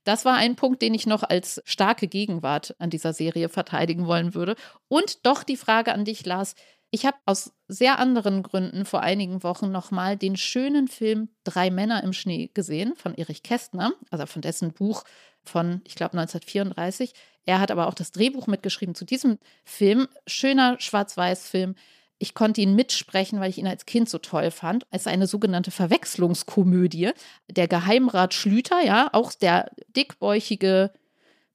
Das 0.06 0.24
war 0.24 0.36
ein 0.36 0.54
Punkt, 0.54 0.82
den 0.82 0.94
ich 0.94 1.08
noch 1.08 1.24
als 1.24 1.60
starke 1.64 2.06
Gegenwart 2.06 2.76
an 2.78 2.90
dieser 2.90 3.12
Serie 3.12 3.48
verteidigen 3.48 4.06
wollen 4.06 4.34
würde. 4.34 4.54
Und 4.86 5.26
doch 5.26 5.42
die 5.42 5.56
Frage 5.56 5.92
an 5.92 6.04
dich, 6.04 6.24
Lars. 6.24 6.54
Ich 6.90 7.04
habe 7.04 7.16
aus 7.26 7.52
sehr 7.68 7.98
anderen 7.98 8.42
Gründen 8.42 8.84
vor 8.84 9.00
einigen 9.00 9.42
Wochen 9.42 9.70
nochmal 9.70 10.16
den 10.16 10.36
schönen 10.36 10.88
Film 10.88 11.28
Drei 11.44 11.70
Männer 11.70 12.02
im 12.04 12.12
Schnee 12.12 12.50
gesehen 12.54 12.94
von 12.96 13.14
Erich 13.14 13.42
Kästner, 13.42 13.92
also 14.10 14.26
von 14.26 14.42
dessen 14.42 14.72
Buch 14.72 15.04
von, 15.42 15.82
ich 15.84 15.94
glaube, 15.94 16.16
1934. 16.16 17.12
Er 17.44 17.60
hat 17.60 17.70
aber 17.70 17.86
auch 17.86 17.94
das 17.94 18.12
Drehbuch 18.12 18.46
mitgeschrieben 18.46 18.94
zu 18.94 19.04
diesem 19.04 19.38
Film. 19.64 20.08
Schöner 20.26 20.76
Schwarz-Weiß-Film 20.80 21.74
ich 22.18 22.34
konnte 22.34 22.60
ihn 22.60 22.74
mitsprechen, 22.74 23.40
weil 23.40 23.50
ich 23.50 23.58
ihn 23.58 23.66
als 23.66 23.84
Kind 23.84 24.08
so 24.08 24.18
toll 24.18 24.50
fand. 24.50 24.86
Es 24.90 25.02
ist 25.02 25.08
eine 25.08 25.26
sogenannte 25.26 25.70
Verwechslungskomödie. 25.70 27.10
Der 27.50 27.68
Geheimrat 27.68 28.32
Schlüter, 28.32 28.82
ja, 28.82 29.10
auch 29.12 29.32
der 29.32 29.70
dickbäuchige 29.94 30.92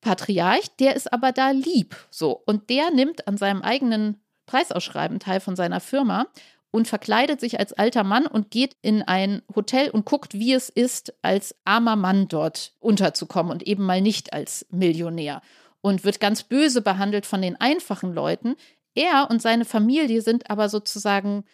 Patriarch, 0.01 0.75
der 0.79 0.95
ist 0.95 1.11
aber 1.11 1.32
da 1.32 1.51
lieb. 1.51 1.95
So. 2.11 2.41
Und 2.45 2.69
der 2.69 2.91
nimmt 2.91 3.27
an 3.27 3.38
seinem 3.38 3.61
eigenen 3.63 4.21
Preisausschreiben 4.52 5.20
teil 5.20 5.39
von 5.39 5.56
seiner 5.56 5.80
Firma 5.80 6.28
und 6.72 6.88
verkleidet 6.88 7.39
sich 7.39 7.58
als 7.60 7.72
alter 7.72 8.04
Mann 8.04 8.28
und 8.28 8.52
geht 8.52 8.76
in 8.82 9.02
ein 9.02 9.41
Hotel 9.56 9.89
und 9.89 10.06
guckt, 10.06 10.34
wie 10.34 10.54
es 10.54 10.68
ist, 10.68 11.14
als 11.22 11.56
armer 11.64 11.95
Mann 11.95 12.28
dort 12.28 12.74
unterzukommen 12.80 13.52
und 13.52 13.64
eben 13.64 13.86
mal 13.86 14.02
nicht 14.02 14.34
als 14.34 14.66
Millionär. 14.70 15.41
Und 15.80 16.04
wird 16.04 16.20
ganz 16.20 16.43
böse 16.43 16.82
behandelt 16.82 17.26
von 17.26 17.41
den 17.41 17.60
einfachen 17.60 18.14
Leuten, 18.14 18.56
er 18.93 19.30
und 19.30 19.41
seine 19.41 19.64
Familie 19.64 20.22
sind 20.22 20.49
aber 20.49 20.68
sozusagen 20.68 21.45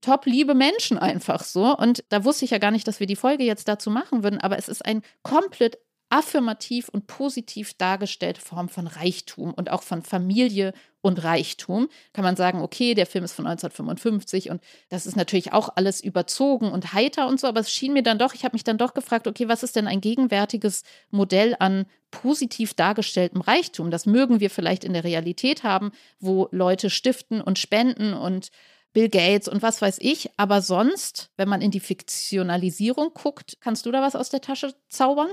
top 0.00 0.26
liebe 0.26 0.54
Menschen 0.54 0.96
einfach 0.96 1.42
so. 1.42 1.76
Und 1.76 2.04
da 2.08 2.24
wusste 2.24 2.44
ich 2.44 2.52
ja 2.52 2.58
gar 2.58 2.70
nicht, 2.70 2.86
dass 2.86 3.00
wir 3.00 3.08
die 3.08 3.16
Folge 3.16 3.42
jetzt 3.42 3.66
dazu 3.66 3.90
machen 3.90 4.22
würden, 4.22 4.40
aber 4.40 4.58
es 4.58 4.68
ist 4.68 4.86
ein 4.86 5.02
komplett 5.22 5.78
affirmativ 6.10 6.88
und 6.88 7.06
positiv 7.06 7.74
dargestellte 7.74 8.40
Form 8.40 8.68
von 8.68 8.86
Reichtum 8.86 9.52
und 9.52 9.70
auch 9.70 9.82
von 9.82 10.02
Familie 10.02 10.72
und 11.00 11.22
Reichtum. 11.22 11.88
Kann 12.12 12.24
man 12.24 12.36
sagen, 12.36 12.60
okay, 12.60 12.94
der 12.94 13.06
Film 13.06 13.24
ist 13.24 13.34
von 13.34 13.46
1955 13.46 14.50
und 14.50 14.62
das 14.88 15.06
ist 15.06 15.16
natürlich 15.16 15.52
auch 15.52 15.70
alles 15.76 16.00
überzogen 16.00 16.70
und 16.70 16.92
heiter 16.92 17.28
und 17.28 17.40
so, 17.40 17.46
aber 17.46 17.60
es 17.60 17.70
schien 17.70 17.92
mir 17.92 18.02
dann 18.02 18.18
doch, 18.18 18.34
ich 18.34 18.44
habe 18.44 18.54
mich 18.54 18.64
dann 18.64 18.78
doch 18.78 18.94
gefragt, 18.94 19.26
okay, 19.26 19.48
was 19.48 19.62
ist 19.62 19.76
denn 19.76 19.86
ein 19.86 20.00
gegenwärtiges 20.00 20.82
Modell 21.10 21.56
an 21.58 21.86
positiv 22.10 22.74
dargestelltem 22.74 23.40
Reichtum? 23.40 23.90
Das 23.90 24.06
mögen 24.06 24.40
wir 24.40 24.50
vielleicht 24.50 24.84
in 24.84 24.94
der 24.94 25.04
Realität 25.04 25.62
haben, 25.62 25.92
wo 26.20 26.48
Leute 26.52 26.90
stiften 26.90 27.40
und 27.40 27.58
spenden 27.58 28.14
und 28.14 28.50
Bill 28.92 29.08
Gates 29.08 29.48
und 29.48 29.62
was 29.62 29.82
weiß 29.82 29.98
ich. 30.00 30.30
Aber 30.36 30.62
sonst, 30.62 31.30
wenn 31.36 31.48
man 31.48 31.60
in 31.60 31.70
die 31.70 31.80
Fiktionalisierung 31.80 33.12
guckt, 33.14 33.58
kannst 33.60 33.86
du 33.86 33.92
da 33.92 34.02
was 34.02 34.16
aus 34.16 34.30
der 34.30 34.40
Tasche 34.40 34.74
zaubern? 34.88 35.28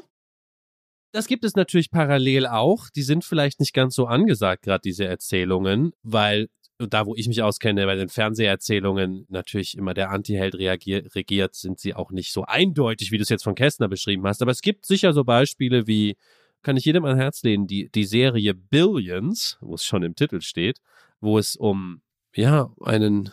Das 1.16 1.28
gibt 1.28 1.46
es 1.46 1.56
natürlich 1.56 1.92
parallel 1.92 2.46
auch. 2.46 2.90
Die 2.90 3.02
sind 3.02 3.24
vielleicht 3.24 3.62
nicht 3.62 3.74
ganz 3.74 3.96
so 3.96 4.06
angesagt, 4.06 4.64
gerade 4.64 4.82
diese 4.82 5.06
Erzählungen, 5.06 5.94
weil 6.04 6.50
da, 6.78 7.06
wo 7.06 7.16
ich 7.16 7.30
mich 7.30 7.42
auskenne, 7.42 7.86
bei 7.86 7.96
den 7.96 8.10
Fernseherzählungen 8.10 9.26
natürlich 9.30 9.78
immer 9.78 9.94
der 9.94 10.10
Antiheld 10.10 10.56
regiert, 10.56 11.56
sind 11.56 11.80
sie 11.80 11.94
auch 11.94 12.12
nicht 12.12 12.34
so 12.34 12.44
eindeutig, 12.44 13.14
wie 13.14 13.18
du 13.18 13.24
es 13.24 13.30
jetzt 13.30 13.46
von 13.46 13.56
Kästner 13.56 13.88
beschrieben 13.88 14.28
hast. 14.28 14.42
Aber 14.42 14.52
es 14.52 14.60
gibt 14.60 14.86
sicher 14.86 15.14
so 15.14 15.24
Beispiele 15.24 15.88
wie, 15.88 16.18
kann 16.64 16.76
ich 16.76 16.84
jedem 16.84 17.06
an 17.06 17.16
Herz 17.16 17.44
lehnen, 17.44 17.66
die, 17.66 17.90
die 17.90 18.04
Serie 18.04 18.54
Billions, 18.54 19.58
wo 19.62 19.76
es 19.76 19.86
schon 19.86 20.04
im 20.04 20.16
Titel 20.16 20.42
steht, 20.42 20.82
wo 21.22 21.38
es 21.38 21.56
um, 21.56 22.02
ja, 22.36 22.74
einen 22.82 23.32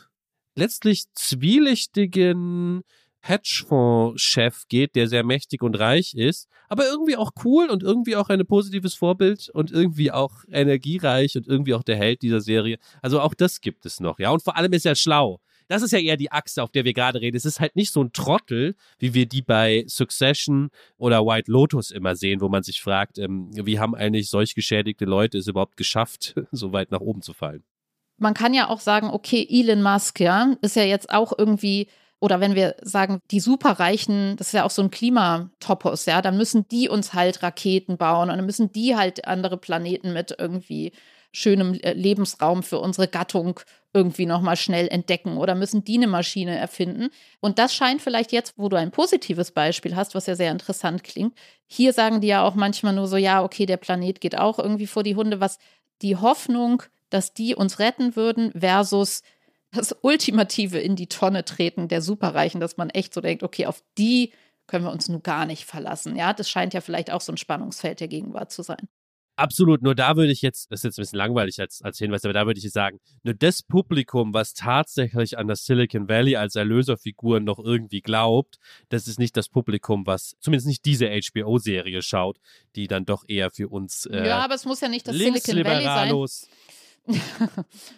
letztlich 0.54 1.06
zwielichtigen 1.14 2.84
Hedgefonds-Chef 3.22 4.64
geht, 4.68 4.96
der 4.96 5.08
sehr 5.08 5.24
mächtig 5.24 5.62
und 5.62 5.78
reich 5.78 6.14
ist, 6.14 6.48
aber 6.68 6.86
irgendwie 6.86 7.16
auch 7.16 7.30
cool 7.44 7.70
und 7.70 7.82
irgendwie 7.82 8.16
auch 8.16 8.28
ein 8.28 8.44
positives 8.46 8.94
Vorbild 8.94 9.48
und 9.50 9.70
irgendwie 9.70 10.10
auch 10.10 10.32
energiereich 10.50 11.36
und 11.36 11.46
irgendwie 11.46 11.74
auch 11.74 11.84
der 11.84 11.96
Held 11.96 12.22
dieser 12.22 12.40
Serie. 12.40 12.78
Also 13.00 13.20
auch 13.20 13.34
das 13.34 13.60
gibt 13.60 13.86
es 13.86 14.00
noch, 14.00 14.18
ja. 14.18 14.30
Und 14.30 14.42
vor 14.42 14.56
allem 14.56 14.72
ist 14.72 14.86
er 14.86 14.96
schlau. 14.96 15.40
das 15.68 15.82
ist 15.82 15.92
ja 15.92 16.00
eher 16.00 16.16
die 16.16 16.32
Achse, 16.32 16.62
auf 16.62 16.70
der 16.70 16.84
wir 16.84 16.92
gerade 16.92 17.20
reden. 17.20 17.36
Es 17.36 17.44
ist 17.44 17.60
halt 17.60 17.76
nicht 17.76 17.92
so 17.92 18.02
ein 18.02 18.12
Trottel, 18.12 18.74
wie 18.98 19.14
wir 19.14 19.26
die 19.26 19.42
bei 19.42 19.84
Succession 19.86 20.70
oder 20.98 21.24
White 21.24 21.50
Lotus 21.50 21.90
immer 21.90 22.16
sehen, 22.16 22.40
wo 22.40 22.48
man 22.48 22.62
sich 22.62 22.82
fragt, 22.82 23.18
ähm, 23.18 23.50
wie 23.52 23.78
haben 23.78 23.94
eigentlich 23.94 24.28
solch 24.28 24.54
geschädigte 24.54 25.04
Leute 25.04 25.38
es 25.38 25.46
überhaupt 25.46 25.76
geschafft, 25.76 26.34
so 26.50 26.72
weit 26.72 26.90
nach 26.90 27.00
oben 27.00 27.22
zu 27.22 27.32
fallen? 27.32 27.62
Man 28.18 28.34
kann 28.34 28.54
ja 28.54 28.68
auch 28.68 28.80
sagen, 28.80 29.08
okay, 29.08 29.46
Elon 29.48 29.82
Musk, 29.82 30.20
ja, 30.20 30.54
ist 30.60 30.76
ja 30.76 30.84
jetzt 30.84 31.10
auch 31.10 31.32
irgendwie 31.36 31.88
oder 32.22 32.38
wenn 32.38 32.54
wir 32.54 32.76
sagen, 32.82 33.18
die 33.32 33.40
Superreichen, 33.40 34.36
das 34.36 34.46
ist 34.48 34.52
ja 34.52 34.62
auch 34.62 34.70
so 34.70 34.80
ein 34.80 34.92
Klimatopos, 34.92 36.06
ja, 36.06 36.22
dann 36.22 36.36
müssen 36.36 36.68
die 36.68 36.88
uns 36.88 37.14
halt 37.14 37.42
Raketen 37.42 37.96
bauen 37.96 38.30
und 38.30 38.36
dann 38.36 38.46
müssen 38.46 38.70
die 38.70 38.94
halt 38.94 39.26
andere 39.26 39.56
Planeten 39.56 40.12
mit 40.12 40.32
irgendwie 40.38 40.92
schönem 41.32 41.74
äh, 41.74 41.94
Lebensraum 41.94 42.62
für 42.62 42.78
unsere 42.78 43.08
Gattung 43.08 43.58
irgendwie 43.92 44.26
nochmal 44.26 44.56
schnell 44.56 44.86
entdecken 44.86 45.36
oder 45.36 45.56
müssen 45.56 45.82
die 45.82 45.96
eine 45.96 46.06
Maschine 46.06 46.56
erfinden. 46.56 47.08
Und 47.40 47.58
das 47.58 47.74
scheint 47.74 48.00
vielleicht 48.00 48.30
jetzt, 48.30 48.54
wo 48.56 48.68
du 48.68 48.76
ein 48.76 48.92
positives 48.92 49.50
Beispiel 49.50 49.96
hast, 49.96 50.14
was 50.14 50.26
ja 50.26 50.36
sehr 50.36 50.52
interessant 50.52 51.02
klingt. 51.02 51.36
Hier 51.66 51.92
sagen 51.92 52.20
die 52.20 52.28
ja 52.28 52.44
auch 52.44 52.54
manchmal 52.54 52.92
nur 52.92 53.08
so, 53.08 53.16
ja, 53.16 53.42
okay, 53.42 53.66
der 53.66 53.78
Planet 53.78 54.20
geht 54.20 54.38
auch 54.38 54.60
irgendwie 54.60 54.86
vor 54.86 55.02
die 55.02 55.16
Hunde, 55.16 55.40
was 55.40 55.58
die 56.02 56.16
Hoffnung, 56.16 56.84
dass 57.10 57.34
die 57.34 57.56
uns 57.56 57.80
retten 57.80 58.14
würden 58.14 58.52
versus 58.52 59.22
das 59.72 59.96
ultimative 60.02 60.78
in 60.78 60.96
die 60.96 61.08
Tonne 61.08 61.44
treten 61.44 61.88
der 61.88 62.02
Superreichen, 62.02 62.60
dass 62.60 62.76
man 62.76 62.90
echt 62.90 63.14
so 63.14 63.20
denkt, 63.20 63.42
okay, 63.42 63.66
auf 63.66 63.82
die 63.98 64.32
können 64.66 64.84
wir 64.84 64.92
uns 64.92 65.08
nun 65.08 65.22
gar 65.22 65.46
nicht 65.46 65.64
verlassen. 65.64 66.16
Ja, 66.16 66.32
das 66.32 66.48
scheint 66.48 66.74
ja 66.74 66.80
vielleicht 66.80 67.10
auch 67.10 67.20
so 67.20 67.32
ein 67.32 67.36
Spannungsfeld 67.36 68.00
der 68.00 68.08
Gegenwart 68.08 68.52
zu 68.52 68.62
sein. 68.62 68.88
Absolut, 69.34 69.82
nur 69.82 69.94
da 69.94 70.16
würde 70.16 70.30
ich 70.30 70.42
jetzt, 70.42 70.70
das 70.70 70.80
ist 70.80 70.84
jetzt 70.84 70.98
ein 70.98 71.02
bisschen 71.02 71.18
langweilig 71.18 71.58
als, 71.58 71.80
als 71.80 71.98
Hinweis, 71.98 72.22
aber 72.24 72.34
da 72.34 72.46
würde 72.46 72.60
ich 72.60 72.70
sagen, 72.70 73.00
nur 73.22 73.32
das 73.32 73.62
Publikum, 73.62 74.34
was 74.34 74.52
tatsächlich 74.52 75.38
an 75.38 75.48
das 75.48 75.64
Silicon 75.64 76.06
Valley 76.06 76.36
als 76.36 76.54
Erlöserfigur 76.54 77.40
noch 77.40 77.58
irgendwie 77.58 78.02
glaubt, 78.02 78.58
das 78.90 79.08
ist 79.08 79.18
nicht 79.18 79.36
das 79.36 79.48
Publikum, 79.48 80.06
was 80.06 80.36
zumindest 80.40 80.66
nicht 80.66 80.84
diese 80.84 81.08
HBO-Serie 81.08 82.02
schaut, 82.02 82.38
die 82.76 82.88
dann 82.88 83.06
doch 83.06 83.24
eher 83.26 83.50
für 83.50 83.68
uns. 83.68 84.04
Äh, 84.04 84.28
ja, 84.28 84.38
aber 84.38 84.54
es 84.54 84.66
muss 84.66 84.82
ja 84.82 84.88
nicht 84.88 85.08
das 85.08 85.16
Silicon 85.16 85.64
Valley 85.64 85.84
sein. 85.84 86.10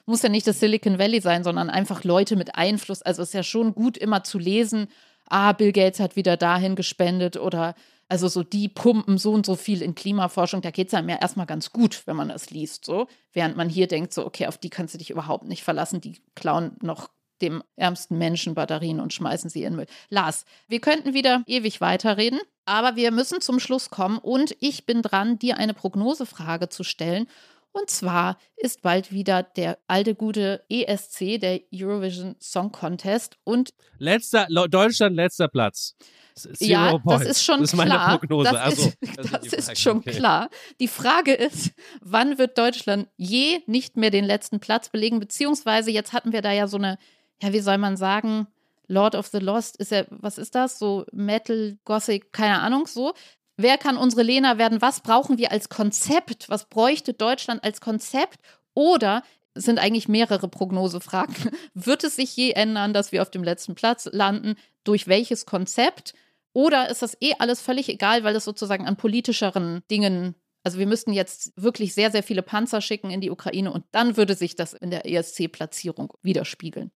Muss 0.06 0.22
ja 0.22 0.28
nicht 0.28 0.46
das 0.46 0.60
Silicon 0.60 0.98
Valley 0.98 1.20
sein, 1.20 1.44
sondern 1.44 1.70
einfach 1.70 2.04
Leute 2.04 2.36
mit 2.36 2.54
Einfluss. 2.56 3.02
Also 3.02 3.22
es 3.22 3.28
ist 3.28 3.34
ja 3.34 3.42
schon 3.42 3.74
gut, 3.74 3.96
immer 3.96 4.24
zu 4.24 4.38
lesen, 4.38 4.88
ah, 5.28 5.52
Bill 5.52 5.72
Gates 5.72 6.00
hat 6.00 6.16
wieder 6.16 6.36
dahin 6.36 6.76
gespendet 6.76 7.36
oder 7.36 7.74
also 8.08 8.28
so 8.28 8.42
die 8.42 8.68
pumpen 8.68 9.18
so 9.18 9.32
und 9.32 9.46
so 9.46 9.56
viel 9.56 9.82
in 9.82 9.94
Klimaforschung, 9.94 10.60
da 10.60 10.70
geht 10.70 10.88
es 10.88 10.94
einem 10.94 11.08
ja 11.08 11.16
erstmal 11.16 11.46
ganz 11.46 11.70
gut, 11.70 12.02
wenn 12.06 12.16
man 12.16 12.28
das 12.28 12.50
liest, 12.50 12.84
so. 12.84 13.08
Während 13.32 13.56
man 13.56 13.68
hier 13.68 13.88
denkt, 13.88 14.12
so, 14.12 14.26
okay, 14.26 14.46
auf 14.46 14.58
die 14.58 14.70
kannst 14.70 14.94
du 14.94 14.98
dich 14.98 15.10
überhaupt 15.10 15.44
nicht 15.44 15.64
verlassen, 15.64 16.00
die 16.00 16.20
klauen 16.34 16.72
noch 16.82 17.08
dem 17.40 17.62
ärmsten 17.76 18.16
Menschen 18.18 18.54
Batterien 18.54 19.00
und 19.00 19.12
schmeißen 19.12 19.50
sie 19.50 19.64
in 19.64 19.74
Müll. 19.74 19.86
Lars, 20.08 20.44
wir 20.68 20.80
könnten 20.80 21.14
wieder 21.14 21.42
ewig 21.46 21.80
weiterreden, 21.80 22.40
aber 22.64 22.96
wir 22.96 23.10
müssen 23.10 23.40
zum 23.40 23.58
Schluss 23.58 23.90
kommen 23.90 24.18
und 24.18 24.56
ich 24.60 24.86
bin 24.86 25.02
dran, 25.02 25.38
dir 25.38 25.56
eine 25.56 25.74
Prognosefrage 25.74 26.68
zu 26.68 26.84
stellen. 26.84 27.26
Und 27.74 27.90
zwar 27.90 28.38
ist 28.56 28.82
bald 28.82 29.10
wieder 29.10 29.42
der 29.42 29.78
alte 29.88 30.14
gute 30.14 30.64
ESC, 30.68 31.40
der 31.40 31.60
Eurovision 31.74 32.36
Song 32.38 32.70
Contest. 32.70 33.36
Und 33.42 33.74
letzter, 33.98 34.46
Deutschland 34.46 35.16
letzter 35.16 35.48
Platz. 35.48 35.96
Ja, 36.60 37.00
das 37.04 37.22
ist 37.22 37.44
schon 37.44 37.60
das 37.62 37.72
ist 37.72 37.80
klar. 37.80 38.18
Prognose. 38.18 38.52
Das 38.52 38.60
also, 38.60 38.92
ist, 39.00 39.18
das 39.18 39.30
das 39.30 39.52
ist 39.52 39.80
schon 39.80 39.98
okay. 39.98 40.12
klar. 40.12 40.50
Die 40.78 40.86
Frage 40.86 41.34
ist, 41.34 41.72
wann 42.00 42.38
wird 42.38 42.58
Deutschland 42.58 43.08
je 43.16 43.58
nicht 43.66 43.96
mehr 43.96 44.10
den 44.10 44.24
letzten 44.24 44.60
Platz 44.60 44.88
belegen? 44.88 45.18
Beziehungsweise 45.18 45.90
jetzt 45.90 46.12
hatten 46.12 46.32
wir 46.32 46.42
da 46.42 46.52
ja 46.52 46.68
so 46.68 46.76
eine, 46.76 46.96
ja, 47.42 47.52
wie 47.52 47.60
soll 47.60 47.78
man 47.78 47.96
sagen, 47.96 48.46
Lord 48.86 49.16
of 49.16 49.26
the 49.26 49.38
Lost 49.38 49.78
ist 49.78 49.90
ja, 49.90 50.04
was 50.10 50.38
ist 50.38 50.54
das? 50.54 50.78
So 50.78 51.06
Metal, 51.10 51.76
Gothic, 51.84 52.32
keine 52.32 52.60
Ahnung, 52.60 52.86
so. 52.86 53.14
Wer 53.56 53.78
kann 53.78 53.96
unsere 53.96 54.22
Lena 54.22 54.58
werden? 54.58 54.82
Was 54.82 55.00
brauchen 55.00 55.38
wir 55.38 55.52
als 55.52 55.68
Konzept? 55.68 56.48
Was 56.48 56.68
bräuchte 56.68 57.14
Deutschland 57.14 57.62
als 57.62 57.80
Konzept? 57.80 58.40
Oder 58.74 59.22
sind 59.54 59.78
eigentlich 59.78 60.08
mehrere 60.08 60.48
Prognosefragen. 60.48 61.36
Wird 61.74 62.02
es 62.04 62.16
sich 62.16 62.36
je 62.36 62.50
ändern, 62.50 62.92
dass 62.92 63.12
wir 63.12 63.22
auf 63.22 63.30
dem 63.30 63.44
letzten 63.44 63.74
Platz 63.74 64.08
landen? 64.10 64.56
Durch 64.82 65.06
welches 65.06 65.46
Konzept? 65.46 66.14
Oder 66.52 66.90
ist 66.90 67.02
das 67.02 67.16
eh 67.20 67.34
alles 67.38 67.60
völlig 67.60 67.88
egal, 67.88 68.24
weil 68.24 68.34
das 68.34 68.44
sozusagen 68.44 68.86
an 68.86 68.96
politischeren 68.96 69.82
Dingen, 69.90 70.34
also 70.64 70.78
wir 70.78 70.86
müssten 70.86 71.12
jetzt 71.12 71.52
wirklich 71.56 71.94
sehr, 71.94 72.10
sehr 72.10 72.22
viele 72.22 72.42
Panzer 72.42 72.80
schicken 72.80 73.10
in 73.10 73.20
die 73.20 73.30
Ukraine 73.30 73.72
und 73.72 73.84
dann 73.92 74.16
würde 74.16 74.34
sich 74.34 74.56
das 74.56 74.72
in 74.72 74.90
der 74.90 75.04
ESC-Platzierung 75.06 76.12
widerspiegeln 76.22 76.90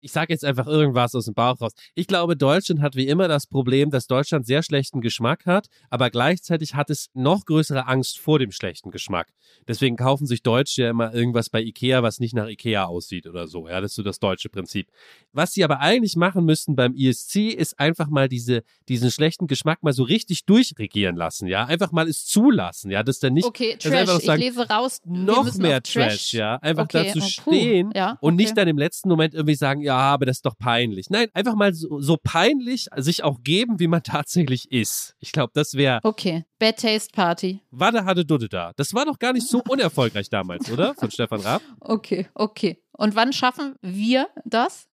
ich 0.00 0.12
sage 0.12 0.32
jetzt 0.32 0.44
einfach 0.44 0.66
irgendwas 0.66 1.14
aus 1.14 1.26
dem 1.26 1.34
Bauch 1.34 1.60
raus. 1.60 1.72
Ich 1.94 2.06
glaube, 2.06 2.36
Deutschland 2.36 2.80
hat 2.80 2.96
wie 2.96 3.06
immer 3.06 3.28
das 3.28 3.46
Problem, 3.46 3.90
dass 3.90 4.06
Deutschland 4.06 4.46
sehr 4.46 4.62
schlechten 4.62 5.00
Geschmack 5.00 5.46
hat, 5.46 5.68
aber 5.90 6.10
gleichzeitig 6.10 6.74
hat 6.74 6.90
es 6.90 7.08
noch 7.14 7.44
größere 7.44 7.86
Angst 7.86 8.18
vor 8.18 8.38
dem 8.38 8.52
schlechten 8.52 8.90
Geschmack. 8.90 9.28
Deswegen 9.68 9.96
kaufen 9.96 10.26
sich 10.26 10.42
Deutsche 10.42 10.82
ja 10.82 10.90
immer 10.90 11.12
irgendwas 11.12 11.50
bei 11.50 11.60
Ikea, 11.60 12.02
was 12.02 12.20
nicht 12.20 12.34
nach 12.34 12.48
Ikea 12.48 12.84
aussieht 12.84 13.26
oder 13.26 13.46
so. 13.46 13.68
Ja, 13.68 13.80
das 13.80 13.92
ist 13.92 13.96
so 13.96 14.02
das 14.02 14.18
deutsche 14.18 14.48
Prinzip. 14.48 14.90
Was 15.32 15.52
sie 15.52 15.64
aber 15.64 15.80
eigentlich 15.80 16.16
machen 16.16 16.44
müssten 16.44 16.76
beim 16.76 16.94
ESC, 16.94 17.50
ist 17.50 17.78
einfach 17.78 18.08
mal 18.08 18.28
diese, 18.28 18.62
diesen 18.88 19.10
schlechten 19.10 19.46
Geschmack 19.46 19.82
mal 19.82 19.92
so 19.92 20.02
richtig 20.02 20.44
durchregieren 20.46 21.16
lassen. 21.16 21.46
Ja, 21.46 21.64
einfach 21.64 21.92
mal 21.92 22.08
es 22.08 22.26
zulassen. 22.26 22.90
Ja, 22.90 23.02
das 23.02 23.18
dann 23.18 23.34
nicht. 23.34 23.46
Okay, 23.46 23.76
Trash. 23.78 24.08
Sagen, 24.24 24.42
ich 24.42 24.48
lese 24.48 24.68
raus. 24.68 25.00
Noch 25.04 25.54
mehr 25.56 25.82
Trash, 25.82 25.92
Trash, 25.92 26.32
Ja, 26.34 26.56
einfach 26.56 26.84
okay. 26.84 27.12
dazu 27.12 27.18
oh, 27.18 27.28
stehen 27.28 27.92
ja, 27.94 28.12
okay. 28.12 28.18
und 28.20 28.36
nicht 28.36 28.56
dann 28.56 28.68
im 28.68 28.78
letzten 28.78 29.08
Moment 29.08 29.34
irgendwie 29.34 29.54
sagen, 29.54 29.80
ja, 29.80 29.89
aber 29.94 30.26
das 30.26 30.38
ist 30.38 30.46
doch 30.46 30.58
peinlich. 30.58 31.10
Nein, 31.10 31.28
einfach 31.34 31.54
mal 31.54 31.72
so, 31.74 32.00
so 32.00 32.16
peinlich 32.22 32.88
sich 32.96 33.22
auch 33.24 33.42
geben, 33.42 33.80
wie 33.80 33.88
man 33.88 34.02
tatsächlich 34.10 34.72
ist. 34.72 35.14
Ich 35.18 35.32
glaube, 35.32 35.50
das 35.54 35.74
wäre. 35.74 36.00
Okay. 36.02 36.44
Bad 36.58 36.78
Taste 36.78 37.10
Party. 37.12 37.60
Warte, 37.70 38.04
hatte 38.04 38.24
Dudde 38.24 38.48
da. 38.48 38.72
Das 38.76 38.94
war 38.94 39.04
doch 39.04 39.18
gar 39.18 39.32
nicht 39.32 39.48
so 39.48 39.62
unerfolgreich 39.68 40.28
damals, 40.28 40.70
oder? 40.70 40.94
Von 40.98 41.10
Stefan 41.10 41.40
Raab. 41.40 41.62
Okay, 41.80 42.28
okay. 42.34 42.80
Und 42.92 43.16
wann 43.16 43.32
schaffen 43.32 43.74
wir 43.80 44.28
das? 44.44 44.86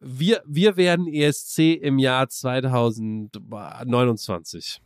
Wir, 0.00 0.42
wir 0.46 0.76
werden 0.76 1.06
ESC 1.06 1.74
im 1.74 1.98
Jahr 1.98 2.28
2029. 2.28 4.80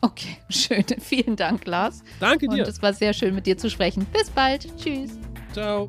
Okay, 0.00 0.38
schön. 0.48 0.84
Vielen 1.00 1.36
Dank, 1.36 1.66
Lars. 1.66 2.02
Danke 2.20 2.48
dir. 2.48 2.64
Und 2.64 2.68
es 2.68 2.80
war 2.82 2.92
sehr 2.92 3.12
schön, 3.12 3.34
mit 3.34 3.46
dir 3.46 3.58
zu 3.58 3.70
sprechen. 3.70 4.06
Bis 4.12 4.30
bald. 4.30 4.68
Tschüss. 4.76 5.18
Ciao. 5.52 5.88